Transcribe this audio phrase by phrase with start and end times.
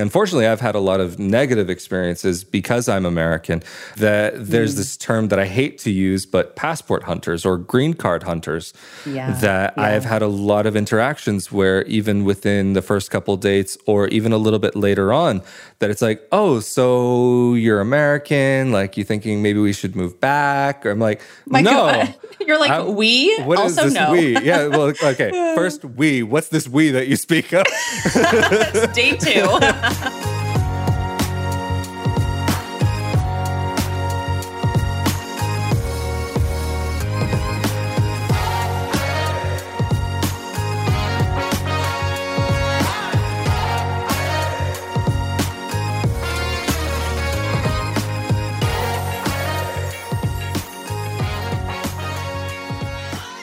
[0.00, 3.62] unfortunately, I've had a lot of negative experiences because I'm American.
[3.96, 4.78] That there's mm.
[4.78, 8.72] this term that I hate to use, but passport hunters or green card hunters.
[9.06, 9.32] Yeah.
[9.40, 9.82] That yeah.
[9.82, 14.08] I have had a lot of interactions where even within the first couple dates or
[14.08, 15.42] even a little bit later on,
[15.80, 20.86] that it's like, oh, so you're American, like you're thinking maybe we should move back?
[20.86, 21.70] Or I'm like, My no.
[21.70, 22.14] God.
[22.46, 23.38] You're like, I, we?
[23.42, 24.12] What also is this no.
[24.12, 24.36] we?
[24.40, 25.30] Yeah, well, okay.
[25.54, 26.22] First, we.
[26.22, 27.64] What's this we that you speak of?
[28.94, 30.29] day two.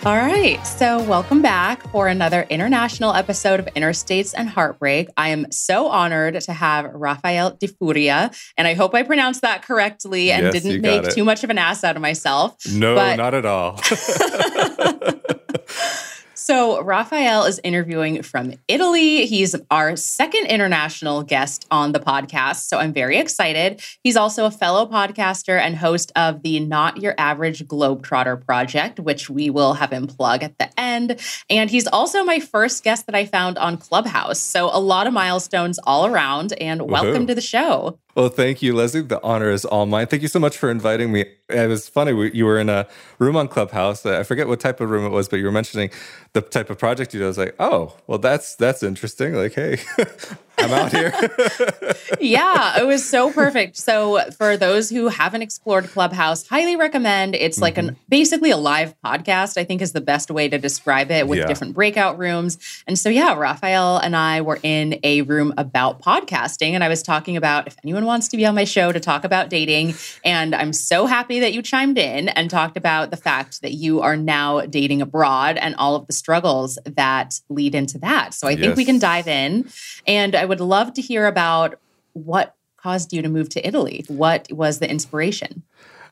[0.08, 0.66] All right.
[0.66, 5.10] So, welcome back for another international episode of Interstates and Heartbreak.
[5.18, 9.64] I am so honored to have Rafael de Furia, and I hope I pronounced that
[9.64, 12.56] correctly and yes, didn't make too much of an ass out of myself.
[12.72, 13.18] No, but...
[13.18, 13.82] not at all.
[16.50, 19.26] So, Raphael is interviewing from Italy.
[19.26, 22.70] He's our second international guest on the podcast.
[22.70, 23.82] So, I'm very excited.
[24.02, 29.30] He's also a fellow podcaster and host of the Not Your Average Globetrotter project, which
[29.30, 31.20] we will have him plug at the end.
[31.50, 34.40] And he's also my first guest that I found on Clubhouse.
[34.40, 36.54] So, a lot of milestones all around.
[36.62, 38.00] And welcome to the show.
[38.18, 39.02] Well, thank you, Leslie.
[39.04, 40.08] The honor is all mine.
[40.08, 41.26] Thank you so much for inviting me.
[41.50, 42.32] It was funny.
[42.36, 42.88] You were in a
[43.20, 44.06] room on Clubhouse.
[44.06, 45.92] I forget what type of room it was, but you were mentioning
[46.36, 47.26] the type of project you do.
[47.26, 49.36] I was like, oh, well, that's that's interesting.
[49.36, 49.80] Like, hey,
[50.60, 51.14] I'm out here.
[52.20, 53.78] yeah, it was so perfect.
[53.78, 57.36] So for those who haven't explored Clubhouse, highly recommend.
[57.36, 57.90] It's like mm-hmm.
[57.90, 61.40] an basically a live podcast, I think is the best way to describe it with
[61.40, 61.46] yeah.
[61.46, 62.58] different breakout rooms.
[62.88, 67.04] And so yeah, Raphael and I were in a room about podcasting and I was
[67.04, 69.94] talking about if anyone wants to be on my show to talk about dating
[70.26, 74.02] and I'm so happy that you chimed in and talked about the fact that you
[74.02, 78.34] are now dating abroad and all of the struggles that lead into that.
[78.34, 78.60] So I yes.
[78.60, 79.70] think we can dive in
[80.08, 81.80] and I would love to hear about
[82.14, 84.06] what caused you to move to Italy.
[84.08, 85.64] What was the inspiration?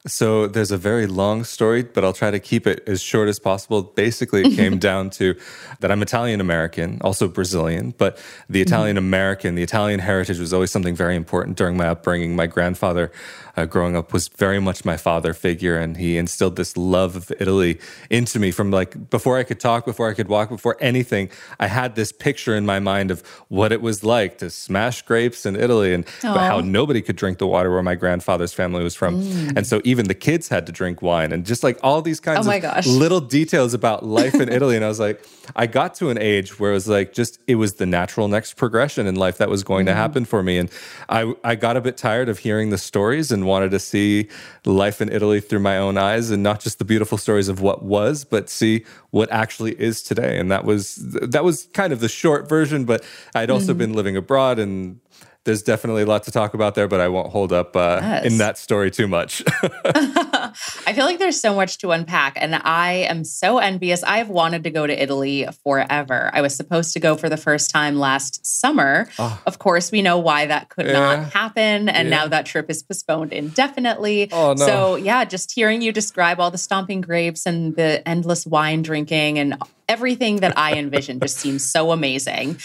[0.07, 3.39] So there's a very long story, but I'll try to keep it as short as
[3.39, 3.81] possible.
[3.81, 5.35] Basically, it came down to
[5.79, 8.67] that I'm Italian American, also Brazilian, but the mm-hmm.
[8.67, 12.35] Italian American, the Italian heritage was always something very important during my upbringing.
[12.35, 13.11] My grandfather
[13.57, 17.31] uh, growing up was very much my father figure, and he instilled this love of
[17.39, 17.79] Italy
[18.09, 21.29] into me from like before I could talk, before I could walk, before anything.
[21.59, 25.45] I had this picture in my mind of what it was like to smash grapes
[25.45, 29.21] in Italy and how nobody could drink the water where my grandfather's family was from.
[29.21, 29.57] Mm.
[29.57, 32.47] And so even the kids had to drink wine and just like all these kinds
[32.47, 32.87] oh of gosh.
[32.87, 34.75] little details about life in Italy.
[34.75, 37.55] And I was like, I got to an age where it was like just it
[37.55, 39.89] was the natural next progression in life that was going mm.
[39.89, 40.57] to happen for me.
[40.57, 40.69] And
[41.09, 44.27] I I got a bit tired of hearing the stories and wanted to see
[44.65, 47.83] life in Italy through my own eyes and not just the beautiful stories of what
[47.83, 50.37] was, but see what actually is today.
[50.37, 53.77] And that was that was kind of the short version, but I'd also mm.
[53.77, 54.99] been living abroad and
[55.45, 58.25] there's definitely a lot to talk about there, but I won't hold up uh, yes.
[58.25, 59.43] in that story too much.
[59.85, 64.03] I feel like there's so much to unpack, and I am so envious.
[64.03, 66.31] I've wanted to go to Italy forever.
[66.33, 69.07] I was supposed to go for the first time last summer.
[69.19, 69.39] Oh.
[69.45, 70.93] Of course, we know why that could yeah.
[70.93, 72.15] not happen, and yeah.
[72.15, 74.29] now that trip is postponed indefinitely.
[74.31, 74.65] Oh, no.
[74.65, 79.37] So, yeah, just hearing you describe all the stomping grapes and the endless wine drinking
[79.37, 82.57] and everything that I envisioned just seems so amazing.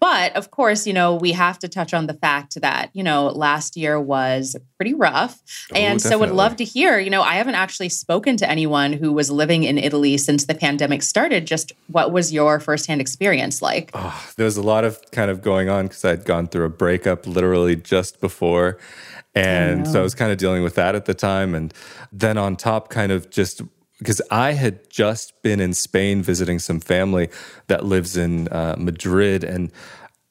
[0.00, 3.26] But of course, you know, we have to touch on the fact that, you know,
[3.26, 5.40] last year was pretty rough.
[5.72, 8.92] Oh, and so would love to hear, you know, I haven't actually spoken to anyone
[8.92, 11.46] who was living in Italy since the pandemic started.
[11.46, 13.90] Just what was your firsthand experience like?
[13.94, 16.70] Oh, there was a lot of kind of going on because I'd gone through a
[16.70, 18.78] breakup literally just before.
[19.34, 21.54] And I so I was kind of dealing with that at the time.
[21.54, 21.72] And
[22.12, 23.62] then on top, kind of just
[23.98, 27.30] because I had just been in Spain visiting some family
[27.66, 29.72] that lives in uh, Madrid, and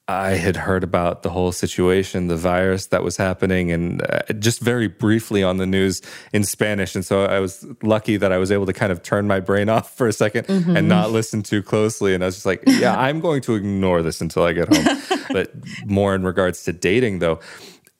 [0.09, 4.61] I had heard about the whole situation, the virus that was happening, and uh, just
[4.61, 6.95] very briefly on the news in Spanish.
[6.95, 9.67] And so I was lucky that I was able to kind of turn my brain
[9.75, 10.77] off for a 2nd mm-hmm.
[10.77, 12.13] and not listen too closely.
[12.13, 15.01] And I was just like, yeah, I'm going to ignore this until I get home.
[15.31, 15.51] but
[15.85, 17.41] more in regards to dating, though,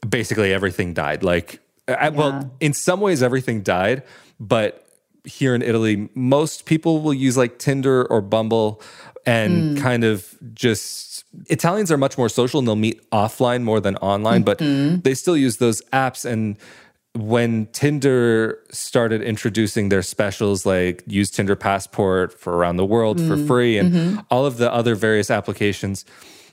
[0.08, 1.24] basically everything died.
[1.24, 1.60] Like,
[1.90, 2.10] I, yeah.
[2.10, 4.04] well, in some ways, everything died,
[4.40, 4.87] but
[5.28, 8.82] here in Italy, most people will use like Tinder or Bumble
[9.26, 9.82] and mm.
[9.82, 14.44] kind of just Italians are much more social and they'll meet offline more than online,
[14.44, 14.96] mm-hmm.
[14.96, 16.58] but they still use those apps and
[17.14, 23.28] when Tinder started introducing their specials like use Tinder passport for around the world mm.
[23.28, 24.20] for free and mm-hmm.
[24.30, 26.06] all of the other various applications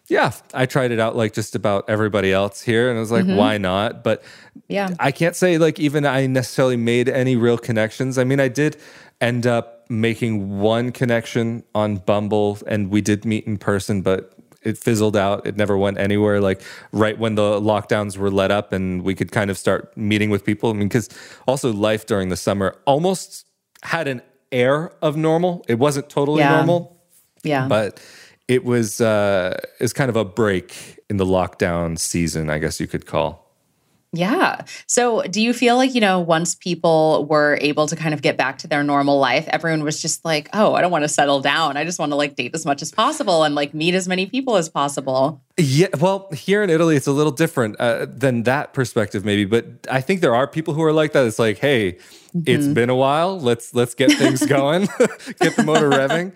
[0.08, 3.24] Yeah, I tried it out like just about everybody else here, and I was like,
[3.24, 3.36] Mm-hmm.
[3.36, 4.04] why not?
[4.04, 4.22] But
[4.68, 4.90] Yeah.
[5.00, 8.18] I can't say like even I necessarily made any real connections.
[8.18, 8.76] I mean, I did
[9.20, 14.30] end up making one connection on Bumble, and we did meet in person, but
[14.62, 15.46] it fizzled out.
[15.46, 16.40] It never went anywhere.
[16.40, 16.60] Like
[16.92, 20.44] right when the lockdowns were let up, and we could kind of start meeting with
[20.44, 20.68] people.
[20.70, 21.08] I mean, because
[21.46, 23.46] also life during the summer almost
[23.82, 24.20] had an
[24.52, 25.64] air of normal.
[25.68, 26.56] It wasn't totally Yeah.
[26.56, 26.96] normal
[27.42, 27.68] Yeah.
[27.68, 28.00] but
[28.48, 32.86] it was uh is kind of a break in the lockdown season i guess you
[32.86, 33.44] could call
[34.16, 34.62] Yeah.
[34.86, 38.36] So, do you feel like, you know, once people were able to kind of get
[38.36, 41.40] back to their normal life, everyone was just like, oh, I don't want to settle
[41.40, 41.76] down.
[41.76, 44.26] I just want to like date as much as possible and like meet as many
[44.26, 45.42] people as possible.
[45.58, 49.64] yeah well here in italy it's a little different uh, than that perspective maybe but
[49.88, 51.96] i think there are people who are like that it's like hey
[52.46, 54.82] it's been a while let's let's get things going
[55.40, 56.34] get the motor revving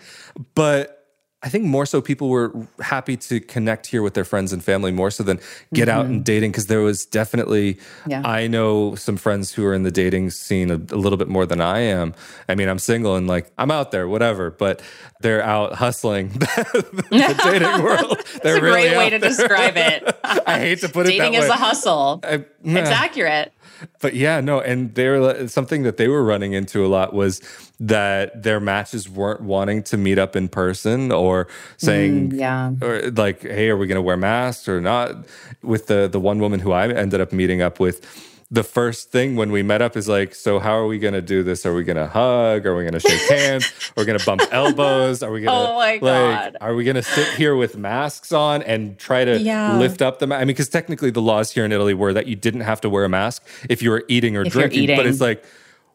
[0.55, 0.98] but
[1.41, 2.51] I think more so people were
[2.81, 5.39] happy to connect here with their friends and family more so than
[5.73, 6.23] get out and mm-hmm.
[6.23, 8.23] dating because there was definitely Yeah.
[8.25, 11.45] I know some friends who are in the dating scene a, a little bit more
[11.45, 12.13] than I am.
[12.49, 14.81] I mean, I'm single and like I'm out there, whatever, but
[15.21, 18.19] they're out hustling the dating world.
[18.43, 19.29] They're a really great way to there.
[19.29, 20.17] describe it.
[20.45, 21.45] I hate to put it Dating that way.
[21.45, 22.19] is a hustle.
[22.23, 23.53] I- It's accurate.
[24.01, 27.13] But yeah, no, and they were uh, something that they were running into a lot
[27.13, 27.41] was
[27.79, 31.47] that their matches weren't wanting to meet up in person or
[31.77, 32.73] saying, mm, Yeah.
[32.81, 35.15] or like, hey, are we going to wear masks or not?
[35.61, 38.05] With the the one woman who I ended up meeting up with,
[38.51, 41.21] the first thing when we met up is like, so how are we going to
[41.21, 41.65] do this?
[41.67, 42.65] Are we going to hug?
[42.65, 43.65] Are we going to shake hands?
[43.95, 45.21] Are we going to bump elbows?
[45.21, 46.01] Are we going to Oh my like?
[46.01, 46.57] God.
[46.59, 49.77] Are we going to sit here with masks on and try to Yeah.
[49.77, 50.25] lift up the?
[50.25, 52.81] Ma- I mean, because technically the laws here in Italy were that you didn't have
[52.81, 54.87] to wear a mask if you were eating or If drinking.
[54.87, 55.45] But it's like,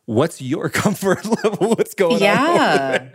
[0.05, 1.71] what's your comfort level?
[1.71, 2.21] What's going on?
[2.21, 3.09] Yeah.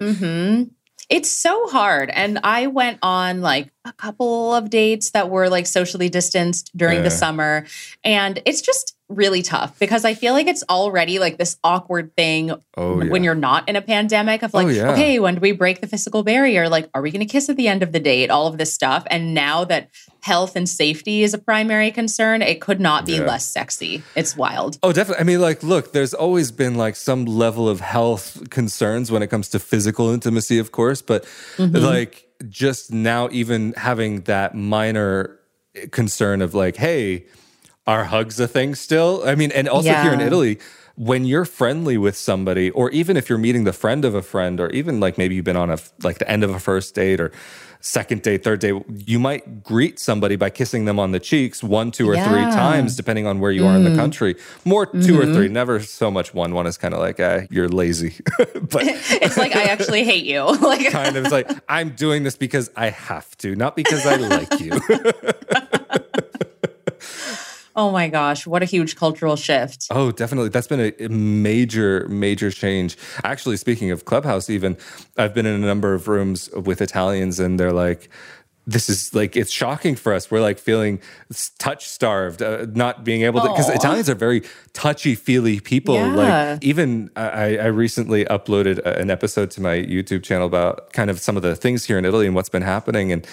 [0.00, 0.62] hmm
[1.08, 2.10] It's so hard.
[2.10, 6.98] And I went on like a couple of dates that were like socially distanced during
[6.98, 7.04] Yeah.
[7.04, 7.64] the summer.
[8.04, 12.52] And it's just really tough because I feel like it's already like this awkward thing
[12.76, 13.10] Oh, yeah.
[13.10, 14.90] when you're not in a pandemic of oh, like, Oh, yeah.
[14.92, 16.68] okay, when do we break the physical barrier?
[16.68, 18.30] Like, are we going to kiss at the end of the date?
[18.30, 19.04] All of this stuff.
[19.10, 19.88] And now that
[20.20, 23.20] health and safety is a primary concern, it could not be Yeah.
[23.26, 24.02] less sexy.
[24.14, 24.78] It's wild.
[24.82, 25.22] Oh, definitely.
[25.22, 29.28] I mean, like, look, there's always been like some level of health concerns when it
[29.28, 31.24] comes to physical intimacy, of course, but
[31.56, 31.76] mm-hmm.
[31.76, 35.38] like just now, even having that minor
[35.74, 37.24] eh, concern of like, hey,
[37.88, 39.22] are hugs a thing still?
[39.24, 40.58] I mean, and also here in Italy,
[40.94, 44.60] when you're friendly with somebody, or even if you're meeting the friend of a friend,
[44.60, 47.18] or even like maybe you've been on a like the end of a first date
[47.18, 47.32] or
[47.80, 48.74] second date, third date,
[49.06, 52.96] you might greet somebody by kissing them on the cheeks one, two, or three times,
[52.96, 54.34] depending on where you are in the country.
[54.64, 56.54] More 2 or three, never so much one.
[56.54, 58.16] One is kind of like, eh, you're lazy.
[58.38, 58.82] but
[59.22, 60.44] It's like, I actually hate you.
[60.60, 64.16] like, kind of it's like, I'm doing this because I have to, not because I
[64.16, 64.72] like you.
[67.78, 69.86] Oh my gosh, what a huge cultural shift.
[69.90, 70.50] Oh, definitely.
[70.50, 72.98] That's been a major, major change.
[73.22, 74.76] Actually, speaking of Clubhouse, even
[75.16, 78.10] I've been in a number of rooms with Italians, and they're like,
[78.66, 80.28] this is like it's shocking for us.
[80.28, 81.00] We're like feeling
[81.58, 84.42] touch starved, uh, not being able to because Italians are very
[84.72, 85.94] touchy feely people.
[85.94, 86.14] Yeah.
[86.52, 91.20] Like even I, I recently uploaded an episode to my YouTube channel about kind of
[91.20, 93.26] some of the things here in Italy and what's been happening and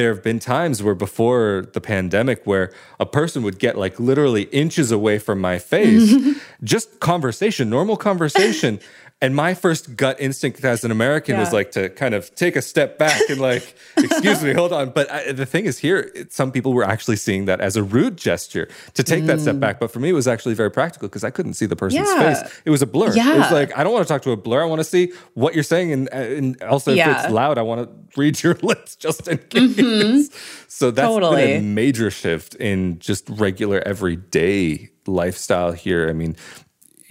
[0.00, 4.44] there have been times where before the pandemic where a person would get like literally
[4.44, 6.16] inches away from my face.
[6.64, 8.80] Just conversation normal conversation
[9.20, 12.62] and my first gut instinct as an american was like to kind of take a
[12.62, 14.90] step back and like excuse me hold on.
[14.90, 17.82] But I, the thing is here it, some people were actually seeing that as a
[17.82, 19.60] rude gesture to take that step mm.
[19.60, 19.80] back.
[19.80, 22.34] But for me it was actually very practical because i couldn't see the person's Yeah.
[22.34, 22.60] face.
[22.64, 23.10] It was a blur.
[23.10, 24.62] It was like i don't want to talk to a blur.
[24.62, 27.62] I want to see what you're saying and, uh, and also if it's loud i
[27.62, 29.74] want to read your lips just in mm-hmm.
[29.74, 30.30] case.
[30.68, 36.08] So that's been a major shift in just regular everyday lifestyle here.
[36.08, 36.36] I mean,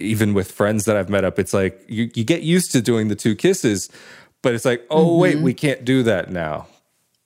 [0.00, 3.08] even with friends that I've met up, it's like you, you get used to doing
[3.08, 3.88] the two kisses,
[4.42, 5.44] but it's like, oh, wait, mm-hmm.
[5.44, 6.66] we can't do that now.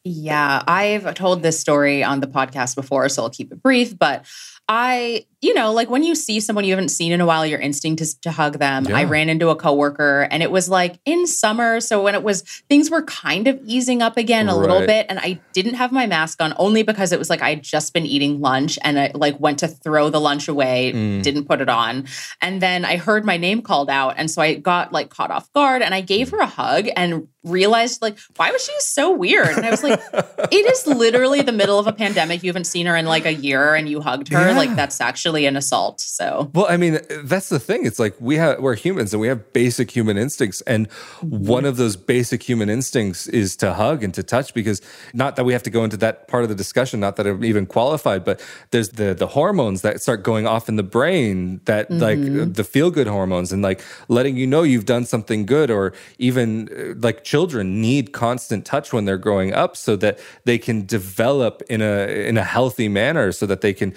[0.05, 3.99] Yeah, I've told this story on the podcast before, so I'll keep it brief.
[3.99, 4.27] But
[4.67, 7.59] I, you know, like when you see someone you haven't seen in a while, your
[7.61, 8.87] instinct is to hug them.
[8.89, 11.81] I ran into a coworker and it was like in summer.
[11.81, 12.41] So when it was,
[12.71, 15.05] things were kind of easing up again a little bit.
[15.11, 18.07] And I didn't have my mask on only because it was like I'd just been
[18.07, 21.23] eating lunch and I like went to throw the lunch away, Mm.
[21.23, 22.07] didn't put it on.
[22.41, 24.15] And then I heard my name called out.
[24.17, 27.29] And so I got like caught off guard and I gave her a hug and
[27.43, 29.49] realized like, why was she so weird?
[29.49, 30.01] And I was like,
[30.51, 32.43] it is literally the middle of a pandemic.
[32.43, 34.39] You haven't seen her in like a year and you hugged her.
[34.49, 34.54] Yeah.
[34.57, 36.01] Like that's actually actually an assault.
[36.01, 37.87] So, well, I mean, that's the thing.
[37.87, 41.47] It's like we have we're humans and we have basic human instincts, and mm-hmm.
[41.47, 44.55] one of those basic human instincts is to hug and to touch.
[44.55, 44.81] Because
[45.13, 47.45] not that we have to go into that part of the discussion, not that I'm
[47.45, 51.89] even qualified, but there's the the hormones that start going off in the brain that
[51.89, 52.01] mm-hmm.
[52.01, 55.93] like the feel good hormones and like letting you know you've done something good, or
[56.19, 60.85] even uh, like children need constant touch when they're growing up so that they can
[60.87, 63.95] develop in a in a healthy manner so that they can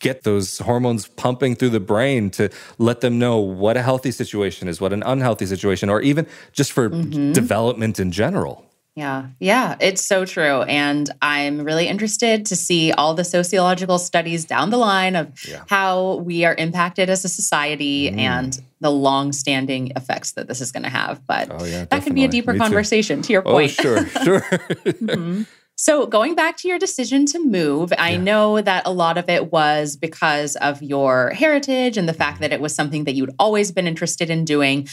[0.00, 4.68] get those hormones pumping through the brain to let them know what a healthy situation
[4.68, 7.32] is, what an unhealthy situation, or even just for mm-hmm.
[7.32, 8.66] development in general.
[8.96, 10.62] Yeah, yeah, it's so true.
[10.62, 15.64] And I'm really interested to see all the sociological studies down the line of yeah.
[15.68, 18.16] how we are impacted as a society mm.
[18.16, 21.20] and the long-standing effects that this is going to have.
[21.26, 23.26] But oh, yeah, that could be a deeper Me conversation too.
[23.26, 23.76] to your oh, point.
[23.78, 24.40] Oh, sure, sure.
[24.40, 25.42] mm-hmm.
[25.78, 28.16] So, going back to your decision to move, I yeah.
[28.16, 32.42] know that a lot of it was because of your heritage and the fact mm-hmm.
[32.42, 34.88] that it was something that you'd always been interested in doing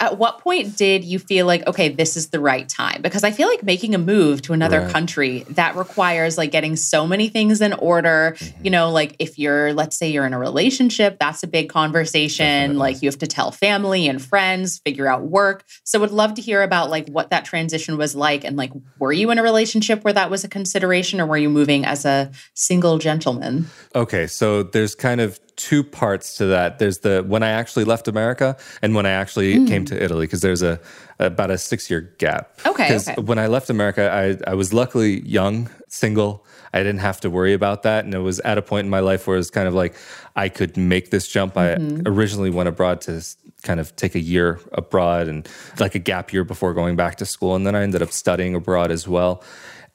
[0.00, 3.30] at what point did you feel like okay this is the right time because i
[3.30, 4.92] feel like making a move to another right.
[4.92, 8.64] country that requires like getting so many things in order mm-hmm.
[8.64, 12.46] you know like if you're let's say you're in a relationship that's a big conversation
[12.46, 12.78] Definitely.
[12.78, 16.42] like you have to tell family and friends figure out work so would love to
[16.42, 20.04] hear about like what that transition was like and like were you in a relationship
[20.04, 24.62] where that was a consideration or were you moving as a single gentleman okay so
[24.62, 26.78] there's kind of two parts to that.
[26.78, 29.68] There's the when I actually left America and when I actually mm.
[29.68, 30.80] came to Italy because there's a
[31.18, 32.58] about a six year gap.
[32.64, 32.84] Okay.
[32.84, 33.20] Because okay.
[33.20, 36.46] when I left America, I I was luckily young, single.
[36.72, 39.00] I didn't have to worry about that, and it was at a point in my
[39.00, 39.94] life where it was kind of like
[40.36, 41.54] I could make this jump.
[41.54, 42.06] Mm-hmm.
[42.06, 43.24] I originally went abroad to
[43.62, 45.48] kind of take a year abroad and
[45.80, 48.54] like a gap year before going back to school, and then I ended up studying
[48.54, 49.42] abroad as well.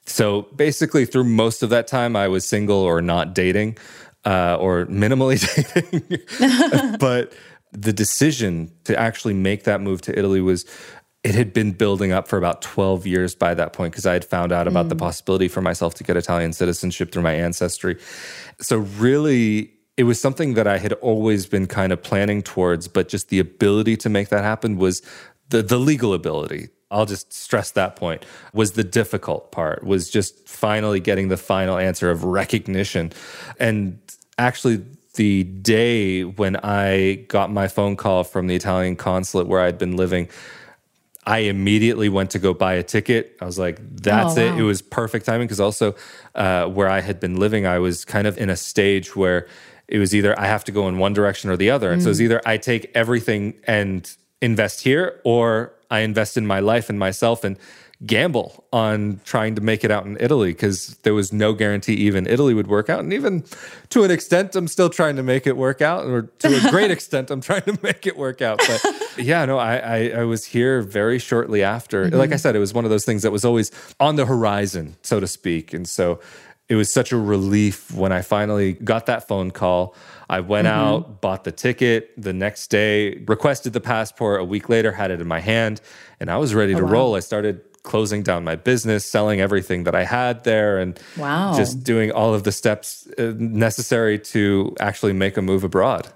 [0.06, 3.78] So basically, through most of that time, I was single or not dating
[4.24, 5.38] uh, or minimally
[5.74, 6.96] dating.
[6.98, 7.32] but
[7.72, 10.64] the decision to actually make that move to Italy was
[11.24, 14.24] it had been building up for about 12 years by that point because I had
[14.24, 14.88] found out about mm.
[14.90, 17.98] the possibility for myself to get Italian citizenship through my ancestry.
[18.60, 23.08] So, really, it was something that I had always been kind of planning towards, but
[23.08, 25.02] just the ability to make that happen was
[25.48, 26.68] the, the legal ability.
[26.90, 31.76] I'll just stress that point was the difficult part was just finally getting the final
[31.76, 33.12] answer of recognition
[33.58, 33.98] and
[34.38, 39.78] actually the day when I got my phone call from the Italian consulate where I'd
[39.78, 40.28] been living,
[41.26, 43.36] I immediately went to go buy a ticket.
[43.40, 44.54] I was like, that's oh, wow.
[44.56, 44.60] it.
[44.60, 45.94] It was perfect timing because also
[46.34, 49.46] uh, where I had been living, I was kind of in a stage where
[49.88, 51.92] it was either I have to go in one direction or the other.
[51.92, 52.04] And mm.
[52.04, 54.10] so it's either I take everything and
[54.42, 57.44] invest here or I invest in my life and myself.
[57.44, 57.56] And
[58.06, 62.26] gamble on trying to make it out in Italy because there was no guarantee even
[62.26, 63.00] Italy would work out.
[63.00, 63.44] And even
[63.90, 66.90] to an extent, I'm still trying to make it work out, or to a great
[66.96, 68.60] extent, I'm trying to make it work out.
[68.66, 68.84] But
[69.18, 72.06] yeah, no, I, I, I was here very shortly after.
[72.06, 72.16] Mm-hmm.
[72.16, 73.70] Like I said, it was one of those things that was always
[74.00, 75.72] on the horizon, so to speak.
[75.72, 76.20] And so
[76.68, 79.94] it was such a relief when I finally got that phone call.
[80.28, 80.76] I went mm-hmm.
[80.76, 84.40] out, bought the ticket the next day, requested the passport.
[84.40, 85.80] A week later, had it in my hand,
[86.20, 86.90] and I was ready oh, to wow.
[86.90, 87.14] roll.
[87.14, 91.56] I started closing down my business, selling everything that I had there, and wow.
[91.56, 96.08] just doing all of the steps uh, necessary to actually make a move abroad.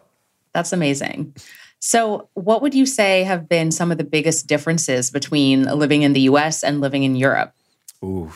[0.52, 1.34] That's amazing.
[1.80, 6.12] So, what would you say have been some of the biggest differences between living in
[6.12, 7.54] the US and living in Europe?
[8.02, 8.32] Ooh,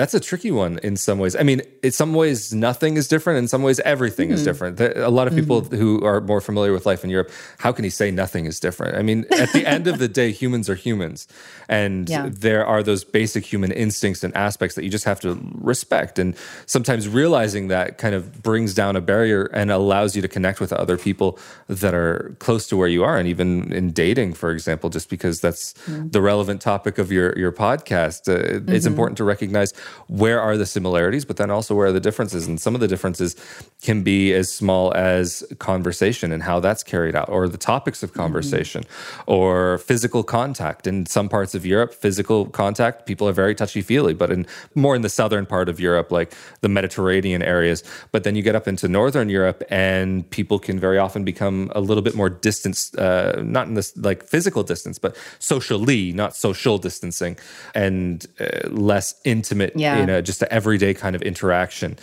[0.00, 1.36] that's a tricky one in some ways.
[1.36, 3.38] I mean, in some ways, nothing is different.
[3.38, 4.34] In some ways, everything mm-hmm.
[4.34, 4.80] is different.
[4.80, 5.76] A lot of people mm-hmm.
[5.76, 8.96] who are more familiar with life in Europe, how can he say nothing is different?
[8.96, 11.28] I mean, at the end of the day, humans are humans.
[11.68, 12.28] And yeah.
[12.30, 16.18] there are those basic human instincts and aspects that you just have to respect.
[16.18, 16.34] And
[16.66, 20.72] sometimes realizing that kind of brings down a barrier and allows you to connect with
[20.72, 21.38] other people
[21.68, 23.18] that are close to where you are.
[23.18, 26.08] And even in dating, for example, just because that's mm-hmm.
[26.08, 28.72] the relevant topic of your, your podcast, uh, mm-hmm.
[28.72, 29.72] it's important to recognize
[30.08, 32.46] where are the similarities, but then also where are the differences.
[32.46, 33.36] And some of the differences
[33.82, 38.10] can be as small as conversation and how that's carried out, or the topics of
[38.10, 38.20] mm-hmm.
[38.20, 39.30] conversation, mm-hmm.
[39.30, 40.86] or physical contact.
[40.86, 44.96] In some parts of Europe, physical contact, people are very touchy feely, but in more
[44.96, 47.82] in the southern part of Europe, like the Mediterranean areas.
[48.12, 51.80] But then you get up into northern Europe, and people can very often become a
[51.80, 56.78] little bit more distant, uh, not in this like physical distance, but socially, not social
[56.78, 57.36] distancing,
[57.74, 59.96] and uh, less intimate yeah.
[59.96, 61.98] in a just an everyday kind of interaction.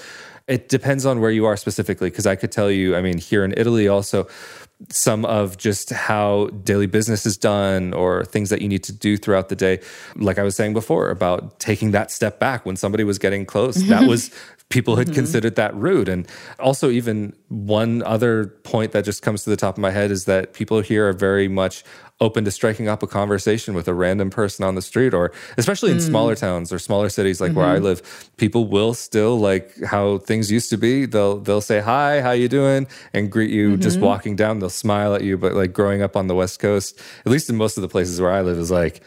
[0.48, 2.10] It depends on where you are specifically.
[2.10, 4.28] Because I could tell you, I mean, here in Italy, also,
[4.90, 9.18] some of just how daily business is done or things that you need to do
[9.18, 9.80] throughout the day.
[10.16, 13.76] Like I was saying before about taking that step back when somebody was getting close.
[13.88, 14.32] that was
[14.70, 15.16] people had mm-hmm.
[15.16, 16.10] considered that rude.
[16.10, 16.28] And
[16.60, 20.26] also, even one other point that just comes to the top of my head is
[20.26, 21.84] that people here are very much
[22.20, 25.92] open to striking up a conversation with a random person on the street or especially
[25.92, 26.02] in mm.
[26.02, 27.60] smaller towns or smaller cities like mm-hmm.
[27.60, 27.86] where I mm-hmm.
[27.86, 32.32] live people will still like how things used to be they'll they'll say hi how
[32.32, 33.82] you doing and greet you mm-hmm.
[33.82, 37.00] just walking down they'll smile at you but like growing up on the west coast
[37.26, 39.02] at least in most of the places where I live is like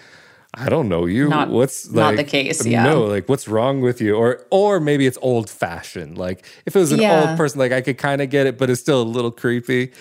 [0.52, 1.28] I don't know you.
[1.28, 2.66] Not, what's like, not the case?
[2.66, 2.82] Yeah.
[2.82, 4.16] No, like what's wrong with you?
[4.16, 6.18] Or or maybe it's old fashioned.
[6.18, 7.28] Like if it was an yeah.
[7.28, 9.92] old person, like I could kind of get it, but it's still a little creepy.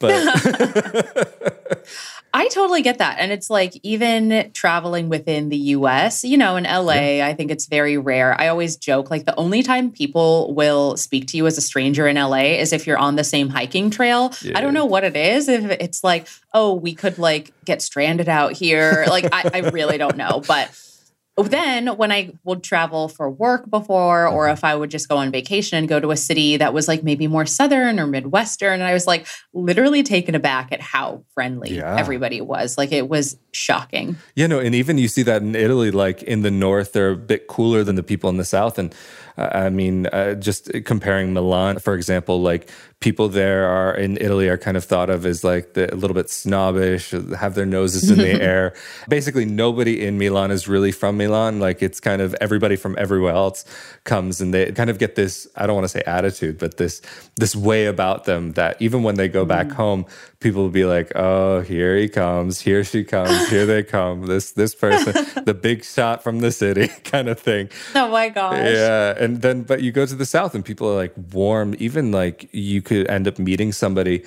[0.00, 0.10] But
[2.36, 3.18] I totally get that.
[3.20, 7.26] And it's like even traveling within the US, you know, in LA, yeah.
[7.28, 8.38] I think it's very rare.
[8.40, 12.08] I always joke like the only time people will speak to you as a stranger
[12.08, 14.34] in LA is if you're on the same hiking trail.
[14.42, 14.58] Yeah.
[14.58, 15.48] I don't know what it is.
[15.48, 19.06] If it's like, oh, we could like get stranded out here.
[19.08, 20.42] Like, I, I really don't know.
[20.44, 20.76] But
[21.36, 25.32] then when I would travel for work before, or if I would just go on
[25.32, 28.84] vacation and go to a city that was like maybe more southern or midwestern, and
[28.84, 31.96] I was like literally taken aback at how friendly yeah.
[31.96, 32.78] everybody was.
[32.78, 34.16] Like it was shocking.
[34.36, 37.16] Yeah, no, and even you see that in Italy, like in the north, they're a
[37.16, 38.94] bit cooler than the people in the south, and
[39.36, 44.56] I mean, uh, just comparing Milan, for example, like people there are in Italy are
[44.56, 48.18] kind of thought of as like the, a little bit snobbish, have their noses in
[48.18, 48.74] the air.
[49.08, 51.58] Basically, nobody in Milan is really from Milan.
[51.58, 53.64] Like it's kind of everybody from everywhere else
[54.04, 57.02] comes and they kind of get this, I don't want to say attitude, but this
[57.36, 59.72] this way about them that even when they go back mm.
[59.72, 60.06] home,
[60.44, 64.26] people will be like, "Oh, here he comes, here she comes, here they come.
[64.26, 68.58] This this person, the big shot from the city, kind of thing." Oh my gosh!
[68.58, 71.74] Yeah, and then but you go to the south and people are like warm.
[71.78, 74.24] Even like you could end up meeting somebody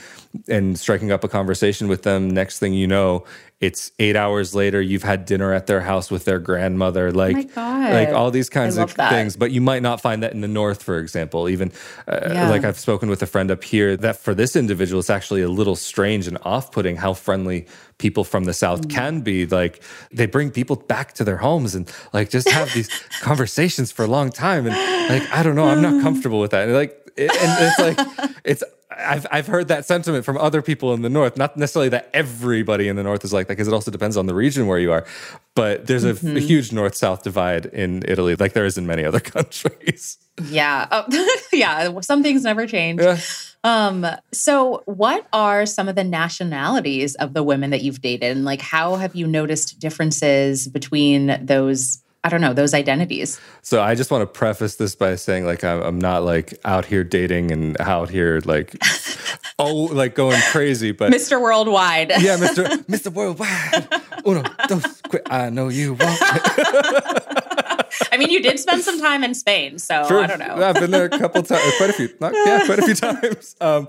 [0.48, 2.30] and striking up a conversation with them.
[2.30, 3.24] Next thing you know,
[3.60, 7.90] it's eight hours later you've had dinner at their house with their grandmother like oh
[7.92, 9.10] like all these kinds of that.
[9.10, 11.72] things but you might not find that in the north for example even
[12.08, 12.50] uh, yeah.
[12.50, 15.50] like i've spoken with a friend up here that for this individual it's actually a
[15.50, 17.66] little strange and off-putting how friendly
[17.98, 18.92] people from the south mm.
[18.92, 22.90] can be like they bring people back to their homes and like just have these
[23.22, 24.76] conversations for a long time and
[25.10, 28.64] like i don't know i'm not comfortable with that and like and it's like it's
[28.98, 31.38] I've I've heard that sentiment from other people in the north.
[31.38, 34.26] Not necessarily that everybody in the north is like that, because it also depends on
[34.26, 35.06] the region where you are.
[35.56, 36.38] But there's a, mm-hmm.
[36.38, 40.18] a huge north south divide in Italy, like there is in many other countries.
[40.44, 42.00] Yeah, oh, yeah.
[42.02, 43.02] Some things never change.
[43.02, 43.20] Yeah.
[43.64, 48.46] Um, so, what are some of the nationalities of the women that you've dated, and
[48.46, 53.40] like how have you noticed differences between those I don't know, those identities.
[53.62, 57.02] So I just want to preface this by saying, like, I'm, not like out here
[57.02, 58.76] dating and out here like,
[59.60, 61.42] oh, like going crazy, but Mr.
[61.42, 62.10] Worldwide.
[62.10, 62.66] yeah, Mr.
[62.90, 63.14] Mr.
[63.14, 63.88] Worldwide.
[64.26, 65.26] Uno, dos, quick.
[65.32, 66.02] I know you won't.
[68.12, 70.20] I mean, you did spend some time in Spain, so True.
[70.20, 70.56] I don't know.
[70.62, 73.56] I've been there a couple times, quite a few, not, yeah, quite a few times.
[73.62, 73.88] Um,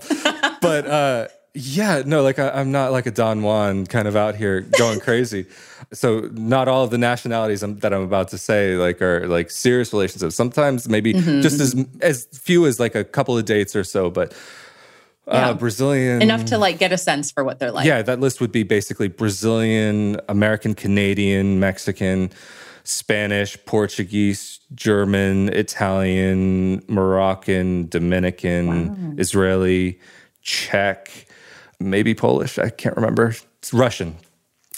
[0.61, 4.35] but uh, yeah, no, like I, am not like a Don Juan kind of out
[4.35, 5.45] here going crazy.
[5.91, 9.49] so not all of the nationalities I'm, that I'm about to say like are like
[9.49, 10.35] serious relationships.
[10.35, 11.41] Sometimes maybe mm-hmm.
[11.41, 14.35] just as as few as like a couple of dates or so, but.
[15.27, 15.53] Uh, yeah.
[15.53, 17.85] Brazilian enough to like get a sense for what they're like.
[17.85, 22.31] Yeah, that list would be basically Brazilian, American, Canadian, Mexican,
[22.83, 29.13] Spanish, Portuguese, German, Italian, Moroccan, Dominican, wow.
[29.19, 29.99] Israeli,
[30.41, 31.27] Czech,
[31.79, 32.57] maybe Polish.
[32.57, 33.35] I can't remember.
[33.59, 34.17] It's Russian.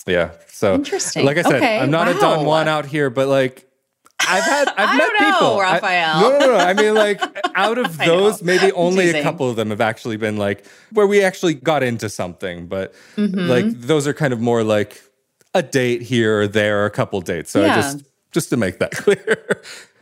[0.07, 0.31] Yeah.
[0.47, 1.25] So interesting.
[1.25, 1.79] Like I said, okay.
[1.79, 2.17] I'm not wow.
[2.17, 3.67] a Don Juan out here, but like
[4.19, 5.59] I've had I've met know, people.
[5.59, 6.15] Raphael.
[6.15, 6.57] I, no, no, no.
[6.57, 7.21] I mean, like
[7.55, 11.23] out of those, maybe only a couple of them have actually been like where we
[11.23, 12.67] actually got into something.
[12.67, 13.47] But mm-hmm.
[13.47, 15.01] like those are kind of more like
[15.53, 17.51] a date here or there, or a couple dates.
[17.51, 17.75] So yeah.
[17.75, 19.61] just just to make that clear.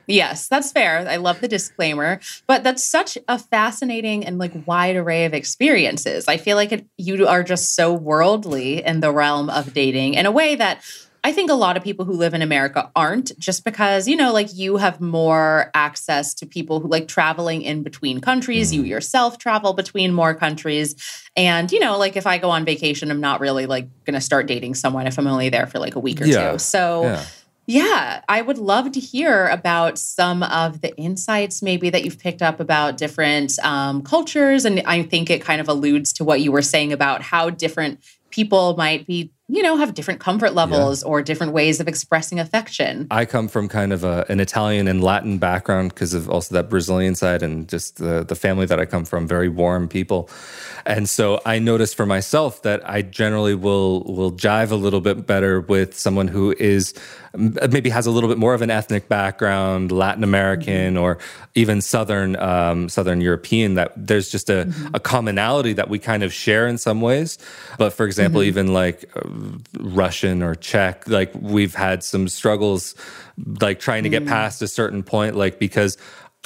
[0.09, 1.07] Yes, that's fair.
[1.07, 6.27] I love the disclaimer, but that's such a fascinating and like wide array of experiences.
[6.27, 10.25] I feel like it, you are just so worldly in the realm of dating in
[10.25, 10.83] a way that
[11.23, 14.31] I think a lot of people who live in America aren't just because, you know,
[14.31, 18.73] like you have more access to people who like traveling in between countries.
[18.73, 18.87] You mm.
[18.87, 20.95] yourself travel between more countries.
[21.35, 24.21] And, you know, like if I go on vacation, I'm not really like going to
[24.21, 26.53] start dating someone if I'm only there for like a week or yeah.
[26.53, 26.59] two.
[26.59, 27.25] So, yeah.
[27.71, 32.41] Yeah, I would love to hear about some of the insights maybe that you've picked
[32.41, 34.65] up about different um, cultures.
[34.65, 37.99] And I think it kind of alludes to what you were saying about how different
[38.31, 41.09] people might be you know, have different comfort levels yeah.
[41.09, 43.07] or different ways of expressing affection.
[43.09, 46.69] I come from kind of a, an Italian and Latin background because of also that
[46.69, 50.29] Brazilian side and just the, the family that I come from, very warm people.
[50.85, 55.25] And so I notice for myself that I generally will will jive a little bit
[55.25, 56.93] better with someone who is
[57.35, 61.03] maybe has a little bit more of an ethnic background, Latin American mm-hmm.
[61.03, 61.17] or
[61.55, 63.75] even Southern um, Southern European.
[63.75, 64.95] That there's just a, mm-hmm.
[64.95, 67.37] a, commonality that we kind of share in some ways.
[67.77, 68.47] But for example, mm-hmm.
[68.47, 69.21] even like uh,
[69.79, 72.95] Russian or Czech, like we've had some struggles,
[73.61, 74.27] like trying to get mm.
[74.27, 75.97] past a certain point, like because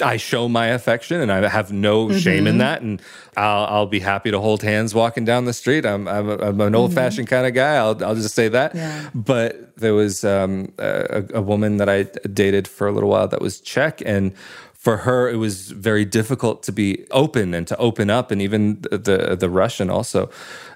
[0.02, 2.18] I show my affection and I have no mm-hmm.
[2.18, 2.82] shame in that.
[2.82, 3.00] And
[3.36, 5.86] I'll, I'll, be happy to hold hands walking down the street.
[5.86, 6.96] I'm, I'm, a, I'm an old mm-hmm.
[6.96, 7.76] fashioned kind of guy.
[7.76, 8.74] I'll, I'll just say that.
[8.74, 9.08] Yeah.
[9.14, 13.40] But there was um, a, a, woman that I dated for a little while that
[13.40, 14.02] was Czech.
[14.04, 14.34] And
[14.84, 18.82] for her, it was very difficult to be open and to open up, and even
[18.82, 20.28] the the, the Russian also.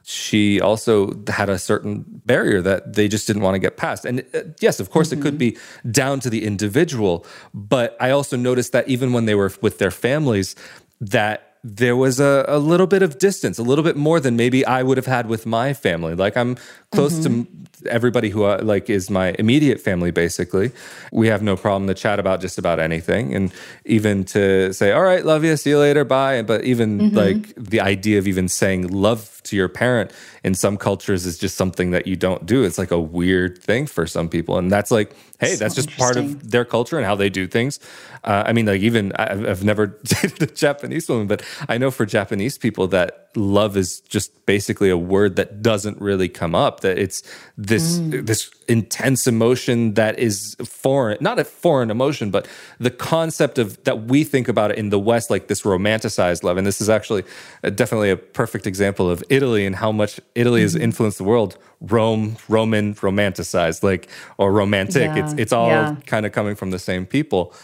[0.03, 4.07] She also had a certain barrier that they just didn't want to get past.
[4.07, 5.21] And uh, yes, of course, mm-hmm.
[5.21, 5.59] it could mm-hmm.
[5.85, 9.77] be down to the individual, but I also noticed that even when they were with
[9.77, 10.57] their families,
[11.01, 14.65] that there was a, a little bit of distance, a little bit more than maybe
[14.65, 16.15] I would have had with my family.
[16.15, 16.57] Like I'm
[16.93, 17.43] close mm-hmm.
[17.43, 20.11] to everybody who uh, like is my immediate family.
[20.11, 20.73] Basically,
[21.13, 23.53] we have no problem to chat about just about anything, and
[23.85, 27.17] even to say, "All right, love you, see you later, bye." But even mm-hmm.
[27.17, 30.13] like the idea of even saying love to your parent
[30.45, 32.65] in some cultures is just something that you don't do.
[32.65, 35.91] It's like a weird thing for some people, and that's like, hey, so that's just
[35.97, 37.81] part of their culture and how they do things.
[38.25, 41.91] Uh, I mean, like even I've, I've never dated a Japanese woman, but I know
[41.91, 46.81] for Japanese people that love is just basically a word that doesn't really come up.
[46.81, 47.23] That it's
[47.57, 48.27] this mm.
[48.27, 52.47] this intense emotion that is foreign, not a foreign emotion, but
[52.79, 56.57] the concept of that we think about it in the West, like this romanticized love.
[56.57, 57.25] And this is actually
[57.63, 60.65] a, definitely a perfect example of Italy and how much Italy mm.
[60.65, 61.57] has influenced the world.
[61.81, 65.15] Rome, Roman, romanticized, like or romantic.
[65.15, 65.25] Yeah.
[65.25, 65.97] It's it's all yeah.
[66.07, 67.55] kind of coming from the same people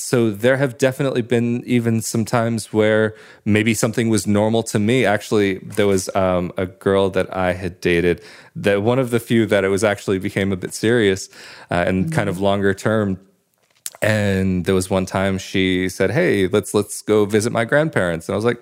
[0.00, 5.04] so there have definitely been even some times where maybe something was normal to me.
[5.04, 8.22] Actually, there was um, a girl that I had dated
[8.56, 11.28] that one of the few that it was actually became a bit serious
[11.70, 12.14] uh, and mm-hmm.
[12.14, 13.18] kind of longer term.
[14.02, 18.34] And there was one time she said, "Hey, let's let's go visit my grandparents," and
[18.34, 18.60] I was like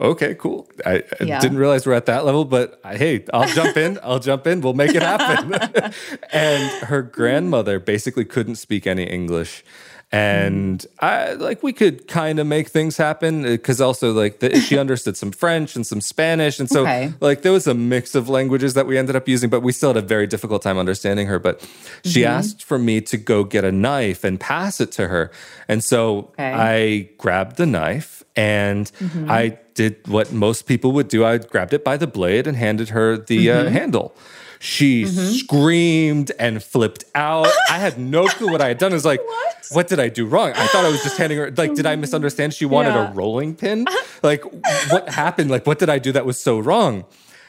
[0.00, 0.68] okay, cool.
[0.86, 1.40] I, I yeah.
[1.40, 3.98] didn't realize we're at that level, but I, hey, I'll jump in.
[4.02, 4.60] I'll jump in.
[4.60, 5.54] We'll make it happen.
[6.32, 9.64] and her grandmother basically couldn't speak any English
[10.10, 14.78] and I like we could kind of make things happen because also like the, she
[14.84, 17.12] understood some French and some Spanish, and so okay.
[17.20, 19.90] like there was a mix of languages that we ended up using, but we still
[19.90, 21.38] had a very difficult time understanding her.
[21.38, 21.60] But
[22.04, 22.30] she mm-hmm.
[22.30, 25.30] asked for me to go get a knife and pass it to her,
[25.68, 26.52] and so okay.
[26.52, 29.30] I grabbed the knife and mm-hmm.
[29.30, 31.24] I did what most people would do.
[31.24, 33.66] I grabbed it by the blade and handed her the uh, mm-hmm.
[33.66, 34.14] uh, handle.
[34.60, 35.32] She mm-hmm.
[35.32, 37.48] screamed and flipped out.
[37.70, 38.92] I had no clue what I had done.
[38.92, 39.66] I was like, what?
[39.70, 39.88] what?
[39.88, 40.52] did I do wrong?
[40.54, 42.54] I thought I was just handing her, like, did I misunderstand?
[42.54, 43.10] She wanted yeah.
[43.10, 43.86] a rolling pin?
[44.20, 44.42] Like,
[44.90, 45.48] what happened?
[45.48, 47.04] Like, what did I do that was so wrong?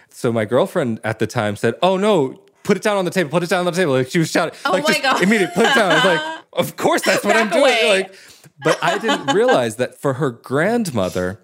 [0.10, 3.32] So my girlfriend at the time said, oh no, put it down on the table,
[3.32, 3.94] put it down on the table.
[3.94, 5.24] Like, she was shouting, oh like, my just God.
[5.24, 5.92] immediately put it down.
[5.92, 7.64] I was like, of course, that's what Back I'm doing.
[7.64, 7.90] Away.
[7.90, 8.16] Like,
[8.64, 11.42] but I didn't realize that for her grandmother,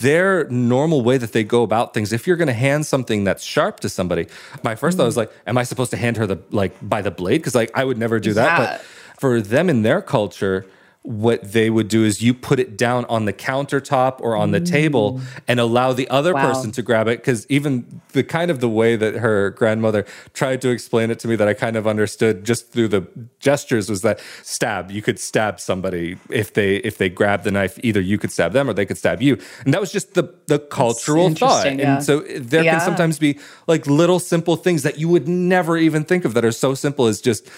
[0.00, 3.42] their normal way that they go about things if you're going to hand something that's
[3.42, 4.26] sharp to somebody
[4.62, 7.02] my 1st mm thought was like am i supposed to hand her the like by
[7.02, 7.38] the blade?
[7.38, 8.80] Because like i would never do that but
[9.18, 10.66] for them in their culture
[11.02, 14.60] what they would do is you put it down on the countertop or on the
[14.60, 14.70] mm.
[14.70, 16.46] table and allow the other wow.
[16.46, 20.60] person to grab it because even the kind of the way that her grandmother tried
[20.60, 23.04] to explain it to me that i kind of understood just through the
[23.40, 27.80] gestures was that stab you could stab somebody if they if they grab the knife
[27.82, 30.32] either you could stab them or they could stab you and that was just the
[30.46, 31.96] the cultural thought yeah.
[31.96, 32.72] and so there yeah.
[32.72, 33.36] can sometimes be
[33.66, 37.06] like little simple things that you would never even think of that are so simple
[37.06, 37.50] as just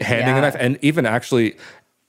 [0.00, 0.38] handing yeah.
[0.38, 1.56] a knife and even actually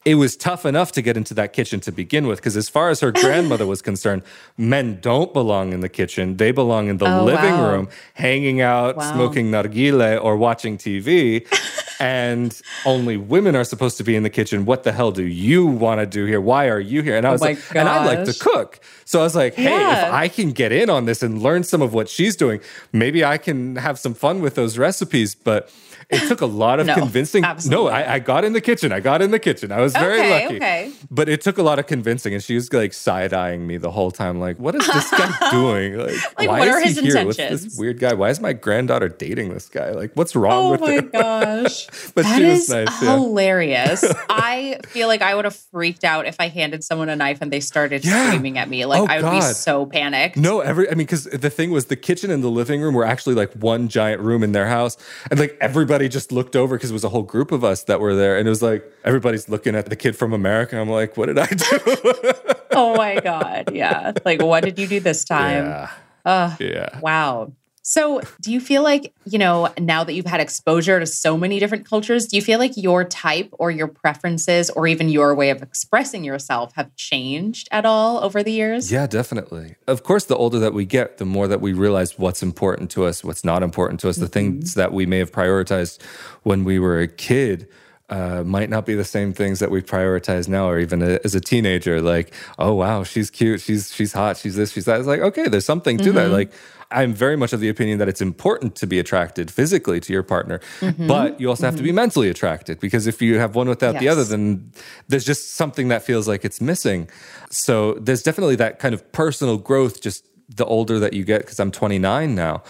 [0.06, 2.90] it was tough enough to get into that kitchen to begin with because as far
[2.90, 4.24] as her grandmother was concerned
[4.58, 7.72] men don't belong in the kitchen they belong in the oh, living wow.
[7.72, 9.14] room hanging out wow.
[9.14, 11.46] smoking nargile or watching tv
[12.00, 15.66] and only women are supposed to be in the kitchen what the hell do you
[15.66, 17.76] want to do here why are you here and i oh was oh like gosh.
[17.76, 20.08] and i like to cook so i was like hey yeah.
[20.08, 22.62] if i can get in on this and learn some of what she's doing
[22.94, 25.70] maybe i can have some fun with those recipes but
[26.10, 27.44] It took a lot of No, convincing.
[27.44, 28.92] absolutely No, I, I got in the kitchen.
[28.92, 29.72] I got in the kitchen.
[29.72, 30.56] I was very Okay, lucky.
[30.56, 30.92] okay.
[31.12, 33.92] But it took a lot of convincing, and she was like side eyeing me the
[33.92, 34.40] whole time.
[34.40, 35.98] Like, what is this guy doing?
[35.98, 37.26] Like, Like, why what is are he his here?
[37.26, 38.14] What's this weird guy?
[38.14, 39.92] Why is my granddaughter dating this guy?
[39.92, 41.86] Like, what's wrong Oh with my gosh.
[42.16, 43.16] But That she was is nice, yeah.
[43.16, 44.04] hilarious.
[44.30, 47.52] I feel like I would have freaked out if I handed someone a knife and
[47.52, 48.28] they started Yeah.
[48.30, 48.86] screaming at me.
[48.86, 50.38] Like Oh, I would be so panicked.
[50.38, 53.06] No, every I mean, because the thing was, the kitchen and the living room were
[53.06, 54.98] actually like one giant room in their house,
[55.30, 58.00] and like everybody just looked over because it was a whole group of us that
[58.00, 60.80] were there, and it was like everybody's looking at the kid from America.
[60.80, 62.34] I'm like, what did I do?
[62.72, 63.74] Oh my God.
[63.74, 64.14] Yeah.
[64.24, 65.66] Like, what did you do this time?
[65.66, 65.92] yeah,
[66.24, 66.62] Ugh.
[66.62, 67.00] yeah.
[67.00, 67.52] Wow.
[67.90, 71.60] So, do you feel like, you know, now that you've had exposure to so many
[71.60, 75.50] different cultures, do you feel like your type or your preferences or even your way
[75.50, 78.92] of expressing yourself have changed at all over the years?
[78.92, 79.76] Yeah, definitely.
[79.88, 83.06] Of course, the older that we get, the more that we realize what's important to
[83.06, 84.18] us, what's not important to us.
[84.18, 86.00] The things that we may have prioritized
[86.44, 87.68] when we were a kid
[88.10, 91.34] uh, might not be the same things that we prioritize now, or even a, as
[91.34, 92.04] a teenager.
[92.04, 95.00] Like, oh wow, she's cute, she's she's hot, she's this, she's that.
[95.00, 96.30] It's like, okay, there's something to that.
[96.30, 96.52] Like.
[96.92, 100.24] I'm very much of the opinion that it's important to be attracted physically to your
[100.24, 101.08] partner, mm-hmm.
[101.08, 101.98] but you also have to be mm-hmm.
[101.98, 104.72] mentally attracted because if you have one without the other, then
[105.08, 107.08] there's just something that feels like it's missing.
[107.52, 110.26] So there's definitely that kind of personal growth just
[110.56, 112.64] the older that you get because I'm 29 now.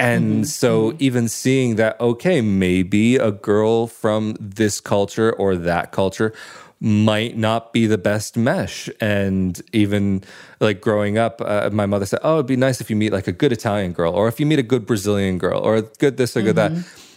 [0.00, 0.42] And mm-hmm.
[0.44, 6.32] so even seeing that okay, maybe a girl from this culture or that culture
[6.80, 10.22] might not be the best mesh and even
[10.60, 13.26] like growing up uh, my mother said oh it'd be nice if you meet like
[13.26, 16.16] a good italian girl or if you meet a good brazilian girl or a good
[16.16, 16.72] this or good that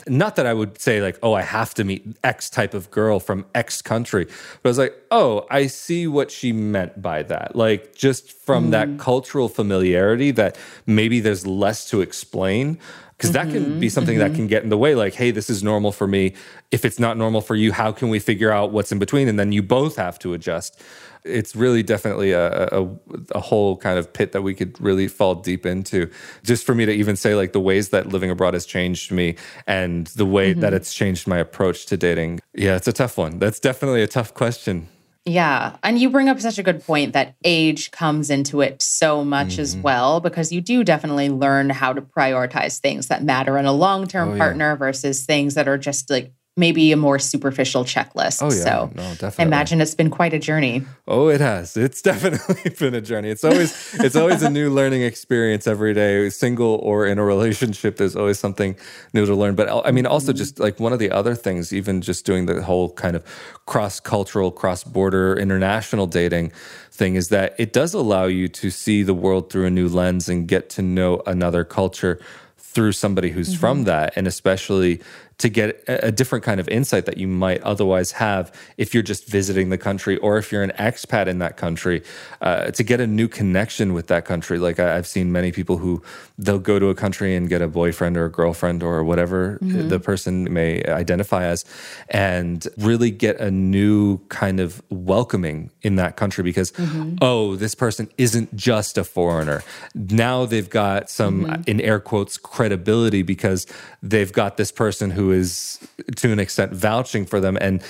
[0.08, 3.19] not that I would say like, oh, I have to meet X type of girl
[3.19, 7.56] from X country, but I was like, oh, I see what she meant by that.
[7.56, 12.80] Like just from that cultural familiarity that maybe there's less to explain.
[13.22, 14.36] Because that can be something that mm-hmm.
[14.36, 14.96] can get in the way.
[14.96, 16.34] Like, hey, this is normal for me.
[16.72, 19.28] If it's not normal for you, how can we figure out what's in between?
[19.28, 20.82] And then you both have to adjust.
[21.24, 22.90] It's really definitely a, a,
[23.36, 26.10] a whole kind of pit that we could really fall deep into.
[26.42, 29.36] Just for me to even say, like, the ways that living abroad has changed me
[29.68, 30.78] and the way that mm-hmm.
[30.78, 32.40] it's changed my approach to dating.
[32.56, 33.38] Yeah, it's a tough one.
[33.38, 34.88] That's definitely a tough question.
[35.26, 35.78] Yeah.
[35.84, 39.60] And you bring up such a good point that age comes into it so much
[39.60, 39.84] as Mm-hmm.
[39.84, 44.08] well, because you do definitely learn how to prioritize things that matter in a long
[44.08, 44.38] term Oh, yeah.
[44.40, 48.42] partner versus things that are just like maybe a more superficial checklist.
[48.42, 48.64] Oh, yeah.
[48.64, 49.46] So no, I definitely.
[49.46, 50.84] imagine it's been quite a journey.
[51.08, 51.78] Oh, it has.
[51.78, 53.30] It's definitely been a journey.
[53.30, 57.98] It's always it's always a new learning experience every day, single or in a relationship.
[57.98, 58.76] There's always something
[59.14, 59.56] new to learn.
[59.56, 60.38] But I mean, also mm-hmm.
[60.38, 63.24] just like one of the other things, even just doing the whole kind of
[63.66, 66.52] cross cultural, cross border, international dating
[66.92, 70.28] thing, is that it does allow you to see the world through a new lens
[70.28, 72.20] and get to know another culture
[72.58, 73.86] through somebody who's from mm-hmm.
[73.86, 75.02] that, and especially
[75.41, 79.27] to get a different kind of insight that you might otherwise have if you're just
[79.27, 82.04] visiting the country or if you're an expat in that country,
[82.41, 84.60] uh, to get a new connection with that country.
[84.60, 86.04] Like I, I've seen many people who
[86.38, 89.89] they'll go to a country and get a boyfriend or a girlfriend or whatever mm-hmm.
[89.89, 91.65] the person may identify as,
[92.10, 97.15] and really get a new kind of welcoming in that country because mm-hmm.
[97.21, 99.63] oh, this person isn't just a foreigner.
[99.95, 101.62] Now they've got some mm-hmm.
[101.65, 103.65] in air quotes credibility because
[104.04, 105.80] they've got this person who is
[106.15, 107.58] to an extent vouching for them.
[107.60, 107.82] And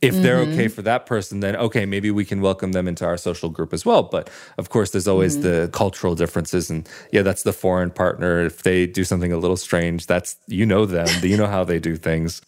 [0.00, 0.52] if they're mm-hmm.
[0.52, 3.72] okay for that person then okay maybe we can welcome them into our social group
[3.72, 4.02] as well.
[4.02, 5.42] But of course there's always mm-hmm.
[5.42, 6.70] the cultural differences.
[6.70, 8.44] And yeah that's the foreign partner.
[8.44, 11.08] If they do something a little strange that's you know them.
[11.24, 12.42] You know how they do things.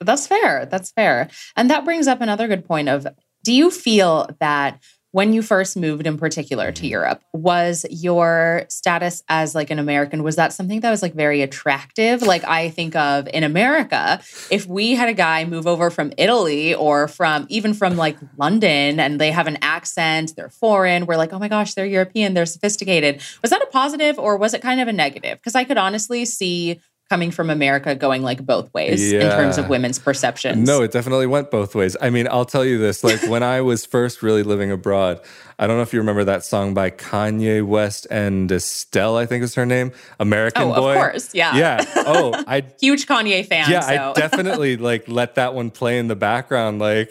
[0.00, 0.66] That's fair.
[0.66, 1.30] That's fair.
[1.56, 3.06] And that brings up another good point of
[3.44, 6.90] do you feel that when you first moved in particular to mm-hmm.
[6.90, 11.42] Europe, was your status as like an American, was that something that was like very
[11.42, 12.22] attractive?
[12.22, 16.74] Like I think of in America, if we had a guy move over from Italy
[16.74, 21.32] or from even from like London and they have an accent, they're foreign, we're like,
[21.32, 23.22] oh my gosh, they're European, they're sophisticated.
[23.42, 25.38] Was that a positive or was it kind of a negative?
[25.38, 29.68] Because I could honestly see coming from America going like both ways in terms of
[29.68, 30.66] women's perceptions.
[30.66, 31.96] No, it definitely went both ways.
[32.00, 35.20] I mean, I'll tell you this like when I was first really living abroad,
[35.58, 39.42] I don't know if you remember that song by Kanye West and Estelle, I think
[39.42, 40.94] is her name, American Oh, of Boy.
[40.94, 41.56] course, yeah.
[41.56, 41.84] Yeah.
[41.96, 43.70] Oh, I Huge Kanye fan.
[43.70, 44.10] yeah, so.
[44.10, 47.10] I definitely like let that one play in the background like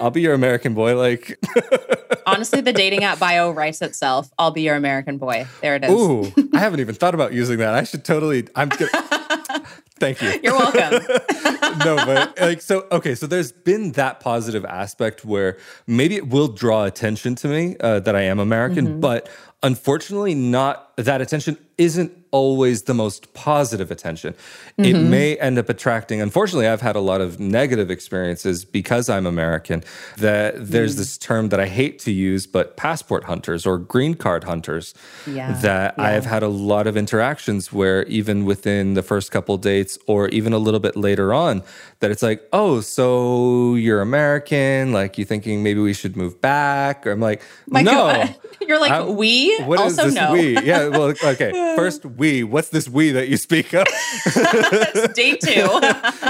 [0.00, 1.38] I'll be your American boy like
[2.26, 4.30] Honestly, the dating app bio writes itself.
[4.38, 5.46] I'll be your American boy.
[5.60, 5.90] There it is.
[5.90, 7.74] Ooh, I haven't even thought about using that.
[7.74, 8.90] I should totally I'm gonna
[10.02, 10.40] Thank you.
[10.42, 11.00] You're welcome.
[11.84, 16.48] no, but like so okay, so there's been that positive aspect where maybe it will
[16.48, 19.28] draw attention to me uh, that I am American, but
[19.62, 24.32] unfortunately, not that attention isn't always the most positive attention.
[24.32, 24.84] Mm-hmm.
[24.84, 29.26] It may end up attracting, unfortunately, I've had a lot of negative experiences because I'm
[29.26, 29.84] American.
[30.16, 30.98] That there's mm.
[30.98, 34.94] this term that I hate to use, but passport hunters or green card hunters.
[35.26, 35.52] Yeah.
[35.60, 36.04] That yeah.
[36.04, 40.28] I have had a lot of interactions where, even within the first couple dates or
[40.28, 41.62] even a little bit later on,
[42.00, 47.06] that it's like, oh, so you're American, like you thinking maybe we should move back?
[47.06, 47.92] Or I'm like, My no.
[47.92, 48.36] God.
[48.68, 49.58] You're like, I, we?
[49.58, 50.32] Also no.
[50.32, 50.56] we?
[50.60, 51.50] Yeah, well, okay.
[51.76, 52.44] First, we.
[52.44, 53.86] What's this we that you speak of?
[55.14, 55.80] Day two.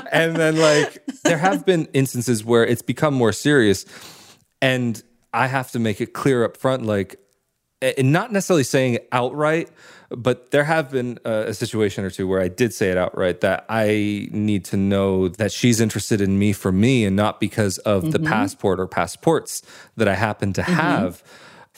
[0.12, 3.84] and then, like, there have been instances where it's become more serious.
[4.60, 7.18] And I have to make it clear up front, like,
[7.80, 9.68] and not necessarily saying it outright,
[10.10, 13.40] but there have been a, a, situation or two where I did say it outright
[13.40, 17.78] that I need to know that she's interested in me for me and not because
[17.78, 18.10] of mm-hmm.
[18.10, 19.62] the passport or passports
[19.96, 20.72] that I happen to mm-hmm.
[20.72, 21.24] have.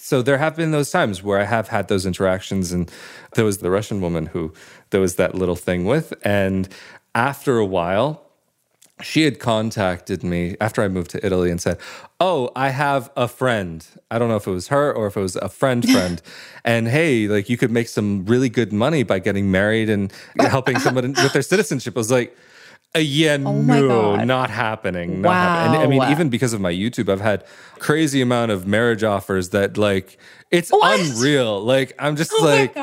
[0.05, 2.93] So there have been those times where I have had those interactions, and
[3.37, 4.53] there was the Russian woman who
[4.91, 6.13] there was that little thing with.
[6.23, 6.69] And
[7.15, 8.23] after a while,
[9.01, 11.79] she had contacted me after I moved to Italy and said,
[12.21, 13.83] Oh, I have a friend.
[14.11, 16.21] I don't know if it was her or if it was a friend friend.
[16.67, 20.79] and hey, like you could make some really good money by getting married and helping
[20.81, 21.97] someone with their citizenship.
[21.97, 22.37] I was like,
[22.95, 25.23] uh, yeah, oh no, not happening.
[25.23, 25.35] Not wow.
[25.35, 25.83] Happening.
[25.83, 27.45] And I mean, even because of my YouTube, I've had
[27.79, 30.17] crazy amount of marriage offers that like
[30.51, 31.01] it's what?
[31.01, 31.61] unreal.
[31.61, 32.75] Like I'm just oh like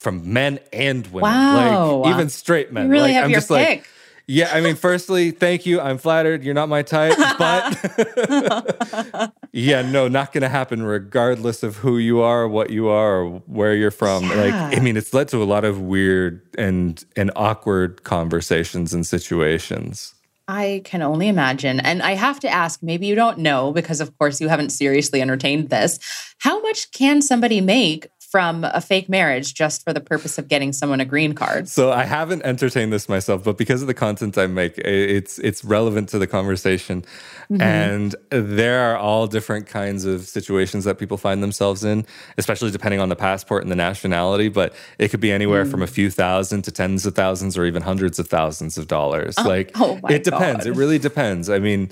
[0.00, 1.96] from men and women, wow.
[1.96, 2.86] like even straight men.
[2.86, 3.78] You really like, have I'm your just pick.
[3.78, 3.88] like
[4.28, 5.80] yeah, I mean, firstly, thank you.
[5.80, 6.42] I'm flattered.
[6.42, 12.20] You're not my type, but yeah, no, not going to happen regardless of who you
[12.20, 14.24] are, what you are, or where you're from.
[14.24, 14.34] Yeah.
[14.34, 19.06] Like, I mean, it's led to a lot of weird and and awkward conversations and
[19.06, 20.14] situations.
[20.48, 21.80] I can only imagine.
[21.80, 25.20] And I have to ask, maybe you don't know because of course you haven't seriously
[25.20, 25.98] entertained this.
[26.38, 30.70] How much can somebody make from a fake marriage just for the purpose of getting
[30.70, 31.66] someone a green card.
[31.70, 35.64] So I haven't entertained this myself, but because of the content I make, it's it's
[35.64, 37.02] relevant to the conversation.
[37.50, 37.62] Mm-hmm.
[37.62, 42.04] And there are all different kinds of situations that people find themselves in,
[42.36, 44.50] especially depending on the passport and the nationality.
[44.50, 45.70] But it could be anywhere mm.
[45.70, 49.34] from a few thousand to tens of thousands or even hundreds of thousands of dollars.
[49.38, 50.64] Oh, like oh it depends.
[50.64, 50.66] God.
[50.66, 51.48] It really depends.
[51.48, 51.90] I mean,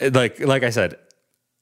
[0.00, 0.96] like like I said,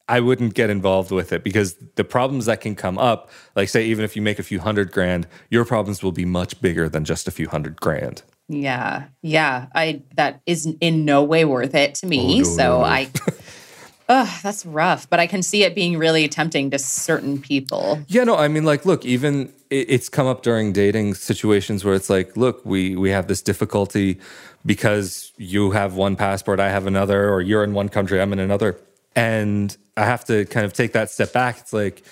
[0.09, 3.85] I wouldn't get involved with it because the problems that can come up, like say,
[3.87, 7.05] even if you make a few hundred grand, your problems will be much bigger than
[7.05, 8.23] just a few hundred grand.
[8.49, 9.05] Yeah.
[9.23, 9.67] Yeah.
[9.75, 12.37] I, that is in no way worth it to me.
[12.37, 12.85] Oh, no, so no, no.
[12.85, 13.11] I,
[14.09, 18.01] oh, that's rough, but I can see it being really tempting to certain people.
[18.07, 18.23] Yeah.
[18.23, 22.37] No, I mean, like, look, even it's come up during dating situations where it's like,
[22.37, 24.21] look, we, we have this difficulty
[24.65, 28.39] because you have one passport, I have another, or you're in one country, I'm in
[28.39, 28.79] another
[29.17, 31.59] and I have to kind of take that step back.
[31.59, 32.05] It's like,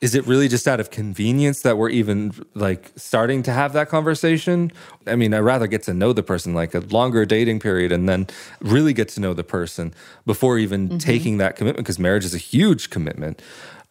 [0.00, 3.88] is it really just out of convenience that we're even like starting to have that
[3.88, 4.70] conversation?
[5.06, 8.08] I mean, I'd rather get to know the person, like a longer dating period, and
[8.08, 8.26] then
[8.60, 9.92] really get to know the person
[10.24, 10.98] before even mm-hmm.
[10.98, 13.42] taking that commitment because marriage is a huge commitment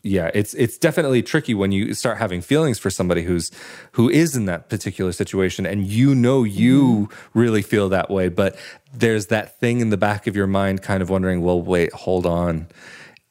[0.02, 3.52] yeah, it's it's definitely tricky when you start having feelings for somebody who's
[3.94, 7.12] who is in that particular situation and you know you mm.
[7.34, 8.56] really feel that way, but
[8.94, 12.26] there's that thing in the back of your mind kind of wondering, well, wait, hold
[12.26, 12.68] on.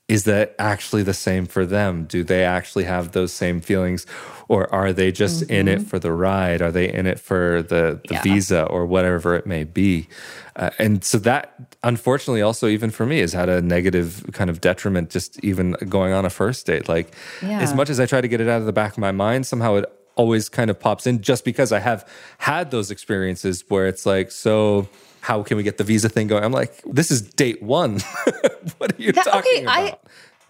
[0.08, 2.04] Is that actually the same for them?
[2.04, 4.06] Do they actually have those same feelings?
[4.48, 5.52] Or are they just mm-hmm.
[5.52, 5.88] in it mm-hmm.
[5.88, 6.62] for the ride?
[6.62, 8.22] Are they in it for the, the yeah.
[8.22, 10.08] visa or whatever it may be?
[10.56, 14.62] Uh, and so that, unfortunately, also even for me, has had a negative kind of
[14.62, 16.88] detriment just even going on a first date.
[16.88, 17.60] Like, yeah.
[17.60, 19.46] as much as I try to get it out of the back of my mind,
[19.46, 19.84] somehow it
[20.16, 24.30] always kind of pops in just because I have had those experiences where it's like,
[24.30, 24.88] so
[25.28, 26.42] how can we get the visa thing going?
[26.42, 27.98] I'm like, this is date one.
[28.78, 29.76] what are you that, talking okay, about?
[29.78, 29.98] I,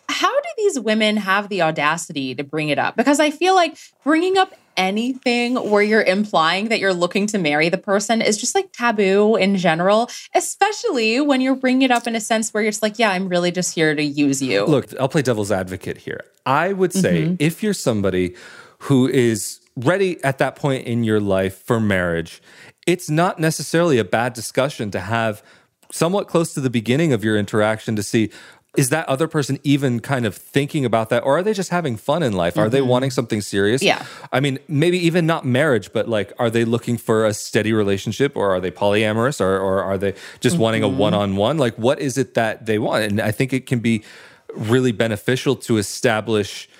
[0.08, 2.94] how do these women have the audacity to bring it up?
[2.94, 7.68] Because I feel like bringing up anything where you're implying that you're looking to marry
[7.68, 12.14] the person is just like taboo in general, especially when you're bringing it up in
[12.14, 14.64] a sense where you're just like, yeah, I'm really just here to use you.
[14.64, 16.20] Look, I'll play devil's advocate here.
[16.46, 17.34] I would say mm-hmm.
[17.40, 18.36] if you're somebody
[18.82, 22.40] who is ready at that point in your life for marriage,
[22.88, 25.42] it's not necessarily a bad discussion to have
[25.92, 28.30] somewhat close to the beginning of your interaction to see
[28.78, 31.98] is that other person even kind of thinking about that or are they just having
[31.98, 32.56] fun in life?
[32.56, 32.70] Are mm-hmm.
[32.70, 33.82] they wanting something serious?
[33.82, 34.06] Yeah.
[34.32, 38.34] I mean maybe even not marriage but like are they looking for a steady relationship
[38.34, 40.62] or are they polyamorous or, or are they just mm-hmm.
[40.62, 41.58] wanting a one-on-one?
[41.58, 43.04] Like what is it that they want?
[43.04, 44.02] And i think it can be
[44.54, 46.70] really beneficial to establish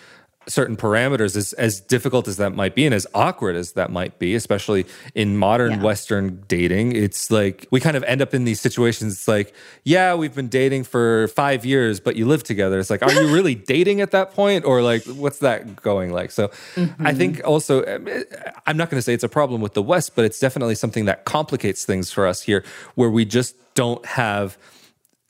[0.49, 4.19] certain parameters as, as difficult as that might be and as awkward as that might
[4.19, 5.83] be especially in modern yeah.
[5.83, 10.15] western dating it's like we kind of end up in these situations it's like yeah
[10.15, 13.55] we've been dating for five years but you live together it's like are you really
[13.55, 17.07] dating at that point or like what's that going like so mm-hmm.
[17.07, 17.85] i think also
[18.67, 21.05] i'm not going to say it's a problem with the west but it's definitely something
[21.05, 24.57] that complicates things for us here where we just don't have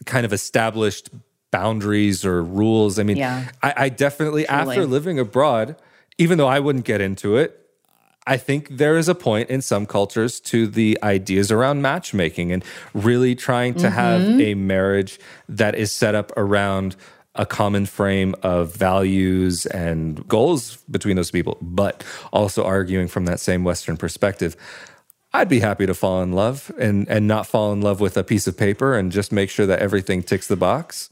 [0.06, 1.10] kind of established
[1.50, 2.98] boundaries or rules.
[2.98, 4.60] I mean, yeah, I, I definitely, Truly.
[4.60, 5.76] after living abroad,
[6.18, 7.58] even though I wouldn't get into it,
[8.26, 12.62] I think there is a point in some cultures to the ideas around matchmaking and
[12.92, 13.94] really trying to mm-hmm.
[13.94, 15.18] have a marriage
[15.48, 16.94] that is set up around
[17.34, 23.40] a common frame of values and goals between those people, but also arguing from that
[23.40, 24.56] same Western perspective.
[25.32, 28.24] I'd be happy to fall in love and, and not fall in love with a
[28.24, 31.08] piece of paper and just make sure that everything ticks the box.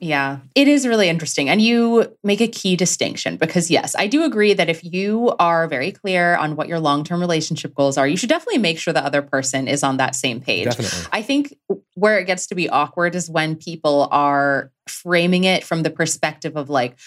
[0.00, 1.48] Yeah, it is really interesting.
[1.48, 5.66] And you make a key distinction because, yes, I do agree that if you are
[5.66, 8.92] very clear on what your long term relationship goals are, you should definitely make sure
[8.92, 10.64] the other person is on that same page.
[10.64, 11.08] Definitely.
[11.12, 11.56] I think
[11.94, 16.56] where it gets to be awkward is when people are framing it from the perspective
[16.56, 16.98] of like,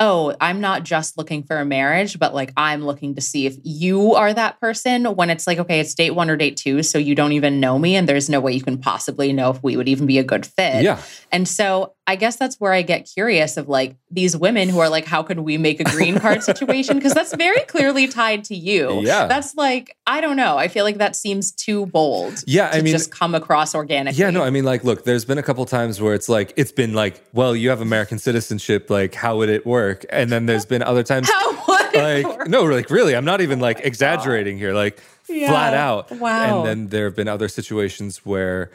[0.00, 3.56] oh, I'm not just looking for a marriage, but like I'm looking to see if
[3.62, 6.82] you are that person when it's like, okay, it's date one or date two.
[6.82, 7.96] So you don't even know me.
[7.96, 10.44] And there's no way you can possibly know if we would even be a good
[10.44, 10.82] fit.
[10.82, 11.00] Yeah.
[11.30, 14.90] And so I guess that's where I get curious of like these women who are
[14.90, 16.96] like, how can we make a green card situation?
[16.96, 19.00] Because that's very clearly tied to you.
[19.00, 19.26] Yeah.
[19.26, 20.58] That's like, I don't know.
[20.58, 22.44] I feel like that seems too bold.
[22.46, 22.68] Yeah.
[22.70, 24.20] I mean, just come across organically.
[24.20, 24.30] Yeah.
[24.30, 26.92] No, I mean, like, look, there's been a couple times where it's like, it's been
[26.92, 28.90] like, well, you have American citizenship.
[28.90, 30.04] Like, how would it work?
[30.10, 31.30] And then there's been other times.
[31.32, 32.48] how would like, work?
[32.48, 34.74] no, like, really, I'm not even oh like oh exaggerating here.
[34.74, 35.48] Like, yeah.
[35.48, 36.10] flat out.
[36.12, 36.58] Wow.
[36.58, 38.70] And then there have been other situations where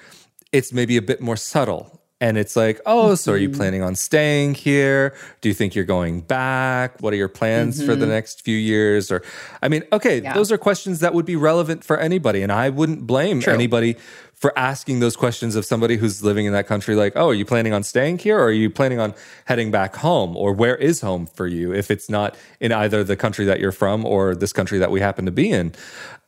[0.51, 3.57] it's maybe a bit more subtle and it's like, oh, so are you mm-hmm.
[3.57, 5.15] planning on staying here?
[5.39, 7.01] Do you think you're going back?
[7.01, 7.86] What are your plans mm-hmm.
[7.86, 8.13] for the mm-hmm.
[8.13, 9.09] next few years?
[9.09, 9.24] Or,
[9.61, 10.34] I mean, okay, yeah.
[10.34, 12.41] those are questions that would be relevant for anybody.
[12.41, 13.53] And I wouldn't blame True.
[13.53, 13.95] anybody
[14.36, 16.93] for asking those questions of somebody who's living in that country.
[16.95, 19.13] Like, oh, are you planning on staying here or are you planning on
[19.45, 20.36] heading back home?
[20.36, 23.72] Or where is home for you if it's not in either the country that you're
[23.72, 25.74] from or this country that we happen to be in?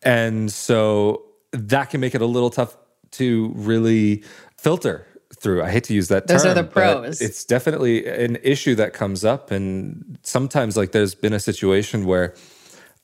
[0.03, 2.77] And so that can make it a little tough
[3.11, 4.23] to really
[4.57, 5.05] filter
[5.41, 5.63] through.
[5.63, 7.19] I hate to use that Those term, are the pros.
[7.19, 12.35] It's definitely an issue that comes up, and sometimes like there's been a situation where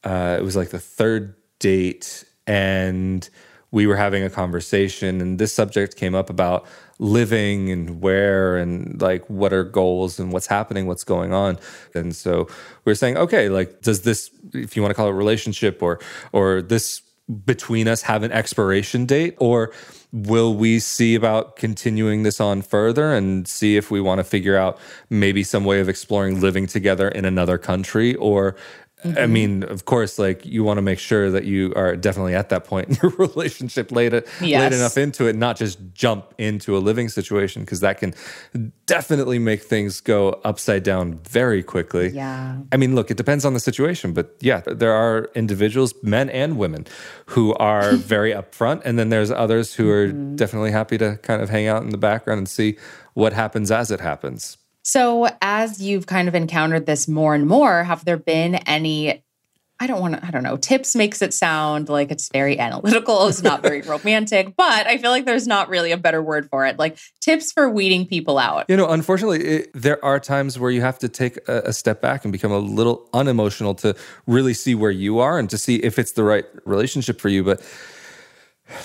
[0.03, 3.27] uh, it was like the third date, and
[3.71, 6.67] we were having a conversation, and this subject came up about
[6.99, 11.55] living and where and like what are goals and what's happening what's going on
[11.93, 12.47] and so
[12.85, 15.83] we are saying okay like does this if you want to call it a relationship
[15.83, 15.99] or
[16.31, 17.03] or this
[17.45, 19.71] between us have an expiration date or
[20.13, 24.55] will we see about continuing this on further and see if we want to figure
[24.55, 28.15] out maybe some way of exploring living together in another country?
[28.15, 28.55] Or
[29.09, 29.17] Mm-hmm.
[29.17, 32.49] I mean, of course, like you want to make sure that you are definitely at
[32.49, 34.61] that point in your relationship late, yes.
[34.61, 38.13] late enough into it, not just jump into a living situation because that can
[38.85, 42.09] definitely make things go upside down very quickly.
[42.09, 42.57] Yeah.
[42.71, 46.57] I mean, look, it depends on the situation, but yeah, there are individuals, men and
[46.57, 46.85] women,
[47.27, 50.35] who are very upfront, and then there's others who are mm-hmm.
[50.35, 52.77] definitely happy to kind of hang out in the background and see
[53.13, 54.57] what happens as it happens.
[54.87, 59.21] So, as you've kind of encountered this more and more, have there been any?
[59.81, 60.55] I don't want to, I don't know.
[60.55, 63.27] Tips makes it sound like it's very analytical.
[63.27, 66.65] It's not very romantic, but I feel like there's not really a better word for
[66.65, 66.79] it.
[66.79, 68.65] Like tips for weeding people out.
[68.69, 72.01] You know, unfortunately, it, there are times where you have to take a, a step
[72.01, 73.93] back and become a little unemotional to
[74.25, 77.43] really see where you are and to see if it's the right relationship for you.
[77.43, 77.61] But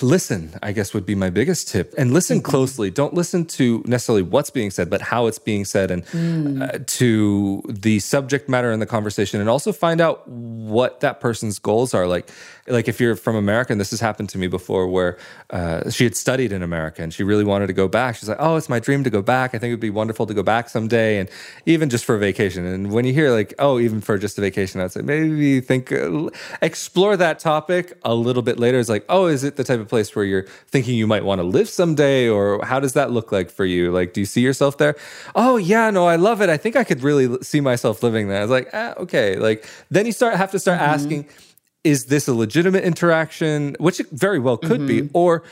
[0.01, 1.95] listen i guess would be my biggest tip.
[1.97, 2.51] And listen mm-hmm.
[2.51, 2.91] closely.
[2.91, 6.62] Don't listen to necessarily what's being said but how it's being said and mm.
[6.62, 11.59] uh, to the subject matter in the conversation and also find out what that person's
[11.59, 12.07] goals are.
[12.07, 12.30] Like
[12.68, 15.18] like if you're from america and this has happened to me before where
[15.51, 18.16] uh, she had studied in america and she really wanted to go back.
[18.16, 19.55] She's like oh it's my dream to go back.
[19.55, 21.18] I think it would be wonderful to go back someday.
[21.18, 21.28] And
[21.66, 22.64] even just for a vacation.
[22.66, 25.93] And when you hear like oh even for just a vacation i'd say maybe think
[25.93, 26.28] uh,
[26.61, 28.78] explore that topic a little bit later.
[28.78, 31.40] It's like oh is it the type of place where you're thinking you might want
[31.40, 33.90] to live someday or how does that look like for you?
[33.90, 34.96] Like do you see yourself there?
[35.34, 36.48] Oh yeah no i love it.
[36.48, 38.38] I think i could really see myself living there.
[38.38, 39.36] I was like ah, okay.
[39.36, 40.94] Like then you start have to start mm-hmm.
[40.94, 41.28] asking
[41.84, 43.74] is this a legitimate interaction?
[43.80, 45.06] Which it very well could mm-hmm.
[45.06, 45.42] be or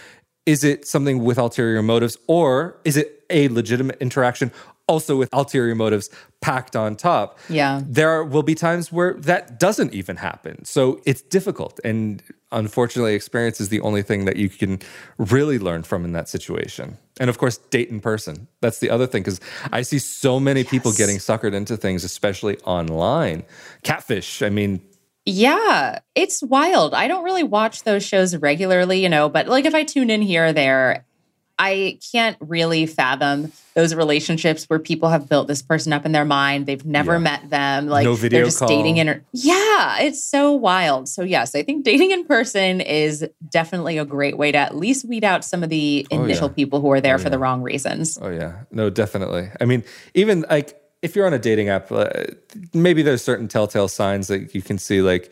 [0.46, 4.50] is it something with ulterior motives or is it a legitimate interaction
[4.90, 6.10] also with ulterior motives
[6.40, 7.38] packed on top.
[7.48, 7.80] Yeah.
[7.86, 10.64] There will be times where that doesn't even happen.
[10.64, 11.78] So it's difficult.
[11.84, 14.80] And unfortunately, experience is the only thing that you can
[15.16, 16.98] really learn from in that situation.
[17.20, 18.48] And of course, date in person.
[18.60, 19.40] That's the other thing, because
[19.72, 20.70] I see so many yes.
[20.70, 23.44] people getting suckered into things, especially online.
[23.84, 24.80] Catfish, I mean,
[25.26, 26.94] yeah, it's wild.
[26.94, 30.22] I don't really watch those shows regularly, you know, but like if I tune in
[30.22, 31.04] here or there,
[31.62, 36.24] I can't really fathom those relationships where people have built this person up in their
[36.24, 36.64] mind.
[36.64, 37.18] They've never yeah.
[37.18, 37.86] met them.
[37.86, 38.68] Like no they're just call.
[38.68, 39.22] dating in.
[39.32, 41.06] Yeah, it's so wild.
[41.06, 45.06] So yes, I think dating in person is definitely a great way to at least
[45.06, 46.54] weed out some of the initial oh, yeah.
[46.54, 47.28] people who are there oh, for yeah.
[47.28, 48.18] the wrong reasons.
[48.22, 49.50] Oh yeah, no, definitely.
[49.60, 49.84] I mean,
[50.14, 52.08] even like if you're on a dating app, uh,
[52.72, 55.30] maybe there's certain telltale signs that you can see, like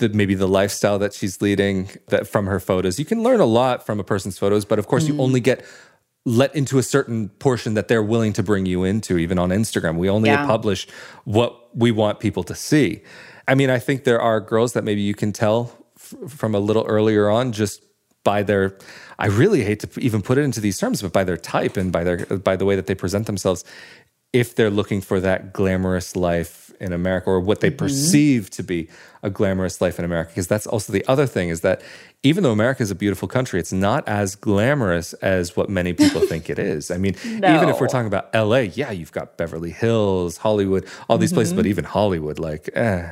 [0.00, 2.98] the, maybe the lifestyle that she's leading that from her photos.
[2.98, 5.08] You can learn a lot from a person's photos, but of course, mm.
[5.08, 5.64] you only get
[6.26, 9.16] let into a certain portion that they're willing to bring you into.
[9.16, 10.44] Even on Instagram, we only yeah.
[10.44, 10.86] publish
[11.24, 13.02] what we want people to see.
[13.48, 16.60] I mean, I think there are girls that maybe you can tell f- from a
[16.60, 17.82] little earlier on just
[18.22, 18.76] by their
[19.18, 21.92] I really hate to even put it into these terms, but by their type and
[21.92, 23.64] by their by the way that they present themselves,
[24.32, 27.78] if they're looking for that glamorous life in America or what they mm-hmm.
[27.78, 28.88] perceive to be
[29.22, 30.30] a glamorous life in America.
[30.30, 31.82] Because that's also the other thing is that
[32.22, 36.20] even though America is a beautiful country, it's not as glamorous as what many people
[36.22, 36.90] think it is.
[36.90, 37.54] I mean, no.
[37.56, 41.36] even if we're talking about LA, yeah, you've got Beverly Hills, Hollywood, all these mm-hmm.
[41.36, 43.10] places, but even Hollywood, like, eh,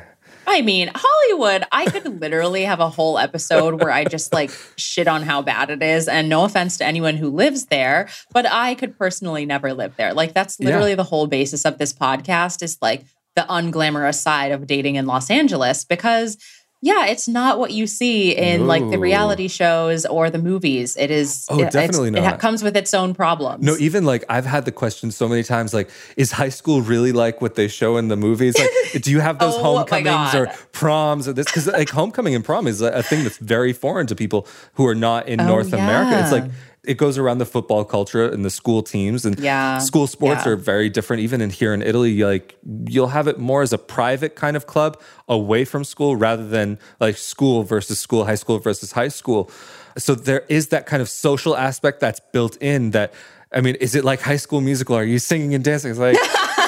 [0.49, 5.07] I mean, Hollywood, I could literally have a whole episode where I just like shit
[5.07, 6.07] on how bad it is.
[6.07, 10.15] And no offense to anyone who lives there, but I could personally never live there.
[10.15, 10.95] Like, that's literally yeah.
[10.95, 13.05] the whole basis of this podcast is like
[13.39, 16.37] the unglamorous side of dating in Los Angeles because
[16.81, 18.67] yeah, it's not what you see in no.
[18.67, 20.95] like the reality shows or the movies.
[20.95, 21.45] It is.
[21.49, 22.35] Oh, it, definitely not.
[22.35, 23.65] It comes with its own problems.
[23.65, 25.73] No, even like I've had the question so many times.
[25.73, 28.57] Like, is high school really like what they show in the movies?
[28.57, 28.69] Like,
[29.03, 31.47] do you have those oh, homecomings or proms or this?
[31.47, 34.95] Because like homecoming and prom is a thing that's very foreign to people who are
[34.95, 35.83] not in oh, North yeah.
[35.83, 36.21] America.
[36.23, 36.49] It's like
[36.89, 40.53] it goes around the football culture and the school teams and yeah, school sports yeah.
[40.53, 41.21] are very different.
[41.21, 44.65] Even in here in italy like you'll have it more as a private kind of
[44.65, 49.51] club away from school rather than like school versus school high school versus high school.
[49.99, 53.13] So there is that kind of social aspect that's built in that
[53.51, 54.95] i mean is it like high school musical?
[54.95, 55.91] Are you singing and dancing?
[55.91, 56.17] It's like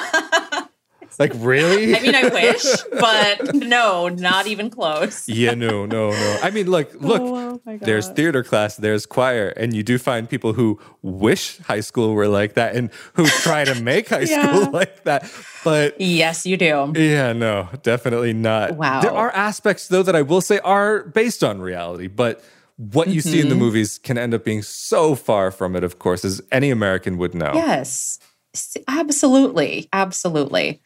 [1.19, 1.95] Like really?
[1.95, 2.65] I mean, I wish,
[2.99, 5.27] but no, not even close.
[5.27, 6.39] yeah, no, no, no.
[6.41, 7.21] I mean, look, look.
[7.21, 11.81] Oh, oh there's theater class, there's choir, and you do find people who wish high
[11.81, 14.47] school were like that and who try to make high yeah.
[14.47, 15.29] school like that.
[15.63, 16.93] But yes, you do.
[16.95, 18.75] Yeah, no, definitely not.
[18.75, 19.01] Wow.
[19.01, 22.43] There are aspects though that I will say are based on reality, but
[22.77, 23.29] what you mm-hmm.
[23.29, 23.63] see in the mm-hmm.
[23.63, 27.35] movies can end up being so far from it, of course, as any American would
[27.35, 27.51] know.
[27.53, 28.19] Yes.
[28.87, 29.87] Absolutely.
[29.93, 30.81] Absolutely.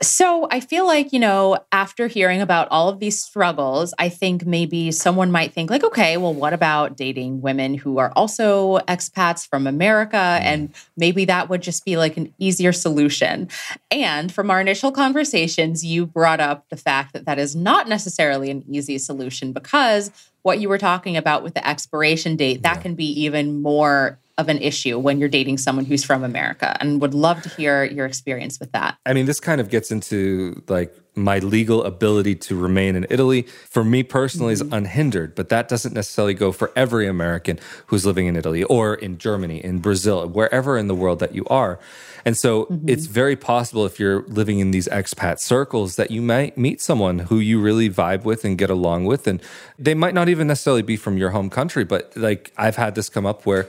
[0.00, 4.46] So I feel like, you know, after hearing about all of these struggles, I think
[4.46, 9.44] maybe someone might think, like, okay, well, what about dating women who are also expats
[9.44, 10.16] from America?
[10.16, 10.42] Mm.
[10.42, 13.48] And maybe that would just be like an easier solution.
[13.90, 18.52] And from our initial conversations, you brought up the fact that that is not necessarily
[18.52, 20.12] an easy solution because
[20.42, 22.82] what you were talking about with the expiration date, that yeah.
[22.82, 27.00] can be even more of an issue when you're dating someone who's from America and
[27.00, 28.96] would love to hear your experience with that.
[29.04, 33.42] I mean, this kind of gets into like my legal ability to remain in Italy.
[33.68, 34.68] For me personally mm-hmm.
[34.68, 38.94] is unhindered, but that doesn't necessarily go for every American who's living in Italy or
[38.94, 41.80] in Germany, in Brazil, wherever in the world that you are.
[42.24, 42.88] And so mm-hmm.
[42.88, 47.20] it's very possible if you're living in these expat circles that you might meet someone
[47.20, 49.42] who you really vibe with and get along with and
[49.78, 53.08] they might not even necessarily be from your home country, but like I've had this
[53.08, 53.68] come up where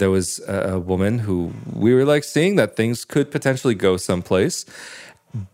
[0.00, 4.64] there was a, woman who we were like seeing that things could potentially go someplace,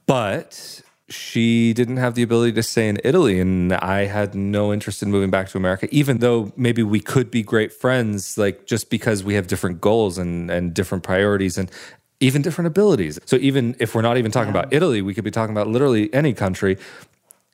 [0.06, 3.38] but she didn't have the ability to stay in Italy.
[3.38, 7.30] And I had no interest in moving back to America, even though maybe we could
[7.30, 11.70] be great friends, like just because we have different goals and, and different priorities and
[12.20, 13.18] even different abilities.
[13.26, 14.60] So even if we're not even talking yeah.
[14.60, 16.78] about Italy, we could be talking about literally any country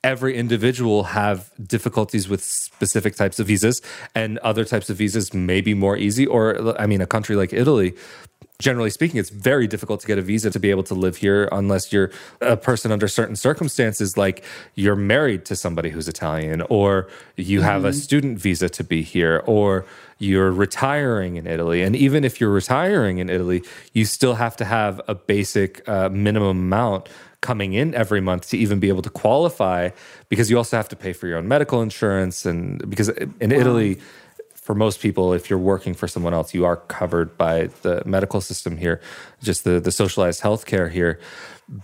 [0.03, 3.81] every individual have difficulties with specific types of visas
[4.13, 7.53] and other types of visas may be more easy or i mean a country like
[7.53, 7.95] italy
[8.59, 11.49] generally speaking it's very difficult to get a visa to be able to live here
[11.51, 14.43] unless you're a person under certain circumstances like
[14.75, 17.67] you're married to somebody who's italian or you mm-hmm.
[17.67, 17.97] have a mm-hmm.
[17.97, 19.85] student visa to be here or
[20.19, 21.81] you're retiring in Italy.
[21.81, 26.07] And even if you're retiring in Italy, you still have to have a basic uh,
[26.07, 27.09] minimum amount
[27.43, 29.89] coming in every month to even be able to qualify
[30.29, 33.57] because you also have to pay for your own medical insurance and because in wow.
[33.57, 33.99] Italy
[34.55, 38.39] for most people, if you're working for someone else, you are covered by the medical
[38.39, 39.01] system here,
[39.41, 41.19] just the the socialized healthcare here.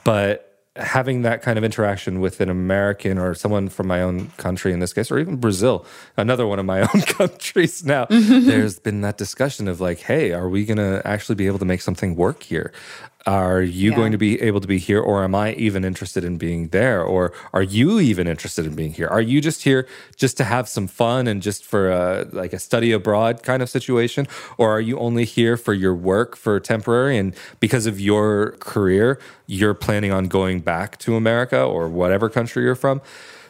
[0.06, 0.50] But
[0.80, 4.80] having that kind of interaction with an American or someone from my own country in
[4.80, 5.86] this case, or even Brazil,
[6.16, 8.48] another one of my own countries now, mm-hmm.
[8.48, 11.66] there's been that discussion of like, hey, are we going to actually be able to
[11.66, 12.72] make something work here?
[13.26, 13.96] Are you yeah.
[13.98, 17.04] going to be able to be here, or am I even interested in being there?
[17.04, 19.08] Or are you even interested in being here?
[19.08, 22.60] Are you just here just to have some fun and just for a, like a
[22.60, 24.26] study abroad kind of situation?
[24.58, 29.20] Or are you only here for your work for temporary and because of your career,
[29.48, 33.02] you're planning on going back to America or whatever country you're from?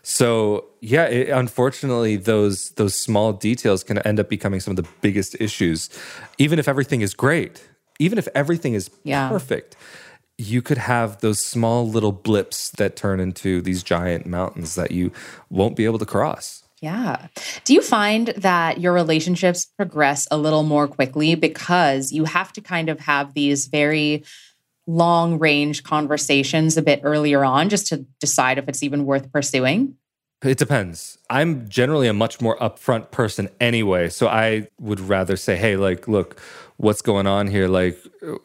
[0.02, 4.90] So yeah, it, unfortunately, those those small details can end up becoming some of the
[5.02, 5.92] biggest issues,
[6.40, 7.69] even if everything is great
[8.00, 9.30] even if everything is yeah.
[9.30, 9.76] perfect,
[10.38, 15.12] you could have those small little blips that turn into these giant mountains that you
[15.50, 16.64] won't be able to cross.
[16.82, 17.28] Yeah.
[17.66, 22.62] Do you find that your relationships progress a little more quickly because you have to
[22.62, 24.24] kind of have these very
[24.88, 29.96] long range conversations a bit earlier on just to decide if it's even worth pursuing?
[30.42, 31.18] It depends.
[31.30, 34.08] I'm generally a much more upfront person anyway.
[34.08, 36.42] So I would rather say, hey, like, look,
[36.80, 37.98] what's going on here like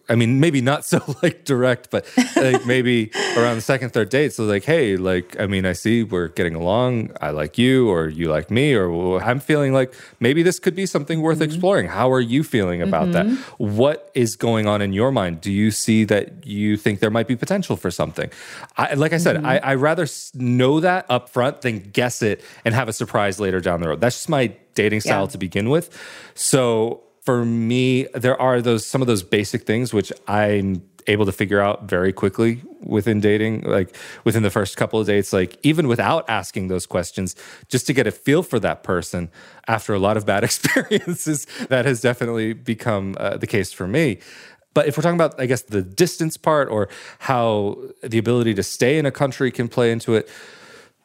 [0.08, 2.04] i mean maybe not so like direct but
[2.34, 6.02] like maybe around the second third date so like hey like i mean i see
[6.02, 10.42] we're getting along i like you or you like me or i'm feeling like maybe
[10.42, 11.44] this could be something worth mm-hmm.
[11.44, 13.34] exploring how are you feeling about mm-hmm.
[13.34, 17.10] that what is going on in your mind do you see that you think there
[17.10, 18.28] might be potential for something
[18.76, 19.46] I, like i said mm-hmm.
[19.46, 23.60] I, I rather know that up front than guess it and have a surprise later
[23.60, 25.28] down the road that's just my dating style yeah.
[25.28, 25.96] to begin with
[26.34, 31.32] so for me, there are those some of those basic things which I'm able to
[31.32, 33.94] figure out very quickly within dating, like
[34.24, 37.36] within the first couple of dates, like even without asking those questions,
[37.68, 39.30] just to get a feel for that person
[39.68, 44.18] after a lot of bad experiences, that has definitely become uh, the case for me.
[44.72, 46.88] But if we're talking about, I guess, the distance part or
[47.20, 50.28] how the ability to stay in a country can play into it,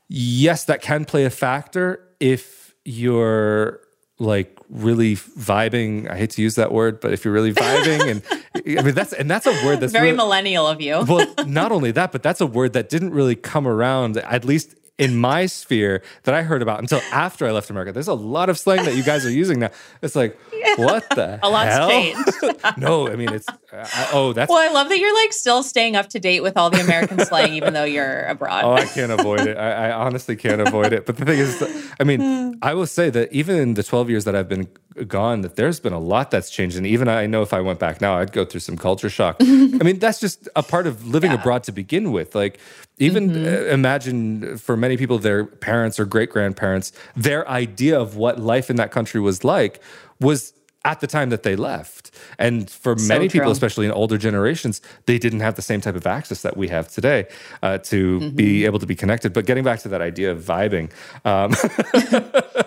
[0.07, 3.81] yes, that can play a factor if you're
[4.19, 6.09] like really vibing.
[6.09, 9.13] I hate to use that word, but if you're really vibing, and I mean that's
[9.13, 11.03] and that's a word that's very really, millennial of you.
[11.07, 14.75] well, not only that, but that's a word that didn't really come around, at least
[14.99, 17.91] in my sphere that I heard about until after I left America.
[17.91, 19.71] There's a lot of slang that you guys are using now.
[20.01, 20.75] It's like, yeah.
[20.75, 21.89] what the a lot's hell?
[21.89, 22.29] changed.
[22.77, 24.49] no, I mean it's uh, oh that's.
[24.49, 27.19] Well, I love that you're like still staying up to date with all the American
[27.25, 28.65] slang, even though you're abroad.
[28.65, 29.57] oh, I can't avoid it.
[29.57, 31.05] I, I honestly can't avoid it.
[31.05, 34.25] But the thing is, I mean, I will say that even in the 12 years
[34.25, 34.67] that I've been
[35.07, 37.79] gone, that there's been a lot that's changed, and even I know if I went
[37.79, 39.37] back now, I'd go through some culture shock.
[39.41, 39.43] I
[39.83, 41.39] mean, that's just a part of living yeah.
[41.39, 42.35] abroad to begin with.
[42.35, 42.59] Like
[42.99, 43.45] even mm-hmm.
[43.45, 48.69] Uh, imagine for many people, their parents or great grandparents, their idea of what life
[48.69, 49.81] in that country was like
[50.19, 50.53] was
[50.85, 52.11] at the time that they left.
[52.37, 53.39] And for so many true.
[53.39, 56.69] people, especially in older generations, they didn't have the same type of access that we
[56.69, 57.27] have today
[57.61, 58.35] uh, to mm-hmm.
[58.35, 59.33] be able to be connected.
[59.33, 60.91] But getting back to that idea of vibing,
[61.25, 61.51] um,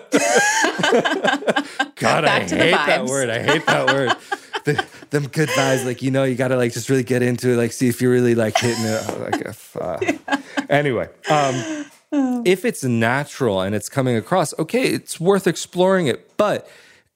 [1.95, 3.29] God, back I hate that word.
[3.29, 4.13] I hate that word.
[4.65, 7.57] the, them good vibes, like you know, you gotta like just really get into it,
[7.57, 9.19] like see if you're really like hitting it.
[9.19, 10.41] Like, uh, yeah.
[10.69, 11.85] anyway, um,
[12.45, 16.37] if it's natural and it's coming across, okay, it's worth exploring it.
[16.37, 16.67] But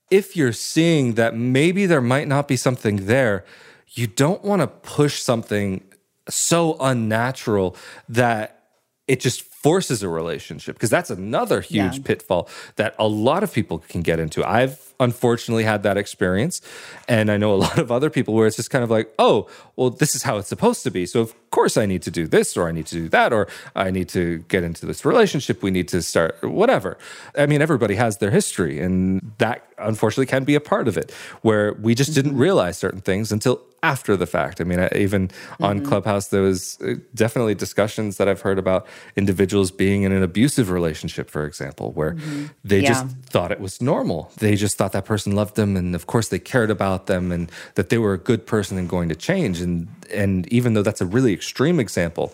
[0.10, 3.46] if you're seeing that maybe there might not be something there,
[3.90, 5.84] you don't want to push something
[6.30, 7.76] so unnatural
[8.10, 8.64] that
[9.08, 12.04] it just forces a relationship because that's another huge yeah.
[12.04, 14.48] pitfall that a lot of people can get into.
[14.48, 16.62] I've unfortunately had that experience.
[17.08, 19.50] And I know a lot of other people where it's just kind of like, oh,
[19.76, 21.06] well, this is how it's supposed to be.
[21.06, 23.48] So of course I need to do this or I need to do that or
[23.76, 25.64] I need to get into this relationship.
[25.64, 26.98] We need to start whatever.
[27.36, 31.12] I mean, everybody has their history and that unfortunately can be a part of it
[31.42, 32.42] where we just didn't mm-hmm.
[32.42, 34.60] realize certain things until after the fact.
[34.60, 35.30] I mean, even
[35.60, 35.88] on mm-hmm.
[35.88, 39.47] Clubhouse, there was uh, definitely discussions that I've heard about individuals
[39.78, 42.46] being in an abusive relationship, for example, where mm-hmm.
[42.64, 42.90] they yeah.
[42.90, 44.32] just thought it was normal.
[44.38, 47.32] They just thought thought that person loved them and of course they cared about them
[47.32, 50.84] and that they were a good person and going to change and and even though
[50.84, 52.32] that's a really extreme example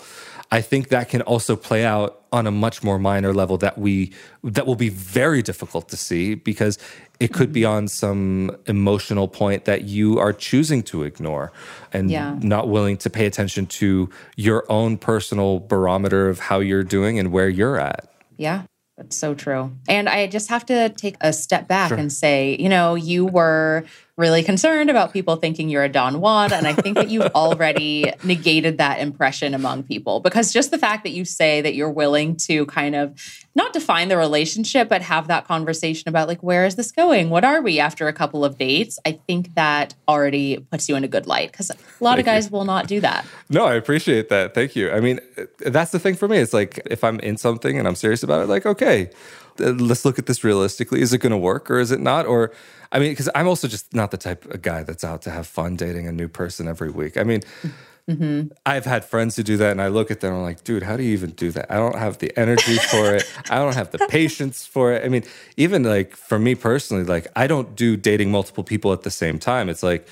[0.51, 4.11] I think that can also play out on a much more minor level that we
[4.43, 6.77] that will be very difficult to see because
[7.23, 11.53] it could be on some emotional point that you are choosing to ignore
[11.93, 12.37] and yeah.
[12.41, 17.31] not willing to pay attention to your own personal barometer of how you're doing and
[17.31, 18.11] where you're at.
[18.35, 18.63] Yeah.
[18.97, 19.71] That's so true.
[19.87, 21.97] And I just have to take a step back sure.
[21.97, 23.85] and say, you know, you were
[24.15, 26.53] really concerned about people thinking you're a Don Juan.
[26.53, 31.03] And I think that you've already negated that impression among people because just the fact
[31.03, 33.19] that you say that you're willing to kind of
[33.55, 37.29] not define the relationship, but have that conversation about like, where is this going?
[37.29, 38.99] What are we after a couple of dates?
[39.05, 42.25] I think that already puts you in a good light because a lot Thank of
[42.25, 42.51] guys you.
[42.51, 43.25] will not do that.
[43.49, 44.53] No, I appreciate that.
[44.53, 44.91] Thank you.
[44.91, 45.19] I mean,
[45.59, 46.37] that's the thing for me.
[46.37, 49.09] It's like if I'm in something and I'm serious about it, like, okay,
[49.59, 51.01] let's look at this realistically.
[51.01, 52.25] Is it going to work or is it not?
[52.25, 52.51] Or,
[52.91, 55.47] I mean, because I'm also just not the type of guy that's out to have
[55.47, 57.17] fun dating a new person every week.
[57.17, 57.41] I mean,
[58.09, 58.53] mm-hmm.
[58.65, 60.83] I've had friends who do that, and I look at them and I'm like, dude,
[60.83, 61.71] how do you even do that?
[61.71, 63.23] I don't have the energy for it.
[63.49, 65.05] I don't have the patience for it.
[65.05, 65.23] I mean,
[65.57, 69.39] even like for me personally, like I don't do dating multiple people at the same
[69.39, 69.69] time.
[69.69, 70.07] It's like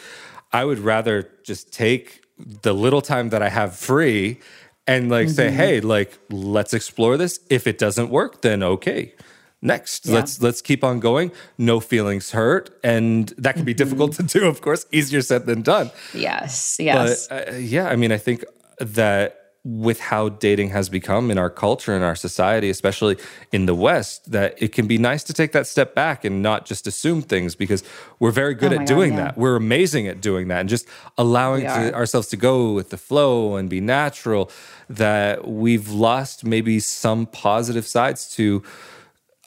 [0.53, 4.39] I would rather just take the little time that I have free
[4.87, 5.35] and like mm-hmm.
[5.35, 7.39] say, hey, like let's explore this.
[7.49, 9.13] If it doesn't work, then okay.
[9.61, 10.15] Next, yeah.
[10.15, 11.31] let's let's keep on going.
[11.57, 13.77] No feelings hurt, and that can be mm-hmm.
[13.77, 14.47] difficult to do.
[14.47, 15.91] Of course, easier said than done.
[16.13, 17.87] Yes, yes, but uh, yeah.
[17.87, 18.43] I mean, I think
[18.79, 23.15] that with how dating has become in our culture and our society, especially
[23.51, 26.65] in the West, that it can be nice to take that step back and not
[26.65, 27.83] just assume things because
[28.17, 29.23] we're very good oh at doing God, yeah.
[29.25, 29.37] that.
[29.37, 33.55] We're amazing at doing that and just allowing to, ourselves to go with the flow
[33.55, 34.49] and be natural.
[34.89, 38.63] That we've lost maybe some positive sides to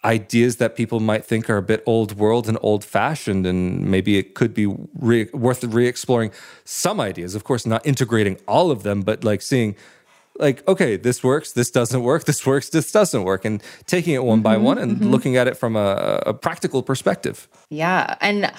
[0.05, 3.47] ideas that people might think are a bit old world and old fashioned.
[3.47, 4.67] And maybe it could be
[4.99, 6.31] re- worth re exploring
[6.65, 7.35] some ideas.
[7.35, 9.77] Of course, not integrating all of them, but like seeing
[10.39, 14.25] like okay this works this doesn't work this works this doesn't work and taking it
[14.25, 15.11] one mm-hmm, by one and mm-hmm.
[15.11, 18.53] looking at it from a, a practical perspective yeah and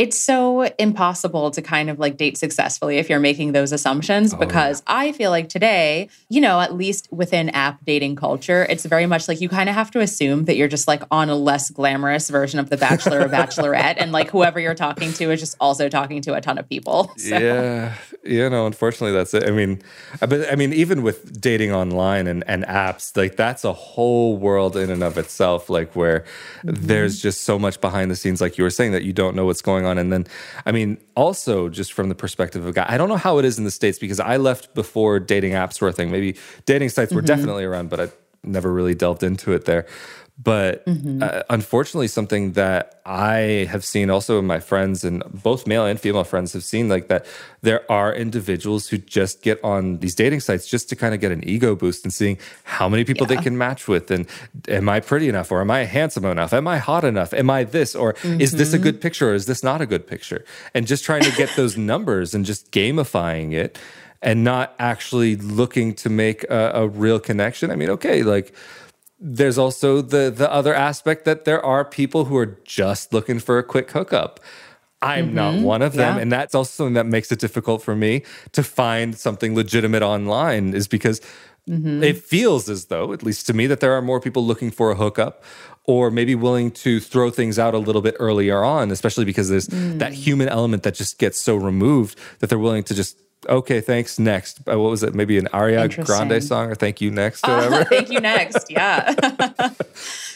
[0.00, 4.38] it's so impossible to kind of like date successfully if you're making those assumptions oh,
[4.38, 4.82] because.
[4.86, 9.28] I feel like today, you know, at least within app dating culture, it's very much
[9.28, 12.30] like you kind of have to assume that you're just like on a less glamorous
[12.30, 13.96] version of The Bachelor or Bachelorette.
[13.98, 17.12] And like whoever you're talking to is just also talking to a ton of people.
[17.20, 17.36] So.
[17.36, 17.94] Yeah.
[18.24, 19.46] You know, unfortunately, that's it.
[19.46, 19.82] I mean,
[20.20, 24.76] but I mean, even with dating online and, and apps, like that's a whole world
[24.76, 26.24] in and of itself, like where
[26.64, 26.86] mm-hmm.
[26.86, 29.44] there's just so much behind the scenes, like you were saying, that you don't know
[29.44, 29.98] what's going on on.
[29.98, 30.26] And then,
[30.64, 33.44] I mean, also just from the perspective of a guy, I don't know how it
[33.44, 36.10] is in the States because I left before dating apps were a thing.
[36.10, 37.26] Maybe dating sites were mm-hmm.
[37.26, 38.08] definitely around, but I
[38.42, 39.86] never really delved into it there.
[40.42, 41.22] But mm-hmm.
[41.22, 46.00] uh, unfortunately, something that I have seen also in my friends and both male and
[46.00, 47.26] female friends have seen like that
[47.60, 51.30] there are individuals who just get on these dating sites just to kind of get
[51.30, 53.36] an ego boost and seeing how many people yeah.
[53.36, 54.10] they can match with.
[54.10, 54.26] And
[54.66, 55.52] am I pretty enough?
[55.52, 56.54] Or am I handsome enough?
[56.54, 57.34] Am I hot enough?
[57.34, 57.94] Am I this?
[57.94, 58.40] Or mm-hmm.
[58.40, 58.84] is this a mm-hmm.
[58.84, 59.30] good picture?
[59.30, 60.44] Or is this not a good picture?
[60.72, 63.78] And just trying to get those numbers and just gamifying it
[64.22, 67.70] and not actually looking to make a, a real connection.
[67.70, 68.54] I mean, okay, like
[69.20, 73.58] there's also the the other aspect that there are people who are just looking for
[73.58, 74.40] a quick hookup.
[75.02, 75.34] I'm mm-hmm.
[75.34, 76.16] not one of them.
[76.16, 76.22] Yeah.
[76.22, 80.74] And that's also something that makes it difficult for me to find something legitimate online,
[80.74, 81.20] is because
[81.68, 82.02] mm-hmm.
[82.02, 84.90] it feels as though, at least to me, that there are more people looking for
[84.90, 85.42] a hookup
[85.84, 89.68] or maybe willing to throw things out a little bit earlier on, especially because there's
[89.68, 89.98] mm.
[89.98, 93.16] that human element that just gets so removed that they're willing to just
[93.48, 94.60] okay, thanks, next.
[94.60, 95.14] Uh, what was it?
[95.14, 97.74] Maybe an Ariana Grande song or thank you next or whatever?
[97.76, 98.70] Uh, thank you next.
[98.70, 99.14] Yeah.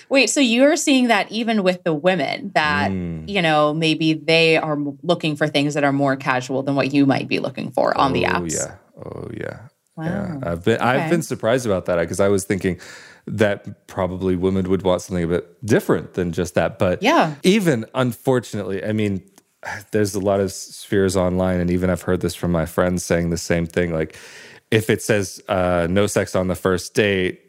[0.09, 3.29] Wait, so you're seeing that even with the women that, mm.
[3.29, 7.07] you know, maybe they are looking for things that are more casual than what you
[7.07, 8.55] might be looking for on oh, the apps.
[8.55, 9.05] Oh yeah.
[9.05, 9.61] Oh yeah.
[9.97, 10.05] Wow.
[10.05, 10.51] Yeah.
[10.51, 10.85] I've been okay.
[10.85, 12.81] I've been surprised about that because I was thinking
[13.27, 16.79] that probably women would want something a bit different than just that.
[16.79, 19.23] But yeah, even unfortunately, I mean,
[19.91, 23.31] there's a lot of spheres online, and even I've heard this from my friends saying
[23.31, 23.93] the same thing.
[23.93, 24.17] Like,
[24.71, 27.41] if it says uh, no sex on the first date,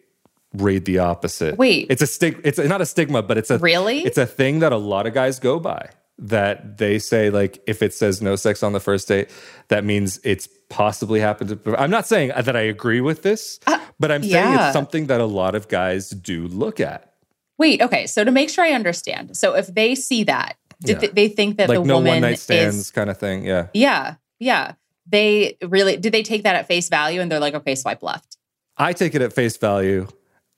[0.53, 1.57] read the opposite.
[1.57, 2.39] Wait, it's a stig.
[2.43, 4.03] It's not a stigma, but it's a really.
[4.03, 5.89] It's a thing that a lot of guys go by.
[6.18, 9.30] That they say like if it says no sex on the first date,
[9.68, 11.76] that means it's possibly happened to.
[11.78, 14.68] I'm not saying that I agree with this, uh, but I'm saying yeah.
[14.68, 17.11] it's something that a lot of guys do look at.
[17.57, 18.07] Wait, okay.
[18.07, 21.09] So to make sure I understand, so if they see that did yeah.
[21.13, 23.45] they think that like the no woman one night stands is, kind of thing?
[23.45, 23.67] Yeah.
[23.73, 24.15] Yeah.
[24.39, 24.73] Yeah.
[25.07, 28.38] They really did they take that at face value and they're like, okay, swipe left.
[28.78, 30.07] I take it at face value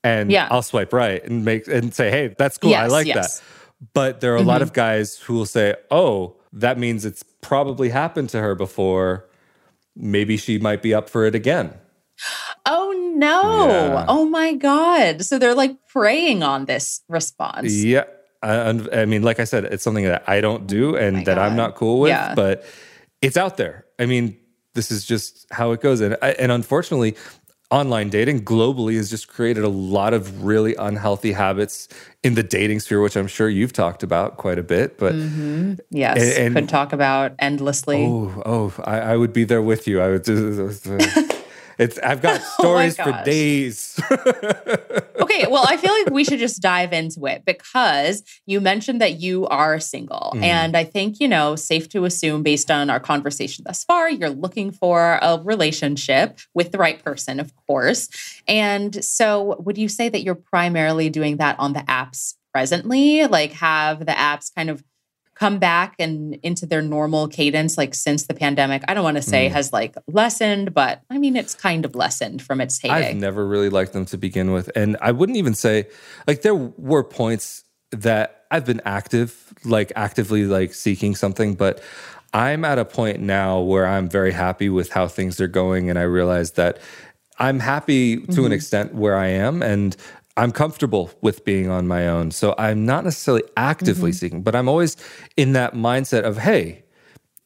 [0.02, 0.48] and yeah.
[0.50, 2.70] I'll swipe right and make and say, hey, that's cool.
[2.70, 3.38] Yes, I like yes.
[3.38, 3.44] that.
[3.92, 4.48] But there are a mm-hmm.
[4.48, 9.28] lot of guys who will say, oh, that means it's probably happened to her before.
[9.94, 11.74] Maybe she might be up for it again.
[12.66, 13.68] Oh no.
[13.68, 14.04] Yeah.
[14.08, 15.22] Oh my God.
[15.24, 17.72] So they're like preying on this response.
[17.72, 18.04] Yeah.
[18.42, 21.36] I, I, mean, like I said, it's something that I don't do and oh that
[21.36, 21.38] God.
[21.38, 22.34] I'm not cool with, yeah.
[22.34, 22.64] but
[23.20, 23.86] it's out there.
[23.98, 24.38] I mean,
[24.74, 26.00] this is just how it goes.
[26.00, 27.16] And, and unfortunately,
[27.70, 31.88] online dating globally has just created a lot of really unhealthy habits
[32.22, 34.98] in the dating sphere, which I'm sure you've talked about quite a bit.
[34.98, 35.74] But mm-hmm.
[35.90, 38.04] yes, and, and, could talk about endlessly.
[38.06, 40.00] Oh, oh, I, I would be there with you.
[40.00, 40.26] I would.
[41.78, 44.00] It's I've got oh stories oh for days.
[45.30, 49.20] okay, well, I feel like we should just dive into it because you mentioned that
[49.20, 50.32] you are single.
[50.34, 50.42] Mm.
[50.42, 54.30] And I think, you know, safe to assume based on our conversation thus far, you're
[54.30, 58.08] looking for a relationship with the right person, of course.
[58.46, 63.26] And so would you say that you're primarily doing that on the apps presently?
[63.26, 64.82] Like have the apps kind of
[65.38, 69.22] come back and into their normal cadence like since the pandemic i don't want to
[69.22, 69.52] say mm.
[69.52, 73.46] has like lessened but i mean it's kind of lessened from its heyday i've never
[73.46, 75.86] really liked them to begin with and i wouldn't even say
[76.26, 81.80] like there were points that i've been active like actively like seeking something but
[82.34, 85.98] i'm at a point now where i'm very happy with how things are going and
[85.98, 86.78] i realize that
[87.40, 88.46] I'm happy to mm-hmm.
[88.46, 89.96] an extent where I am, and
[90.38, 92.30] I'm comfortable with being on my own.
[92.30, 94.16] So I'm not necessarily actively mm-hmm.
[94.16, 94.96] seeking, but I'm always
[95.36, 96.84] in that mindset of, hey,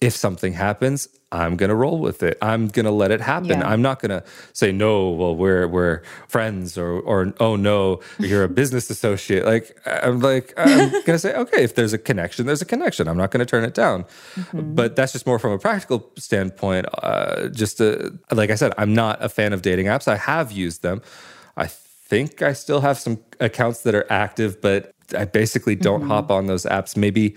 [0.02, 2.36] if something happens, I'm gonna roll with it.
[2.42, 3.60] I'm gonna let it happen.
[3.60, 3.68] Yeah.
[3.68, 4.22] I'm not gonna
[4.52, 5.10] say no.
[5.10, 9.46] Well, we're we're friends, or or oh no, you're a business associate.
[9.46, 11.64] Like I'm like I'm gonna say okay.
[11.64, 13.08] If there's a connection, there's a connection.
[13.08, 14.04] I'm not gonna turn it down.
[14.34, 14.74] Mm-hmm.
[14.74, 16.86] But that's just more from a practical standpoint.
[17.02, 20.08] Uh, just to, like I said, I'm not a fan of dating apps.
[20.08, 21.00] I have used them.
[21.56, 21.66] I
[22.12, 26.10] think I still have some accounts that are active, but I basically don't mm-hmm.
[26.10, 27.36] hop on those apps maybe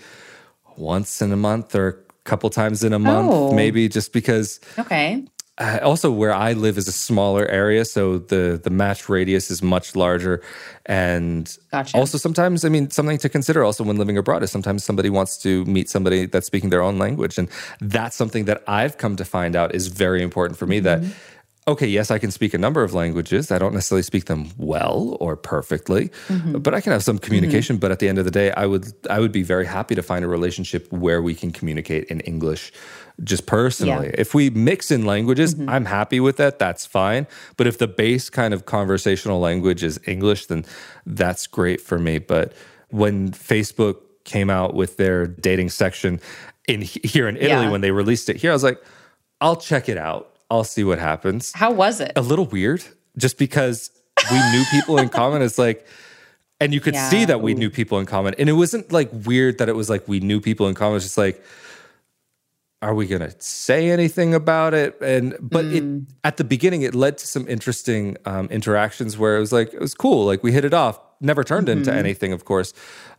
[0.76, 3.54] once in a month or a couple times in a month, oh.
[3.54, 4.60] maybe just because.
[4.78, 5.24] Okay.
[5.58, 9.62] Uh, also, where I live is a smaller area, so the the match radius is
[9.62, 10.44] much larger,
[10.86, 11.96] and gotcha.
[11.96, 15.38] also sometimes, I mean, something to consider also when living abroad is sometimes somebody wants
[15.44, 17.48] to meet somebody that's speaking their own language, and
[17.80, 20.82] that's something that I've come to find out is very important for me.
[20.82, 21.04] Mm-hmm.
[21.06, 21.16] That
[21.68, 23.52] okay, yes, I can speak a number of languages.
[23.52, 26.60] I don't necessarily speak them well or perfectly, mm-hmm.
[26.60, 27.76] but I can have some communication.
[27.76, 27.82] Mm-hmm.
[27.82, 30.04] But at the end of the day, I would I would be very happy to
[30.04, 32.72] find a relationship where we can communicate in English
[33.24, 34.08] just personally.
[34.08, 34.16] Yeah.
[34.18, 35.70] If we mix in languages, mm-hmm.
[35.70, 36.60] I'm happy with that.
[36.60, 37.28] That's fine.
[37.58, 40.66] But if the base kind of conversational language is English, then
[41.06, 42.20] that's great for me.
[42.20, 42.54] But
[42.90, 46.20] when Facebook came out with their dating section
[46.68, 47.72] in here in Italy yeah.
[47.72, 48.84] when they released it here, I was like,
[49.40, 51.52] I'll check it out I'll see what happens.
[51.54, 52.14] How was it?
[52.16, 52.84] A little weird,
[53.18, 53.92] just because
[54.32, 55.42] we knew people in common.
[55.42, 55.88] It's like,
[56.60, 57.10] and you could yeah.
[57.10, 58.36] see that we knew people in common.
[58.38, 60.98] And it wasn't like weird that it was like we knew people in common.
[60.98, 61.44] It's just like,
[62.82, 65.00] are we going to say anything about it?
[65.02, 66.06] And but mm.
[66.06, 69.74] it at the beginning it led to some interesting um, interactions where it was like
[69.74, 70.26] it was cool.
[70.26, 71.00] Like we hit it off.
[71.22, 71.80] Never turned mm-hmm.
[71.80, 72.74] into anything, of course,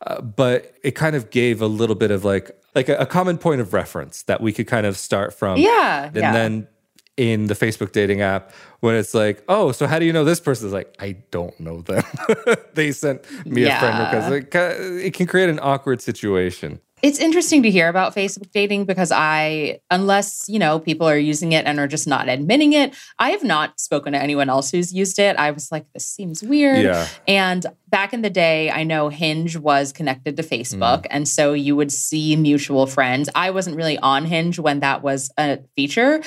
[0.06, 3.38] uh, but it kind of gave a little bit of like like a, a, common
[3.38, 5.58] point of reference that we could kind of start from.
[5.58, 6.32] Yeah, and yeah.
[6.32, 6.68] then
[7.16, 10.40] in the Facebook dating app when it's like, oh, so how do you know this
[10.40, 10.66] person?
[10.66, 12.04] Is like, I don't know them.
[12.74, 13.76] they sent me yeah.
[13.76, 14.54] a friend request.
[14.54, 16.80] It, it can create an awkward situation.
[17.02, 21.52] It's interesting to hear about Facebook dating because I, unless, you know, people are using
[21.52, 24.94] it and are just not admitting it, I have not spoken to anyone else who's
[24.94, 25.36] used it.
[25.36, 26.84] I was like, this seems weird.
[26.84, 27.06] Yeah.
[27.28, 31.02] And back in the day, I know Hinge was connected to Facebook.
[31.02, 31.06] Mm.
[31.10, 33.28] And so you would see mutual friends.
[33.34, 36.22] I wasn't really on Hinge when that was a feature.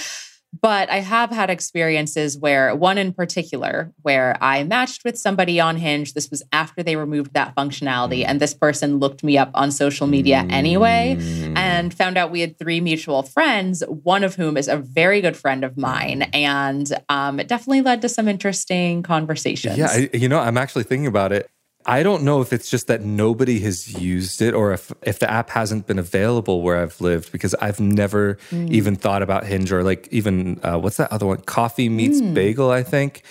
[0.62, 5.78] But I have had experiences where, one in particular, where I matched with somebody on
[5.78, 6.14] Hinge.
[6.14, 8.26] This was after they removed that functionality.
[8.26, 11.18] And this person looked me up on social media anyway
[11.56, 15.38] and found out we had three mutual friends, one of whom is a very good
[15.38, 16.24] friend of mine.
[16.34, 19.78] And um, it definitely led to some interesting conversations.
[19.78, 19.90] Yeah.
[19.92, 21.50] I, you know, I'm actually thinking about it.
[21.90, 25.30] I don't know if it's just that nobody has used it or if if the
[25.30, 28.70] app hasn't been available where I've lived because I've never mm.
[28.70, 31.42] even thought about Hinge or like even uh, what's that other one?
[31.42, 32.36] Coffee meets mm.
[32.36, 33.24] bagel, I think.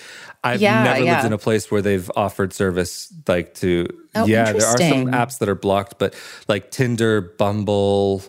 [0.42, 1.12] I've yeah, never yeah.
[1.14, 3.86] lived in a place where they've offered service like to
[4.16, 6.16] oh, yeah, there are some apps that are blocked, but
[6.48, 8.24] like Tinder, Bumble,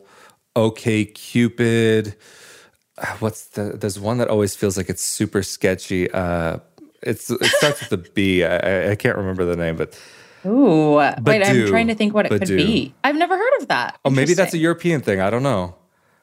[0.56, 2.16] OK Cupid.
[3.00, 6.12] Uh, what's the there's one that always feels like it's super sketchy.
[6.12, 6.60] Uh
[7.02, 8.44] it's it starts with a B.
[8.44, 10.00] I, I can't remember the name, but
[10.46, 11.26] Ooh, Badoo.
[11.26, 12.40] wait, I'm trying to think what it Badoo.
[12.40, 12.94] could be.
[13.04, 14.00] I've never heard of that.
[14.06, 15.20] Oh, maybe that's a European thing.
[15.20, 15.76] I don't know.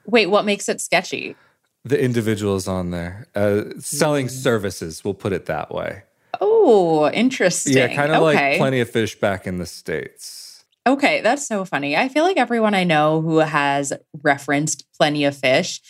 [0.06, 1.36] Wait, what makes it sketchy?
[1.84, 4.30] The individuals on there uh, selling mm.
[4.30, 5.04] services.
[5.04, 6.02] We'll put it that way.
[6.40, 7.76] Oh, interesting.
[7.76, 8.50] Yeah, kind of okay.
[8.50, 10.64] like Plenty of Fish back in the states.
[10.86, 11.96] Okay, that's so funny.
[11.96, 13.92] I feel like everyone I know who has
[14.22, 15.80] referenced Plenty of Fish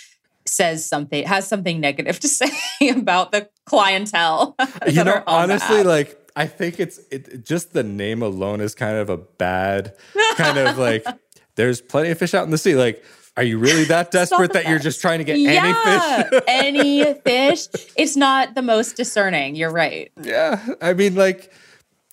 [0.46, 2.50] says something has something negative to say
[2.88, 4.56] about the clientele.
[4.86, 9.08] you know, honestly, like I think it's it, just the name alone is kind of
[9.10, 9.94] a bad
[10.36, 11.04] kind of like.
[11.56, 12.74] There's plenty of fish out in the sea.
[12.74, 13.02] Like
[13.36, 16.42] Are you really that desperate that you're just trying to get yeah, any fish?
[16.48, 17.66] any fish.
[17.96, 19.56] It's not the most discerning.
[19.56, 20.12] You're right.
[20.20, 20.64] Yeah.
[20.82, 21.52] I mean, like,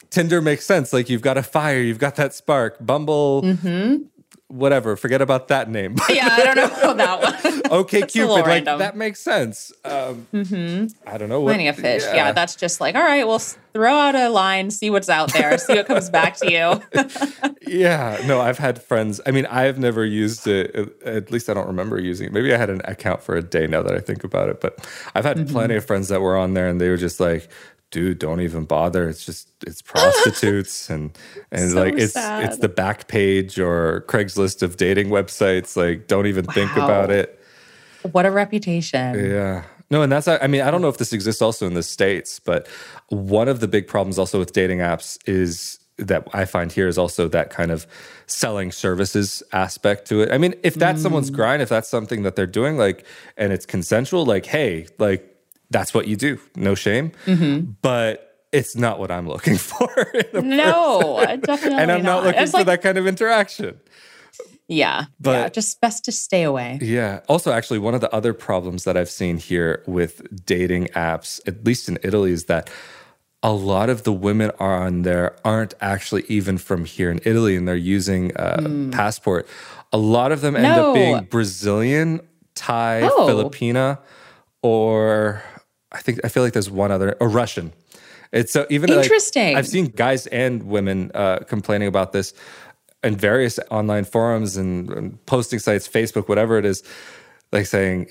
[0.09, 0.93] Tinder makes sense.
[0.93, 2.77] Like, you've got a fire, you've got that spark.
[2.85, 4.03] Bumble, Mm-hmm.
[4.53, 4.95] Whatever.
[4.95, 5.95] Forget about that name.
[6.09, 7.61] Yeah, I don't know about that one.
[7.81, 8.29] okay, Cupid.
[8.31, 8.79] Like, random.
[8.79, 9.71] that makes sense.
[9.83, 10.27] Um,
[11.07, 11.49] I don't know what.
[11.49, 12.03] Plenty of fish.
[12.03, 12.31] Yeah.
[12.33, 15.73] that's just like, all right, we'll throw out a line, see what's out there, see
[15.73, 17.01] what comes back to you.
[17.65, 19.19] Yeah, no, I've had friends.
[19.25, 20.75] I mean, I've never used it.
[20.75, 22.33] uh, At least I don't remember using it.
[22.33, 24.61] Maybe I had an account for a day now that I think about it.
[24.61, 25.53] But I've had Mm-hmm.
[25.53, 27.47] plenty of friends that were on there and they were just like,
[27.93, 29.07] dude, don't even bother.
[29.07, 30.89] It's just, it's prostitutes.
[30.89, 31.17] and,
[31.51, 32.43] and So like, it's, sad.
[32.43, 35.77] it's the Backpage or Craigslist of dating websites.
[35.77, 37.39] Like, don't even think about it.
[38.11, 39.13] what a reputation.
[39.15, 39.63] Yeah.
[39.91, 42.39] No, and that's, I mean, I don't know if this exists also in the States,
[42.39, 42.67] but
[43.09, 46.97] one of the big problems also with dating apps is that I find here is
[46.97, 47.85] also that kind of
[48.25, 50.31] selling services aspect to it.
[50.31, 51.35] I mean, if that's someone's mm.
[51.35, 53.05] grind, if that's something that they're doing, like,
[53.37, 55.32] and it's consensual, like, hey, like,
[55.69, 57.11] that's what you do, no shame.
[57.25, 57.71] Mm-hmm.
[57.81, 59.89] But it's not what I'm looking for.
[60.33, 63.79] No, definitely and I'm not, looking for like, that kind of interaction.
[64.67, 66.79] yeah, yeah, But- just best to stay away.
[66.81, 67.21] Yeah.
[67.27, 71.65] Also, actually, one of the other problems that I've seen here with dating apps, at
[71.65, 72.69] least in Italy, is that
[73.41, 77.55] a lot of the women are on there aren't actually even from here in Italy,
[77.57, 79.47] and they're using a passport.
[79.91, 80.63] A lot of them end.
[80.63, 80.89] No.
[80.89, 82.21] up being Brazilian,
[82.55, 83.27] Thai, Oh.
[83.27, 83.99] Filipina,
[84.61, 85.43] or
[85.93, 87.73] I think I feel like there's one other, a Russian.
[88.31, 89.55] It's so even like, Interesting.
[89.55, 92.33] I've seen guys and women uh, complaining about this
[93.03, 96.81] in various online forums and, and posting sites, Facebook, whatever it is,
[97.51, 98.07] like saying,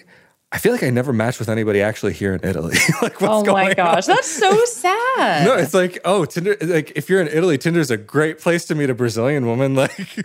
[0.52, 3.52] "I feel like I never match with anybody actually here in Italy." like, what's Oh
[3.52, 4.14] my gosh, on?
[4.14, 5.46] that's so sad.
[5.46, 6.56] No, it's like, oh, Tinder.
[6.60, 9.74] Like, if you're in Italy, Tinder's a great place to meet a Brazilian woman.
[9.74, 9.96] Like,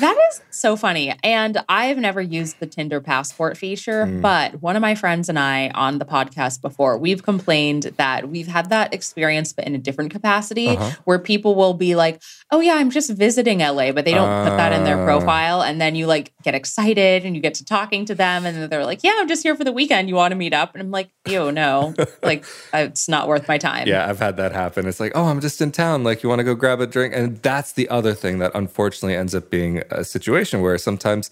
[0.00, 1.14] That is so funny.
[1.22, 4.20] And I've never used the Tinder passport feature, Hmm.
[4.20, 8.46] but one of my friends and I on the podcast before, we've complained that we've
[8.48, 10.90] had that experience, but in a different capacity Uh-huh.
[11.04, 12.20] where people will be like,
[12.50, 15.04] oh, yeah, I'm just visiting LA, but they don't put that in their Ah.
[15.04, 15.62] profile.
[15.62, 18.44] And then you like get excited and you get to talking to them.
[18.46, 20.08] And they're like, yeah, I'm just here for the weekend.
[20.08, 20.74] You want to meet up?
[20.74, 23.88] And I'm like, ew, no, like it's not worth my time.
[23.88, 24.86] yeah, I've had that happen.
[24.86, 26.04] It's like, oh, I'm just in town.
[26.04, 27.14] Like, you want to go grab a drink?
[27.14, 31.30] And that's the other thing that unfortunately ends up being a situation where sometimes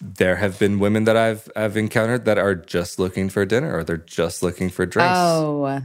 [0.00, 3.84] there have been women that I've I've encountered that are just looking for dinner or
[3.84, 5.12] they're just looking for drinks.
[5.14, 5.80] Oh,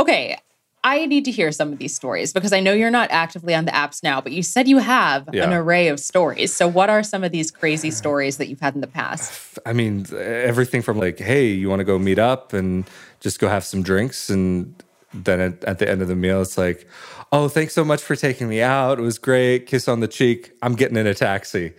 [0.00, 0.38] okay.
[0.86, 3.64] I need to hear some of these stories because I know you're not actively on
[3.64, 6.54] the apps now, but you said you have an array of stories.
[6.54, 9.58] So, what are some of these crazy stories that you've had in the past?
[9.64, 12.84] I mean, everything from like, hey, you want to go meet up and
[13.20, 14.74] just go have some drinks, and
[15.14, 16.88] then at, at the end of the meal, it's like,
[17.32, 18.98] oh, thanks so much for taking me out.
[18.98, 19.66] It was great.
[19.66, 20.52] Kiss on the cheek.
[20.62, 21.72] I'm getting in a taxi.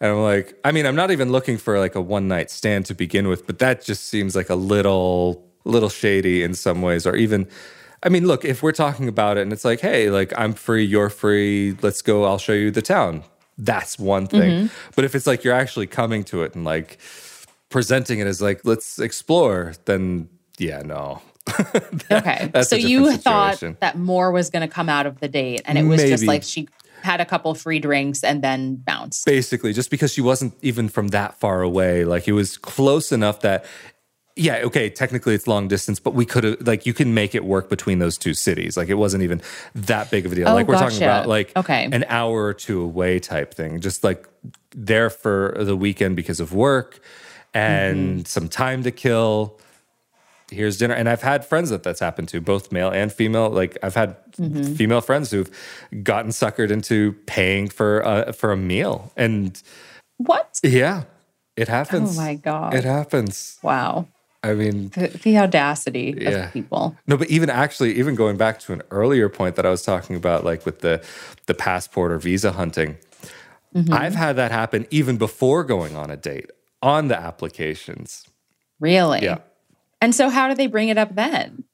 [0.00, 2.86] And I'm like, I mean, I'm not even looking for like a one night stand
[2.86, 7.06] to begin with, but that just seems like a little, little shady in some ways,
[7.06, 7.48] or even.
[8.02, 10.84] I mean, look, if we're talking about it and it's like, hey, like I'm free,
[10.84, 13.24] you're free, let's go, I'll show you the town.
[13.58, 14.66] That's one thing.
[14.66, 14.92] Mm-hmm.
[14.94, 16.98] But if it's like you're actually coming to it and like
[17.70, 20.28] presenting it as like, let's explore, then
[20.58, 21.22] yeah, no.
[22.10, 22.50] Okay.
[22.62, 25.86] So, you thought that more was going to come out of the date, and it
[25.86, 26.68] was just like she
[27.02, 29.26] had a couple free drinks and then bounced.
[29.26, 33.40] Basically, just because she wasn't even from that far away, like it was close enough
[33.40, 33.64] that,
[34.34, 37.44] yeah, okay, technically it's long distance, but we could have, like, you can make it
[37.44, 38.76] work between those two cities.
[38.76, 39.40] Like, it wasn't even
[39.74, 40.48] that big of a deal.
[40.48, 41.84] Oh, like, we're talking about like Okay.
[41.90, 44.26] an hour or two away type thing, just like
[44.74, 47.00] there for the weekend because of work
[47.54, 48.24] and Mm-hmm.
[48.26, 49.58] some time to kill.
[50.50, 50.94] Here's dinner.
[50.94, 53.50] And I've had friends that that's happened to, both male and female.
[53.50, 54.74] Like, I've had Mm-hmm.
[54.74, 55.50] female friends who've
[56.02, 59.10] gotten suckered into paying for a, for a meal.
[59.16, 59.60] And
[60.18, 60.60] What?
[60.62, 61.04] yeah,
[61.56, 62.18] it happens.
[62.18, 62.74] Oh my God.
[62.74, 63.58] It happens.
[63.62, 64.06] Wow.
[64.42, 66.28] I mean, The, the audacity Yeah.
[66.48, 66.94] of people.
[67.06, 70.14] no, but even actually, even going back to an earlier point that I was talking
[70.16, 71.02] about, like with the
[71.46, 72.98] the passport or visa hunting,
[73.74, 73.92] Mm-hmm.
[73.92, 76.50] I've had that happen even before going on a date
[76.82, 78.24] on the applications.
[78.80, 79.22] Really?
[79.22, 79.38] Yeah.
[80.00, 81.64] And so, how do they bring it up then?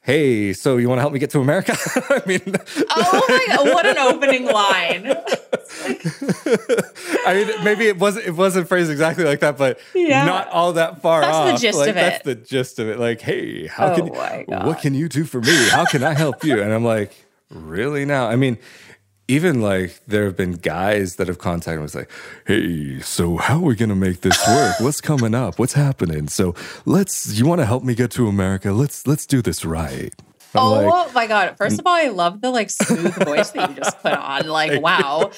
[0.00, 1.74] Hey, so you want to help me get to America?
[2.10, 2.42] I mean,
[2.90, 3.66] Oh my God.
[3.72, 5.06] What an opening line.
[7.26, 10.26] I mean, maybe it wasn't it wasn't phrased exactly like that, but Yeah.
[10.26, 11.46] not all that far off.
[11.46, 12.00] That's the gist like, of it.
[12.00, 12.98] That's the gist of it.
[12.98, 14.66] Like, hey, how Oh can God.
[14.66, 15.68] what can you do for me?
[15.70, 16.60] How can I help you?
[16.60, 17.12] And I'm like,
[17.50, 18.28] really now?
[18.28, 18.58] I mean,
[19.28, 22.10] even like there have been guys that have contacted me was like,
[22.46, 24.80] hey, so how are we gonna make this work?
[24.80, 25.58] What's coming up?
[25.58, 26.28] What's happening?
[26.28, 26.54] So
[26.84, 28.72] let's you want to help me get to America?
[28.72, 30.14] Let's let's do this right.
[30.56, 31.56] I'm oh like, my god!
[31.56, 34.46] First of all, I love the like smooth voice that you just put on.
[34.46, 35.32] Like, wow!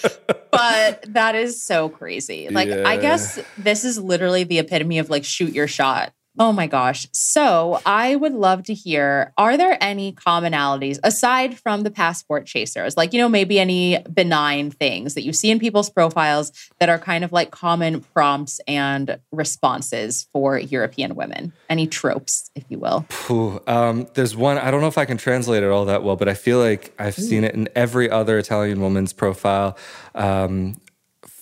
[0.51, 2.49] But that is so crazy.
[2.51, 6.12] Like, I guess this is literally the epitome of like shoot your shot.
[6.39, 7.07] Oh my gosh!
[7.12, 12.97] So I would love to hear: Are there any commonalities aside from the passport chasers?
[12.97, 16.99] Like, you know, maybe any benign things that you see in people's profiles that are
[16.99, 21.53] kind of like common prompts and responses for European women?
[21.68, 23.07] Any tropes, if you will?
[23.66, 26.28] Um, there's one, I don't know if I can translate it all that well, but
[26.28, 29.76] I feel like I've seen it in every other Italian woman's profile.
[30.14, 30.80] Um,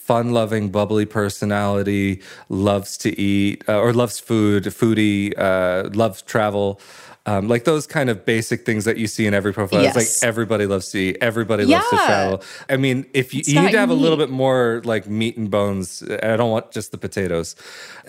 [0.04, 6.78] Fun loving, bubbly personality, loves to eat uh, or loves food, foodie, uh, loves travel.
[7.26, 9.80] Um, like those kind of basic things that you see in every profile.
[9.82, 12.42] It's like everybody loves to eat, everybody loves to travel.
[12.68, 15.50] I mean, if you, you need to have a little bit more like meat and
[15.50, 16.02] bones.
[16.22, 17.56] I don't want just the potatoes.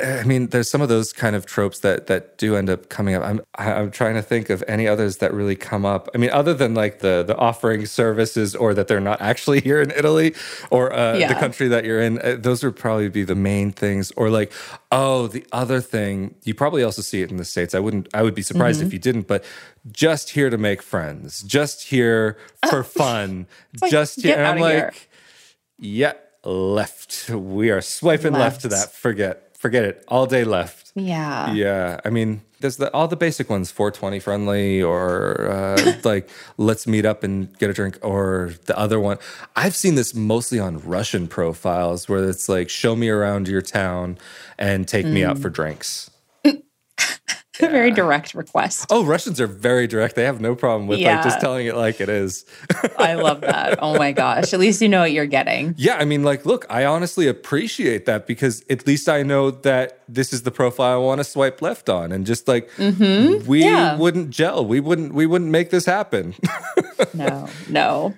[0.04, 3.16] I mean, there's some of those kind of tropes that that do end up coming
[3.16, 3.24] up.
[3.24, 6.10] I'm I'm trying to think of any others that really come up.
[6.14, 9.82] I mean, other than like the the offering services or that they're not actually here
[9.82, 10.36] in Italy
[10.72, 12.20] or uh, the country that you're in.
[12.20, 14.12] Uh, those would probably be the main things.
[14.18, 14.52] Or like,
[14.92, 17.74] oh, the other thing you probably also see it in the states.
[17.74, 18.10] I wouldn't.
[18.14, 18.88] I would be surprised Mm-hmm.
[18.88, 19.28] if you didn't.
[19.28, 19.44] But
[19.92, 22.38] just here to make friends, just here
[22.70, 23.48] for fun,
[23.82, 24.36] like, just here.
[24.38, 24.86] And I'm outta here.
[24.86, 25.10] like.
[25.78, 27.30] Yeah, left.
[27.30, 28.62] We are swiping left.
[28.62, 28.92] to that.
[28.92, 30.04] Forget, forget it.
[30.08, 30.92] All day left.
[30.96, 31.52] Yeah.
[31.54, 36.88] Yeah, I mean, there's the, all the basic ones: 420 friendly, or uh, like let's
[36.88, 39.18] meet up and get a drink, or the other one.
[39.58, 44.18] I've seen this mostly on Russian profiles, where it's like show me around your town
[44.58, 45.30] and take me Mm.
[45.30, 46.10] out for drinks.
[47.62, 48.88] A very direct request.
[48.90, 50.16] Oh, Russians are very direct.
[50.16, 52.46] They have no problem with like just telling it like it is.
[52.98, 53.80] I love that.
[53.82, 54.54] Oh my gosh.
[54.54, 55.74] At least you know what you're getting.
[55.78, 60.00] Yeah, I mean, like, look, I honestly appreciate that because at least I know that
[60.08, 63.54] this is the profile I want to swipe left on, and just like we Mm-hmm.
[63.54, 63.98] Yeah.
[63.98, 66.36] wouldn't gel, we wouldn't, we wouldn't make this happen.
[67.14, 68.14] No, no.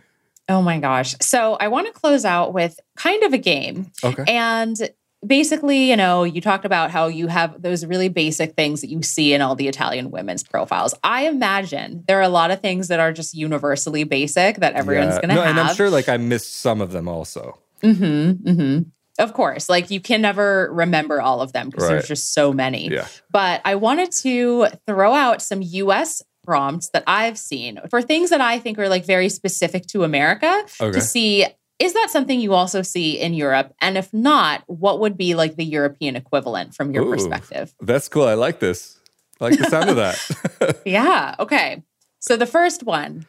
[0.49, 1.15] Oh my gosh.
[1.21, 3.91] So I want to close out with kind of a game.
[4.03, 4.23] Okay.
[4.27, 4.77] And
[5.25, 9.01] basically, you know, you talked about how you have those really basic things that you
[9.01, 10.93] see in all the Italian women's profiles.
[11.03, 15.15] I imagine there are a lot of things that are just universally basic that everyone's
[15.15, 15.21] Yeah.
[15.21, 15.49] going to no, have.
[15.51, 17.57] and I'm sure like I missed some of them also.
[17.83, 18.81] Mm-hmm, mm-hmm.
[19.19, 21.93] Of course, like you can never remember all of them because Right.
[21.93, 22.89] there's just so many.
[22.89, 23.07] Yeah.
[23.31, 28.41] But I wanted to throw out some US prompts that I've seen for things that
[28.41, 30.91] I think are like very specific to America Okay.
[30.91, 31.45] to see
[31.79, 33.73] is that something you also see in Europe?
[33.81, 37.11] And if not, what would be like the European equivalent from your Ooh.
[37.11, 37.73] perspective?
[37.81, 38.23] That's cool.
[38.25, 38.99] I like this.
[39.39, 40.81] I like the sound of that.
[40.85, 41.35] Yeah.
[41.39, 41.83] Okay.
[42.19, 43.27] So the first one,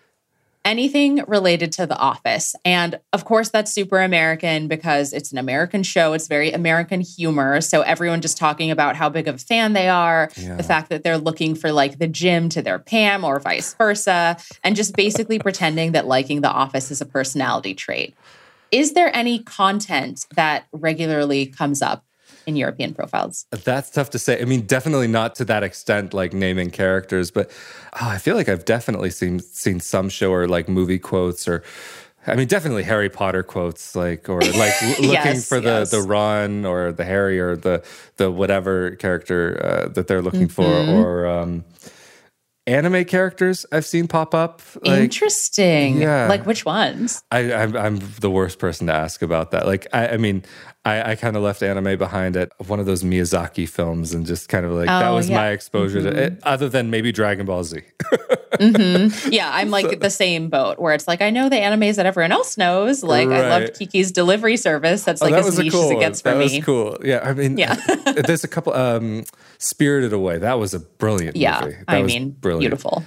[0.65, 2.55] anything related to The Office.
[2.65, 6.15] And of course, that's super American because it's an American show.
[6.15, 7.61] It's very American humor.
[7.61, 10.57] So everyone just talking about how big of a fan they are, Yeah.
[10.57, 14.37] the fact that they're looking for like the Jim to their Pam or vice versa,
[14.65, 18.15] and just basically pretending that liking The Office is a personality trait.
[18.71, 22.05] Is there any content that regularly comes up
[22.47, 23.47] in European profiles?
[23.51, 24.41] That's tough to say.
[24.41, 27.51] I mean, definitely not to that extent, like naming characters, but
[28.01, 31.63] oh, I feel like I've definitely seen seen some show or like movie quotes or.
[32.27, 35.91] I mean, definitely Harry Potter quotes, like or like l- looking Yes, for the yes.
[35.91, 37.83] the Ron or the Harry or the
[38.17, 40.49] the whatever character uh, that they're looking Mm-hmm.
[40.49, 41.65] for, or um,
[42.69, 44.63] anime characters I've seen pop up.
[44.83, 46.01] Like, Interesting.
[46.01, 46.29] yeah.
[46.29, 47.23] Like which ones?
[47.31, 49.67] I, I'm, I'm the worst person to ask about that.
[49.67, 50.45] Like, I, I mean,
[50.89, 54.49] I, I kind of left anime behind at one of those Miyazaki films and just
[54.49, 55.37] kind of like that Oh, was yeah.
[55.37, 57.83] my exposure to it, other than maybe Dragon Ball Z.
[58.61, 62.33] Yeah, I'm like the same boat where it's like I know the animes that everyone
[62.33, 63.05] else knows.
[63.05, 65.05] Like I loved Kiki's Delivery Service.
[65.05, 66.57] That's like Oh, that as niche cool as it gets for that me.
[66.57, 66.99] was cool.
[67.05, 67.75] Yeah, I mean, Yeah.
[68.27, 68.73] there's a couple.
[68.73, 69.25] Um,
[69.59, 70.39] Spirited Away.
[70.39, 71.77] That was a brilliant Yeah, movie.
[71.77, 72.63] That I mean, brilliant.
[72.63, 73.05] beautiful.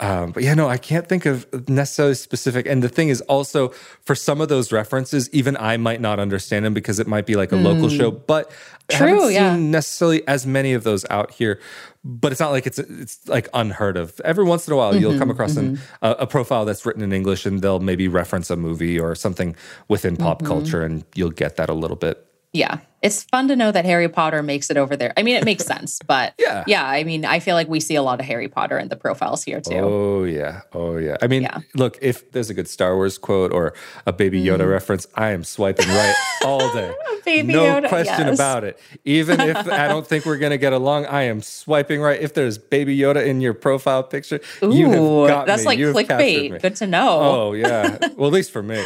[0.00, 2.66] Um, but yeah, no, I can't think of necessarily specific.
[2.66, 3.68] And the thing is also
[4.00, 7.36] for some of those references, even I might not understand them because it might be
[7.36, 8.10] like a local show.
[8.10, 8.50] But
[8.90, 9.18] I haven't Hmm.
[9.20, 9.56] True, seen yeah.
[9.56, 11.60] necessarily as many of those out here.
[12.04, 14.20] But it's not like it's it's like unheard of.
[14.24, 17.02] Every once in a while, you'll come Mm-hmm, across an, a, a profile that's written
[17.02, 19.54] in English, and they'll maybe reference a movie or something
[19.86, 20.46] within pop Mm-hmm.
[20.48, 22.26] culture, and you'll get that a little bit.
[22.52, 22.78] Yeah.
[23.02, 25.12] It's fun to know that Harry Potter makes it over there.
[25.16, 26.64] I mean, it makes sense, but Yeah.
[26.66, 28.96] yeah, I mean, I feel like we see a lot of Harry Potter in the
[28.96, 29.74] profiles here too.
[29.74, 31.16] Oh yeah, oh yeah.
[31.20, 31.58] I mean, Yeah.
[31.74, 33.74] look, if there's a good Star Wars quote or
[34.06, 36.92] a Baby Yoda reference, I am swiping right all day.
[36.92, 37.24] Mm.
[37.24, 38.36] Baby no Yoda, question yes.
[38.36, 38.78] about it.
[39.04, 42.20] Even if I don't think we're gonna get along, I am swiping right.
[42.20, 45.66] If there's Baby Yoda in your profile picture, you Ooh, have got that's me.
[45.66, 46.60] like You clickbait.
[46.60, 47.20] Good to know.
[47.20, 47.98] Oh yeah.
[48.16, 48.82] Well, at least for me.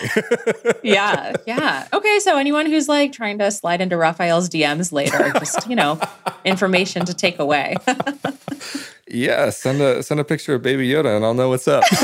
[0.83, 1.89] Yeah, yeah.
[1.93, 5.33] Okay, so anyone who's like trying to slide into Rafael's DMs later.
[5.39, 6.01] Just, you know,
[6.45, 7.75] information to take away.
[9.09, 11.83] yeah, send a send a picture of Baby Yoda and I'll know what's up.
[11.93, 11.99] you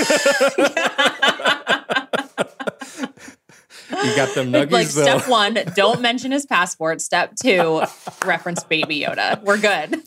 [4.17, 4.73] got them nuggies.
[4.73, 5.19] Like though.
[5.19, 7.01] step one, don't mention his passport.
[7.01, 7.83] Step two,
[8.25, 9.41] reference Baby Yoda.
[9.43, 10.03] We're good.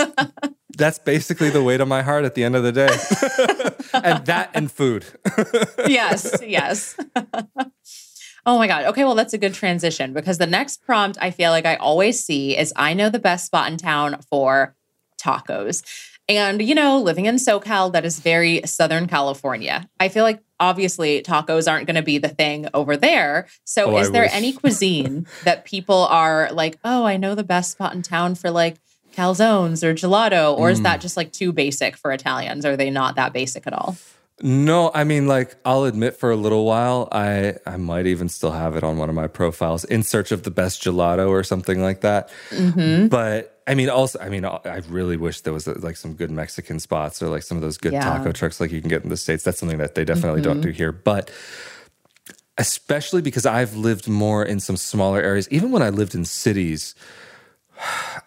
[0.78, 2.90] That's basically the weight of my heart at the end of the day.
[3.94, 5.06] and that and food.
[5.88, 6.98] yes, yes.
[8.46, 8.86] Oh my God.
[8.86, 12.24] Okay, well, that's a good transition because the next prompt I feel like I always
[12.24, 14.76] see is I know the best spot in town for
[15.22, 15.84] tacos.
[16.28, 19.88] And, you know, living in SoCal, that is very Southern California.
[20.00, 23.48] I feel like obviously tacos aren't going to be the thing over there.
[23.64, 24.34] So, Oh, I is there wish.
[24.34, 28.50] any cuisine that people are like, oh, I know the best spot in town for
[28.50, 28.78] like
[29.16, 30.58] calzones or gelato?
[30.58, 30.84] Or is Mm.
[30.84, 32.66] that just like too basic for Italians?
[32.66, 33.96] Are they not that basic at all?
[34.44, 38.52] No, I mean, like, I'll admit for a little while, I I might even still
[38.52, 41.82] have it on one of my profiles, in search of the best gelato or something
[41.82, 42.30] like that.
[42.50, 43.08] Mm-hmm.
[43.08, 46.80] But I mean, also, I mean, I really wish there was like some good Mexican
[46.82, 48.02] spots or like some of those good Yeah.
[48.02, 49.44] taco trucks like you can get in the states.
[49.44, 50.70] That's something that they definitely don't Mm-hmm.
[50.72, 51.32] do here, but.
[52.58, 55.46] Especially because I've lived more in some smaller areas.
[55.52, 56.96] Even when I lived in cities,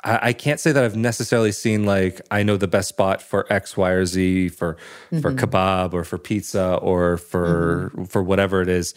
[0.05, 3.51] I, I can't say that I've necessarily seen like I know the best spot for
[3.53, 4.77] X, Y, or Z for
[5.21, 5.39] for mm-hmm.
[5.39, 8.05] kebab or for pizza or for mm-hmm.
[8.05, 8.95] for whatever it is.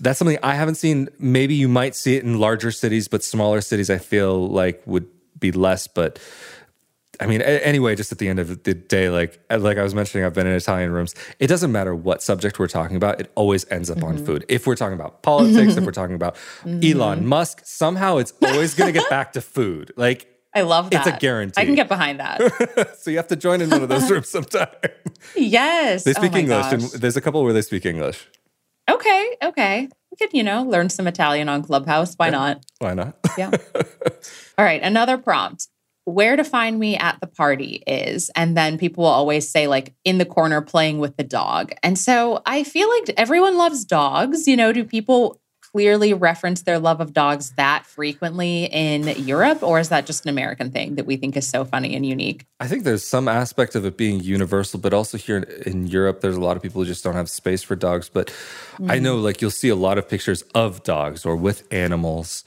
[0.00, 1.08] That's something I haven't seen.
[1.18, 5.06] Maybe you might see it in larger cities, but smaller cities I feel like would
[5.38, 5.86] be less.
[5.86, 6.18] But
[7.20, 9.82] I mean, a- anyway, just at the end of the day, like uh, like I
[9.82, 11.14] was mentioning, I've been in Italian rooms.
[11.38, 14.26] It doesn't matter what subject we're talking about; it always ends up on mm-hmm.
[14.26, 14.44] food.
[14.48, 16.80] If we're talking about politics, if we're talking about mm-hmm.
[16.82, 19.92] Elon Musk, somehow it's always going to get back to food.
[19.96, 21.06] Like, I love that.
[21.06, 21.60] It's a guarantee.
[21.60, 22.96] I can get behind that.
[22.98, 24.68] so you have to join in one of those rooms sometime.
[25.34, 26.04] yes.
[26.04, 28.26] They Oh speak my English, and there's a couple where they speak English.
[28.88, 29.88] Okay, okay.
[30.10, 32.14] We could, you know, learn some Italian on Clubhouse.
[32.14, 32.64] Why not?
[32.78, 33.16] Why not?
[33.36, 33.50] Yeah.
[34.58, 35.68] All right, another prompt.
[36.08, 39.92] Where to find me at the party is, and then people will always say, like,
[40.04, 41.72] in the corner playing with the dog.
[41.82, 44.46] And so I feel like everyone loves dogs.
[44.46, 45.40] You know, do people
[45.72, 50.28] clearly reference their love of dogs that frequently in Europe, or is that just an
[50.28, 52.46] American thing that we think is so funny and unique?
[52.60, 56.20] I think there's some aspect of it being universal, but also here in, in Europe,
[56.20, 58.08] there's a lot of people who just don't have space for dogs.
[58.08, 58.30] But
[58.78, 59.02] I mm-hmm.
[59.02, 62.44] know, like, you'll see a lot of pictures of dogs or with animals.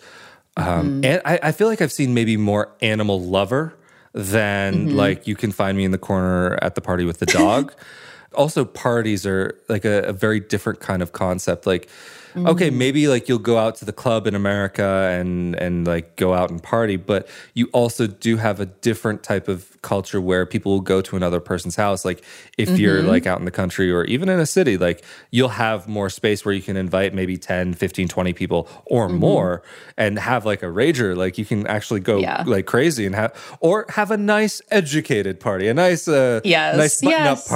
[0.60, 3.74] Um, And I, I feel like I've seen maybe more animal lover
[4.14, 7.74] than like you can find me in the corner at the party with the dog.
[8.34, 11.66] also, parties are like a, a very different kind of concept.
[11.66, 11.90] Like,
[12.36, 12.78] okay, mm-hmm.
[12.78, 16.50] maybe like you'll go out to the club in America and and like go out
[16.50, 20.82] and party, but you also do have a different type of culture where people will
[20.82, 22.04] go to another person's house.
[22.04, 22.24] Like
[22.58, 23.08] if you're mm-hmm.
[23.08, 26.44] like out in the country or even in a city, like you'll have more space
[26.44, 29.18] where you can invite maybe 10, 15, 20 people or mm-hmm.
[29.18, 29.64] more
[29.98, 31.16] and have like a rager.
[31.16, 32.44] Like you can actually go Yeah.
[32.46, 37.02] like crazy and have or have a nice educated party, a nice uh Yes, nice
[37.02, 37.48] button up yes.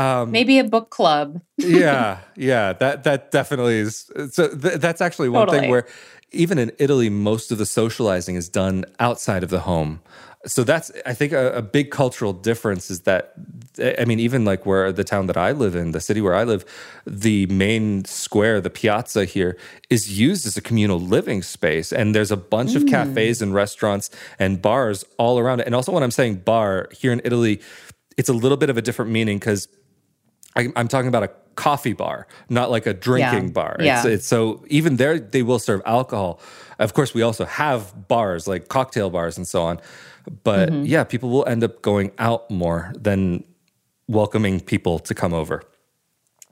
[0.00, 0.30] Party.
[0.30, 1.40] Maybe a book club.
[1.56, 4.10] yeah, yeah, that that definitely is.
[4.32, 5.60] So th- that's actually one Totally.
[5.60, 5.86] thing where
[6.32, 10.00] even in Italy, most of the socializing is done outside of the home.
[10.46, 13.34] So that's I think a, a big cultural difference is that
[13.98, 16.44] I mean even like where the town that I live in, the city where I
[16.44, 16.64] live,
[17.06, 19.58] the main square, the piazza here
[19.90, 22.88] is used as a communal living space and there's a bunch of mm.
[22.88, 24.08] cafes and restaurants
[24.38, 25.66] and bars all around it.
[25.66, 27.60] And also when I'm saying bar here in Italy,
[28.16, 29.68] it's a little bit of a different meaning because
[30.56, 33.52] I, I'm talking about a coffee bar, not like a drinking Yeah.
[33.52, 33.76] bar.
[33.78, 34.06] It's, Yeah.
[34.06, 36.40] it's so even there they will serve alcohol.
[36.78, 39.80] Of course, we also have bars like cocktail bars and so on.
[40.44, 40.84] But Mm-hmm.
[40.84, 43.44] yeah, people will end up going out more than
[44.08, 45.62] welcoming people to come over.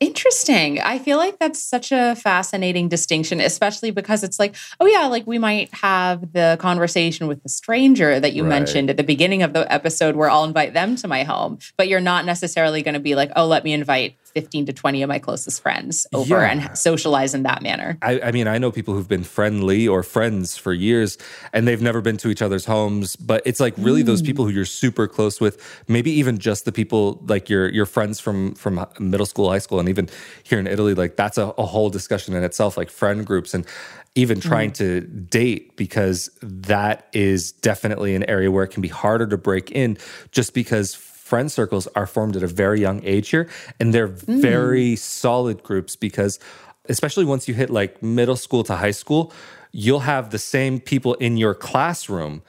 [0.00, 0.80] Interesting.
[0.80, 5.26] I feel like that's such a fascinating distinction, especially because it's like, oh, yeah, like
[5.26, 8.48] we might have the conversation with the stranger that you Right.
[8.50, 11.88] mentioned at the beginning of the episode where I'll invite them to my home, but
[11.88, 15.08] you're not necessarily going to be like, oh, let me invite 15 to 20 of
[15.08, 16.50] my closest friends over Yeah.
[16.50, 17.98] and socialize in that manner.
[18.02, 21.18] I, I mean, I know people who've been friendly or friends for years
[21.52, 24.26] and they've never been to each other's homes, but it's like really those mm.
[24.26, 28.20] people who you're super close with, maybe even just the people like your your friends
[28.20, 30.08] from from middle school, high school, and even
[30.42, 33.66] here in Italy, like that's a, a whole discussion in itself, like friend groups and
[34.14, 34.74] even trying mm.
[34.74, 39.70] to date because that is definitely an area where it can be harder to break
[39.70, 39.96] in
[40.32, 40.94] just because
[41.28, 43.48] friend circles are formed at a very young age here
[43.78, 44.40] and they're hmm.
[44.40, 46.38] very solid groups because
[46.88, 49.32] especially once you hit like middle school to high school
[49.72, 52.42] you'll have the same people in your classroom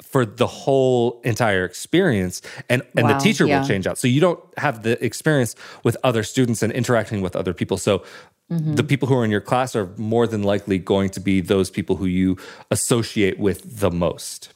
[0.00, 2.40] for the whole entire experience
[2.70, 3.60] and and the teacher yeah.
[3.60, 7.36] will change out so you don't have the experience with other students and interacting with
[7.36, 8.02] other people so
[8.48, 8.86] the mm-hmm.
[8.86, 11.96] people who are in your class are more than likely going to be those people
[11.96, 12.36] who you
[12.70, 14.52] associate with the most.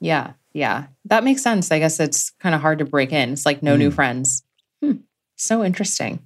[0.00, 0.32] Yeah.
[0.52, 0.86] Yeah.
[1.04, 1.70] That makes sense.
[1.70, 3.32] I guess it's kind of hard to break in.
[3.32, 4.42] It's like no new friends.
[4.82, 4.92] Hmm.
[5.36, 6.20] So interesting.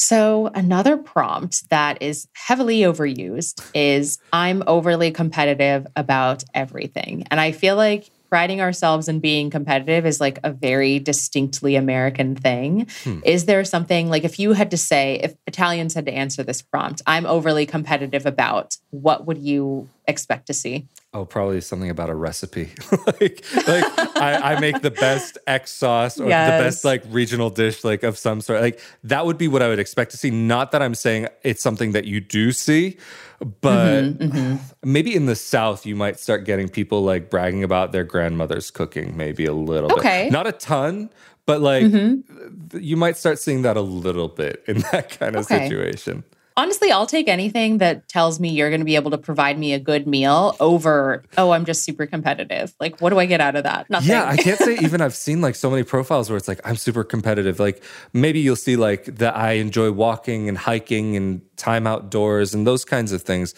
[0.00, 7.24] So, another prompt that is heavily overused is I'm overly competitive about everything.
[7.32, 12.36] And I feel like priding ourselves and being competitive is like a very distinctly American
[12.36, 12.86] thing.
[13.24, 16.62] Is there something like if you had to say, if Italians had to answer this
[16.62, 20.86] prompt, I'm overly competitive about, what would you expect to see?
[21.14, 22.70] Oh, probably something about a recipe.
[23.06, 23.84] like, like
[24.20, 28.18] I, I make the best X sauce or the best like regional dish, like of
[28.18, 28.60] some sort.
[28.60, 30.30] Like that would be what I would expect to see.
[30.30, 32.98] Not that I'm saying it's something that you do see,
[33.40, 38.04] but Mm-hmm, maybe in the South you might start getting people like bragging about their
[38.04, 40.24] grandmother's cooking, maybe a little Okay.
[40.24, 40.32] bit.
[40.32, 41.08] Not a ton,
[41.46, 45.46] but like th- you might start seeing that a little bit in that kind of
[45.46, 45.68] Okay.
[45.68, 46.22] situation.
[46.58, 49.72] Honestly, I'll take anything that tells me you're going to be able to provide me
[49.74, 52.74] a good meal over, oh, I'm just super competitive.
[52.80, 53.88] Like, what do I get out of that?
[53.88, 54.10] Nothing.
[54.10, 56.76] Yeah, I can't say even I've seen like so many profiles where it's like I'm
[56.76, 57.60] super competitive.
[57.60, 57.82] Like
[58.12, 62.84] maybe you'll see like that I enjoy walking and hiking and time outdoors and those
[62.84, 63.54] kinds of things.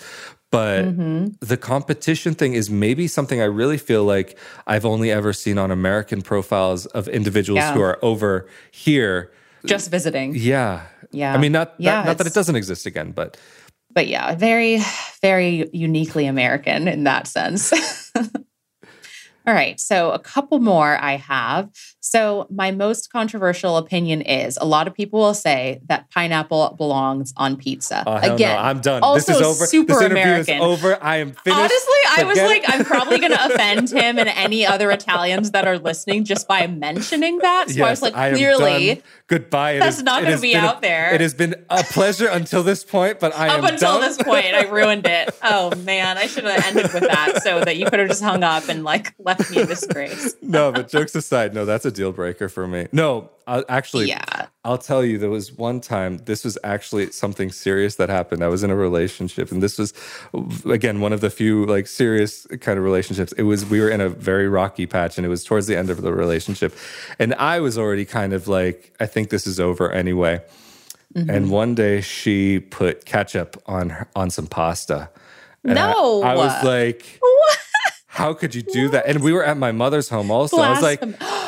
[0.51, 1.29] But Mm-hmm.
[1.41, 4.37] the competition thing is maybe something I really feel like
[4.67, 7.73] I've only ever seen on American profiles of individuals Yeah.
[7.75, 9.31] who are over here.
[9.67, 10.35] Just visiting.
[10.35, 10.87] Yeah.
[11.13, 11.35] Yeah.
[11.35, 13.37] I mean, not, Yeah, not, not that it doesn't exist again, but
[13.93, 14.81] But yeah, very,
[15.21, 17.73] very uniquely American in that sense.
[19.47, 19.81] All right.
[19.81, 21.71] So, a couple more I have.
[22.03, 27.35] So, my most controversial opinion is a lot of people will say that pineapple belongs
[27.37, 28.03] on pizza.
[28.07, 29.03] oh, Again, no, I'm done.
[29.03, 29.67] Also this is over.
[29.67, 30.55] super this interview American.
[30.57, 30.99] is over.
[31.03, 31.59] I am finished.
[31.61, 32.65] Honestly, I was Forget like.
[32.69, 36.67] I'm probably going to offend him and any other Italians that are listening just by
[36.67, 37.69] mentioning that.
[37.71, 39.73] So I was like, clearly, goodbye.
[39.73, 41.13] It that's has- not gonna be been a- out there.
[41.15, 44.01] It has been a pleasure until this point, but I up until done.
[44.01, 45.37] this point, I ruined it.
[45.43, 48.43] Oh man, I should have ended with that so that you could have just hung
[48.43, 50.35] up and like left me in disgrace.
[50.43, 52.87] no, but jokes aside, no, that's a deal breaker for me.
[52.93, 54.47] No, uh, actually, Yeah.
[54.65, 58.45] I'll tell you, there was one time, this was actually something serious that happened.
[58.45, 59.95] I was in a relationship, and this was,
[60.67, 63.33] again, one of the few like serious kind of relationships.
[63.33, 65.89] It was, we were in a very rocky patch, and it was towards the end
[65.91, 66.75] of the relationship.
[67.19, 70.43] And I was already kind of like, I think this is over anyway.
[71.15, 71.31] Mm-hmm.
[71.31, 75.09] And one day she put ketchup on on some pasta.
[75.65, 76.23] And I- No.
[76.23, 77.59] I, was like, What?
[78.21, 79.07] How could you do that?
[79.07, 80.59] And we were at my mother's home also.
[80.59, 81.01] I was like,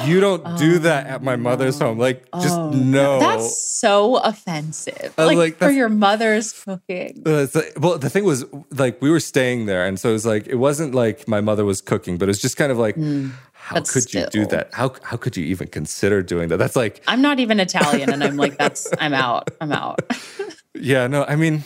[0.08, 1.98] you don't do that at my mother's home.
[1.98, 3.16] Like, just no.
[3.16, 5.12] Oh, That's so offensive.
[5.16, 7.22] Like, like, for your mother's cooking.
[7.26, 10.26] Uh, like- well, the thing was, like, we were staying there, and so it was
[10.26, 12.96] like it wasn't like my mother was cooking, but it was just kind of like,
[12.96, 13.28] how Hmm.
[13.74, 14.70] but could you do that?
[14.72, 16.56] How how could you even consider doing that?
[16.58, 19.50] That's like, I'm not even Italian, and I'm like, that's I'm out.
[19.60, 20.00] I'm out.
[20.74, 21.64] yeah, no, I mean,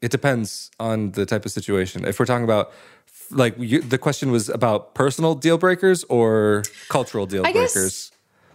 [0.00, 2.04] it depends on the type of situation.
[2.04, 2.72] If we're talking about,
[3.30, 8.12] like, you, the question was about personal deal breakers or cultural deal I guess- breakers.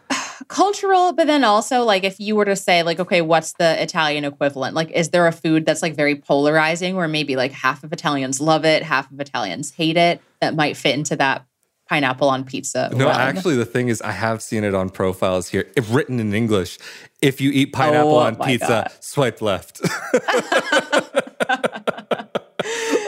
[0.48, 4.26] Cultural, but then also like if you were to say like, okay, what's the Italian
[4.26, 4.76] equivalent?
[4.76, 8.41] Like, is there a food that's like very polarizing, where maybe like half of Italians
[8.41, 10.19] love it, half of Italians hate it?
[10.41, 11.45] That might fit into that
[11.88, 12.89] pineapple on pizza.
[12.93, 13.19] No, realm?
[13.22, 16.77] actually, the thing is, I have seen it on profiles here, if written in English.
[17.22, 18.91] If you eat pineapple Oh on pizza, God.
[18.99, 19.80] swipe left.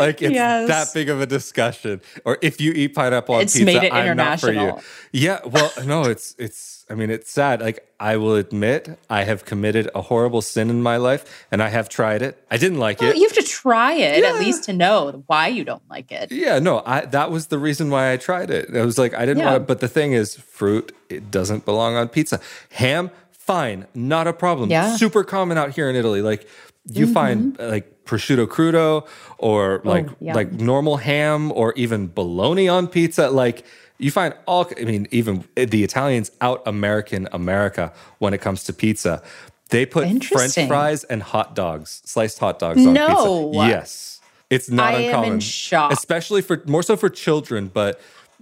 [0.08, 0.68] like it's Yes.
[0.68, 2.02] that big of a discussion.
[2.26, 4.60] Or if you eat pineapple on It's pizza, made it I'm not for you.
[4.60, 4.84] international.
[5.12, 6.72] Yeah, well, no, it's it's.
[6.90, 7.62] I mean, it's sad.
[7.62, 11.70] Like I will admit, I have committed a horrible sin in my life, and I
[11.70, 12.34] have tried it.
[12.52, 13.16] I didn't like Well, it.
[13.18, 14.30] you have to try it Yeah.
[14.34, 16.30] at least to know why you don't like it.
[16.32, 18.76] Yeah, no, I that was the reason why I tried it.
[18.76, 19.52] I was like, I didn't Yeah.
[19.52, 22.40] want to, but the thing is, fruit, it doesn't belong on pizza.
[22.74, 24.70] Ham, fine, not a problem.
[24.70, 24.88] Yeah.
[24.88, 24.96] Mm-hmm.
[24.98, 26.22] Super common out here in Italy.
[26.22, 26.48] Like
[26.92, 29.08] you find uh, like prosciutto crudo
[29.38, 30.34] or oh, like Oh, yeah.
[30.34, 33.30] like normal ham or even bologna on pizza.
[33.30, 33.66] Like
[33.98, 38.74] you find all I mean, even the Italians out American America when it comes to
[38.74, 39.22] pizza.
[39.70, 43.50] They put French fries and hot dogs, sliced hot dogs on No.
[43.52, 43.68] pizza.
[43.68, 44.22] Yes.
[44.50, 45.40] It's not I am in uncommon.
[45.40, 45.92] shock.
[45.92, 48.00] Especially for more so for children, but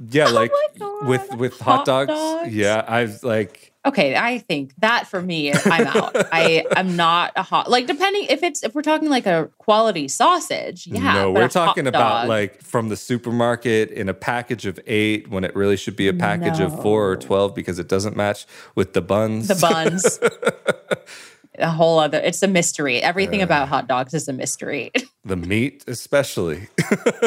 [0.09, 0.51] yeah, oh like
[0.81, 2.53] Oh with with hot, Hot dogs, dogs?
[2.53, 6.15] Yeah, I've like Okay, I think that for me, I'm out.
[6.31, 10.07] I am not a hot like depending if it's if we're talking like a quality
[10.07, 10.85] sausage.
[10.85, 15.43] Yeah, no, we're talking about like from the supermarket in a package of eight when
[15.43, 18.45] it really should be a package of four or twelve because it doesn't match
[18.75, 19.47] with the buns.
[19.47, 20.19] the buns.
[21.61, 22.19] a whole other.
[22.19, 23.01] It's a mystery.
[23.01, 24.91] Everything about hot dogs is a mystery.
[25.25, 26.67] the meat, especially.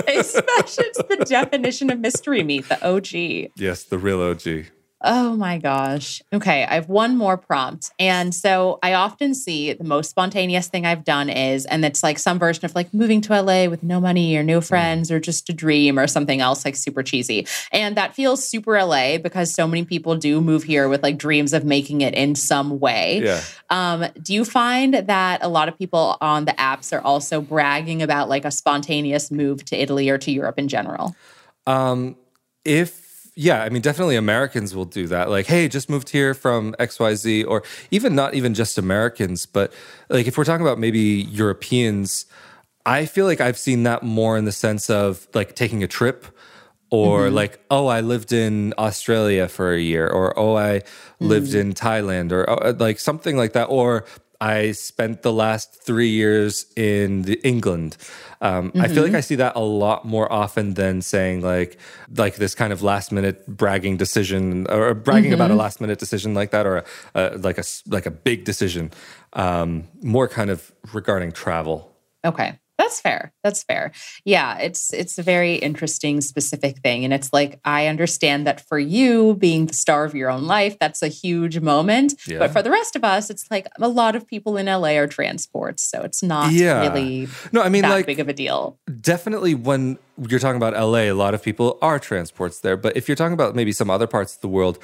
[0.06, 3.50] Especially it's the definition of mystery meat, the OG.
[3.56, 4.66] yes, the real OG.
[5.06, 6.22] Oh my gosh.
[6.32, 7.90] Okay, I have one more prompt.
[7.98, 12.18] And so I often see the most spontaneous thing I've done is, and it's like
[12.18, 14.66] some version of like moving to LA with no money or no mm.
[14.66, 17.46] friends or just a dream or something else like super cheesy.
[17.70, 21.52] And that feels super LA because so many people do move here with like dreams
[21.52, 23.20] of making it in some way.
[23.22, 23.42] Yeah.
[23.68, 28.00] Um, do you find that a lot of people on the apps are also bragging
[28.00, 31.14] about like a spontaneous move to Italy or to Europe in general?
[31.66, 32.16] Um,
[32.64, 33.03] if
[33.36, 35.28] yeah, I mean, definitely Americans will do that.
[35.28, 39.72] Like, hey, just moved here from XYZ, or even not even just Americans, but
[40.08, 42.26] like if we're talking about maybe Europeans,
[42.86, 46.26] I feel like I've seen that more in the sense of like taking a trip
[46.90, 47.34] or mm-hmm.
[47.34, 50.80] like oh i lived in australia for a year or oh i
[51.18, 51.60] lived mm.
[51.60, 54.04] in thailand or oh, like something like that or
[54.40, 57.96] I spent the last three years in the England.
[58.40, 58.80] Um, mm-hmm.
[58.80, 59.16] I feel like mm-hmm.
[59.16, 61.78] I see that a lot more often than saying like
[62.16, 65.34] like this kind of last minute bragging decision or bragging mm-hmm.
[65.34, 65.60] about a mm-hmm.
[65.60, 66.84] last minute decision like that or a,
[67.14, 68.90] a, like a like a big decision.
[69.32, 71.90] Um, more kind of regarding travel.
[72.24, 72.58] Okay.
[72.78, 73.32] That's fair.
[73.42, 73.92] That's fair.
[74.24, 78.78] Yeah, it's it's a very interesting specific thing and it's like I understand that for
[78.78, 82.38] you being the star of your own life, that's a huge moment, yeah.
[82.38, 85.06] but for the rest of us it's like a lot of people in LA are
[85.06, 86.80] transports, so it's not yeah.
[86.80, 88.78] really No, I mean that like big of a deal.
[89.00, 89.98] Definitely when
[90.28, 93.34] you're talking about LA, a lot of people are transports there, but if you're talking
[93.34, 94.78] about maybe some other parts of the world,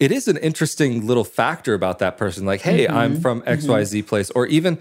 [0.00, 2.96] it is an interesting little factor about that person like hey mm-hmm.
[2.96, 4.08] i'm from xyz mm-hmm.
[4.08, 4.78] place or even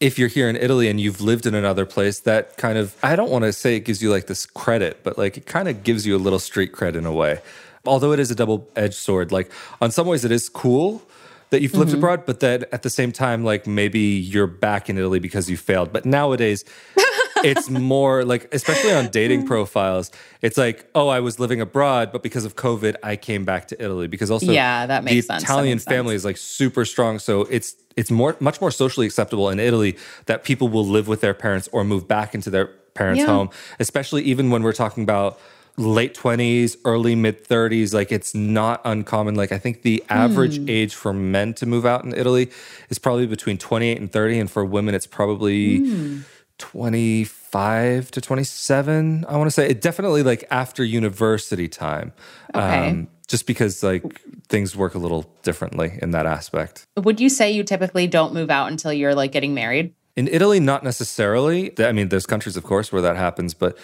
[0.00, 3.16] if you're here in Italy and you've lived in another place, that kind of, I
[3.16, 5.84] don't want to say it gives you like this credit, but like it kind of
[5.84, 7.40] gives you a little street cred in a way.
[7.84, 11.02] Although it is a double edged sword, like on some ways it is cool
[11.50, 11.98] that you've lived mm-hmm.
[11.98, 15.56] abroad, but that at the same time, like maybe you're back in Italy because you
[15.56, 15.92] failed.
[15.92, 16.64] But nowadays,
[17.44, 20.10] it's more like, especially on dating profiles,
[20.42, 23.82] it's like, oh, I was living abroad, but because of COVID, I came back to
[23.82, 24.06] Italy.
[24.06, 25.44] Because also, yeah, that makes the sense.
[25.44, 26.20] Italian family sense.
[26.20, 29.96] is like super strong, so it's it's more much more socially acceptable in Italy
[30.26, 33.26] that people will live with their parents or move back into their parents' yeah.
[33.26, 35.38] home, especially even when we're talking about
[35.76, 37.94] late 20s, early mid 30s.
[37.94, 39.34] Like it's not uncommon.
[39.34, 40.70] Like I think the average mm.
[40.70, 42.50] age for men to move out in Italy
[42.88, 44.38] is probably between 28 and 30.
[44.40, 46.22] And for women, it's probably mm.
[46.60, 49.24] 25 to 27.
[49.26, 52.12] I want to say it definitely like after university time.
[52.54, 52.90] Okay.
[52.90, 56.86] Um, just because like things work a little differently in that aspect.
[56.96, 59.94] Would you say you typically don't move out until you're like getting married?
[60.16, 61.72] In Italy, not necessarily.
[61.78, 63.78] I mean, there's countries, of course, where that happens, but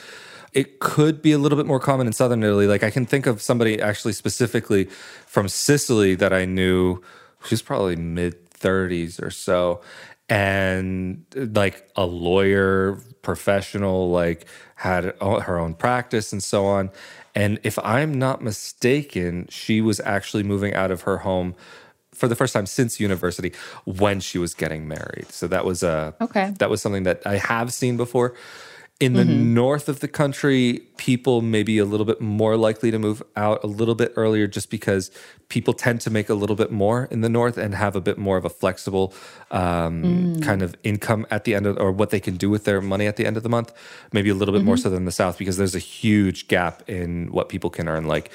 [0.52, 2.66] it could be a little bit more common in southern Italy.
[2.66, 4.86] Like I can think of somebody actually specifically
[5.26, 7.02] from Sicily that I knew.
[7.44, 9.80] She's probably mid 30s or so.
[10.28, 14.46] And like a lawyer, professional, like
[14.76, 16.90] had her own practice and so on.
[17.34, 21.54] And if I'm not mistaken, she was actually moving out of her home
[22.12, 23.52] for the first time since university
[23.84, 25.30] when she was getting married.
[25.30, 26.54] So that was a okay.
[26.58, 28.34] That was something that I have seen before.
[28.98, 29.52] In the mm-hmm.
[29.52, 33.62] north of the country, people may be a little bit more likely to move out
[33.62, 35.10] a little bit earlier just because
[35.50, 38.16] people tend to make a little bit more in the north and have a bit
[38.16, 39.12] more of a flexible
[39.50, 40.42] um, mm.
[40.42, 43.06] kind of income at the end of or what they can do with their money
[43.06, 43.70] at the end of the month.
[44.12, 44.66] Maybe a little bit mm-hmm.
[44.66, 48.06] more so than the south because there's a huge gap in what people can earn,
[48.06, 48.30] like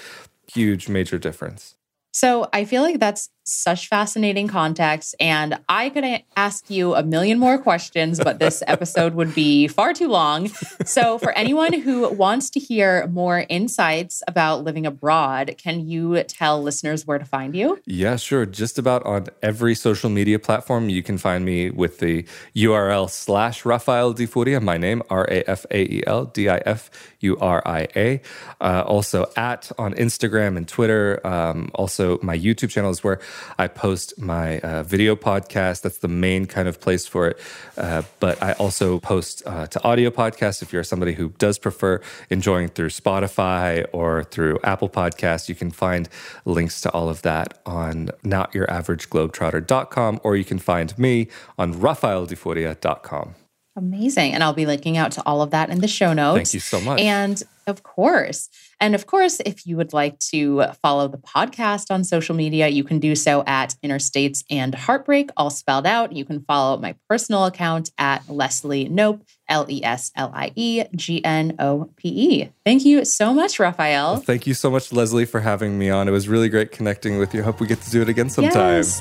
[0.47, 1.73] huge major difference.
[2.11, 5.15] So I feel like that's such fascinating context.
[5.19, 6.05] And I could
[6.35, 10.49] ask you a million more questions, but this episode would be far too long.
[10.85, 16.61] So, for anyone who wants to hear more insights about living abroad, can you tell
[16.61, 17.79] listeners where to find you?
[17.85, 18.45] Yeah, sure.
[18.45, 22.25] Just about on every social media platform, you can find me with the
[22.55, 26.57] URL slash Rafael Di Furia, my name, R A F A E L D I
[26.65, 26.89] F
[27.21, 28.21] U R I A.
[28.59, 31.25] Uh, also, at on Instagram and Twitter.
[31.25, 33.19] Um, also, my YouTube channel is where
[33.57, 35.81] I post my uh, video podcast.
[35.81, 37.39] That's the main kind of place for it.
[37.77, 40.61] Uh, but I also post uh, to audio podcasts.
[40.61, 45.71] If you're somebody who does prefer enjoying through Spotify or through Apple Podcasts, you can
[45.71, 46.09] find
[46.45, 53.35] links to all of that on notyouraverageGlobetrotter.com or you can find me on rafaeldifuria.com.
[53.75, 54.33] Amazing.
[54.33, 56.37] And I'll be linking out to all of that in the show notes.
[56.37, 56.99] Thank you so much.
[56.99, 58.49] And of course,
[58.81, 62.83] and of course, if you would like to follow the podcast on social media, you
[62.83, 66.11] can do so at Interstates and Heartbreak, all spelled out.
[66.11, 70.83] You can follow my personal account at Leslie Gnope, L E S L I E
[70.93, 72.49] G N O P E.
[72.65, 74.13] Thank you so much, Rafael.
[74.13, 76.09] Well, thank you so much, Leslie, for having me on.
[76.09, 77.43] It was really great connecting with you.
[77.43, 78.77] Hope we get to do it again sometime.
[78.77, 78.99] Yes.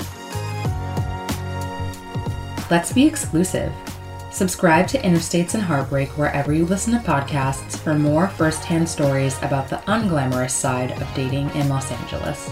[2.71, 3.73] Let's be exclusive.
[4.33, 9.69] Subscribe to Interstates and Heartbreak wherever you listen to podcasts for more firsthand stories about
[9.69, 12.49] the unglamorous side of dating in Los Angeles.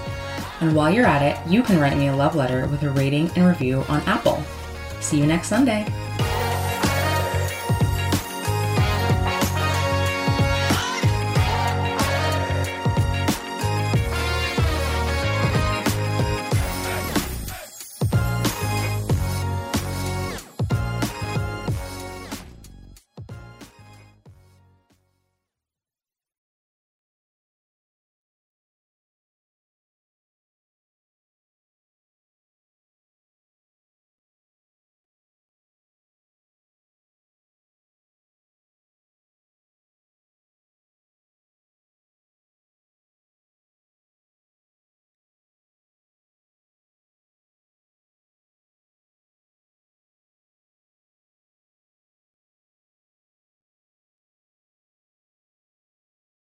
[0.61, 3.31] And while you're at it, you can write me a love letter with a rating
[3.37, 4.43] and review on Apple.
[5.01, 5.87] See you next Sunday.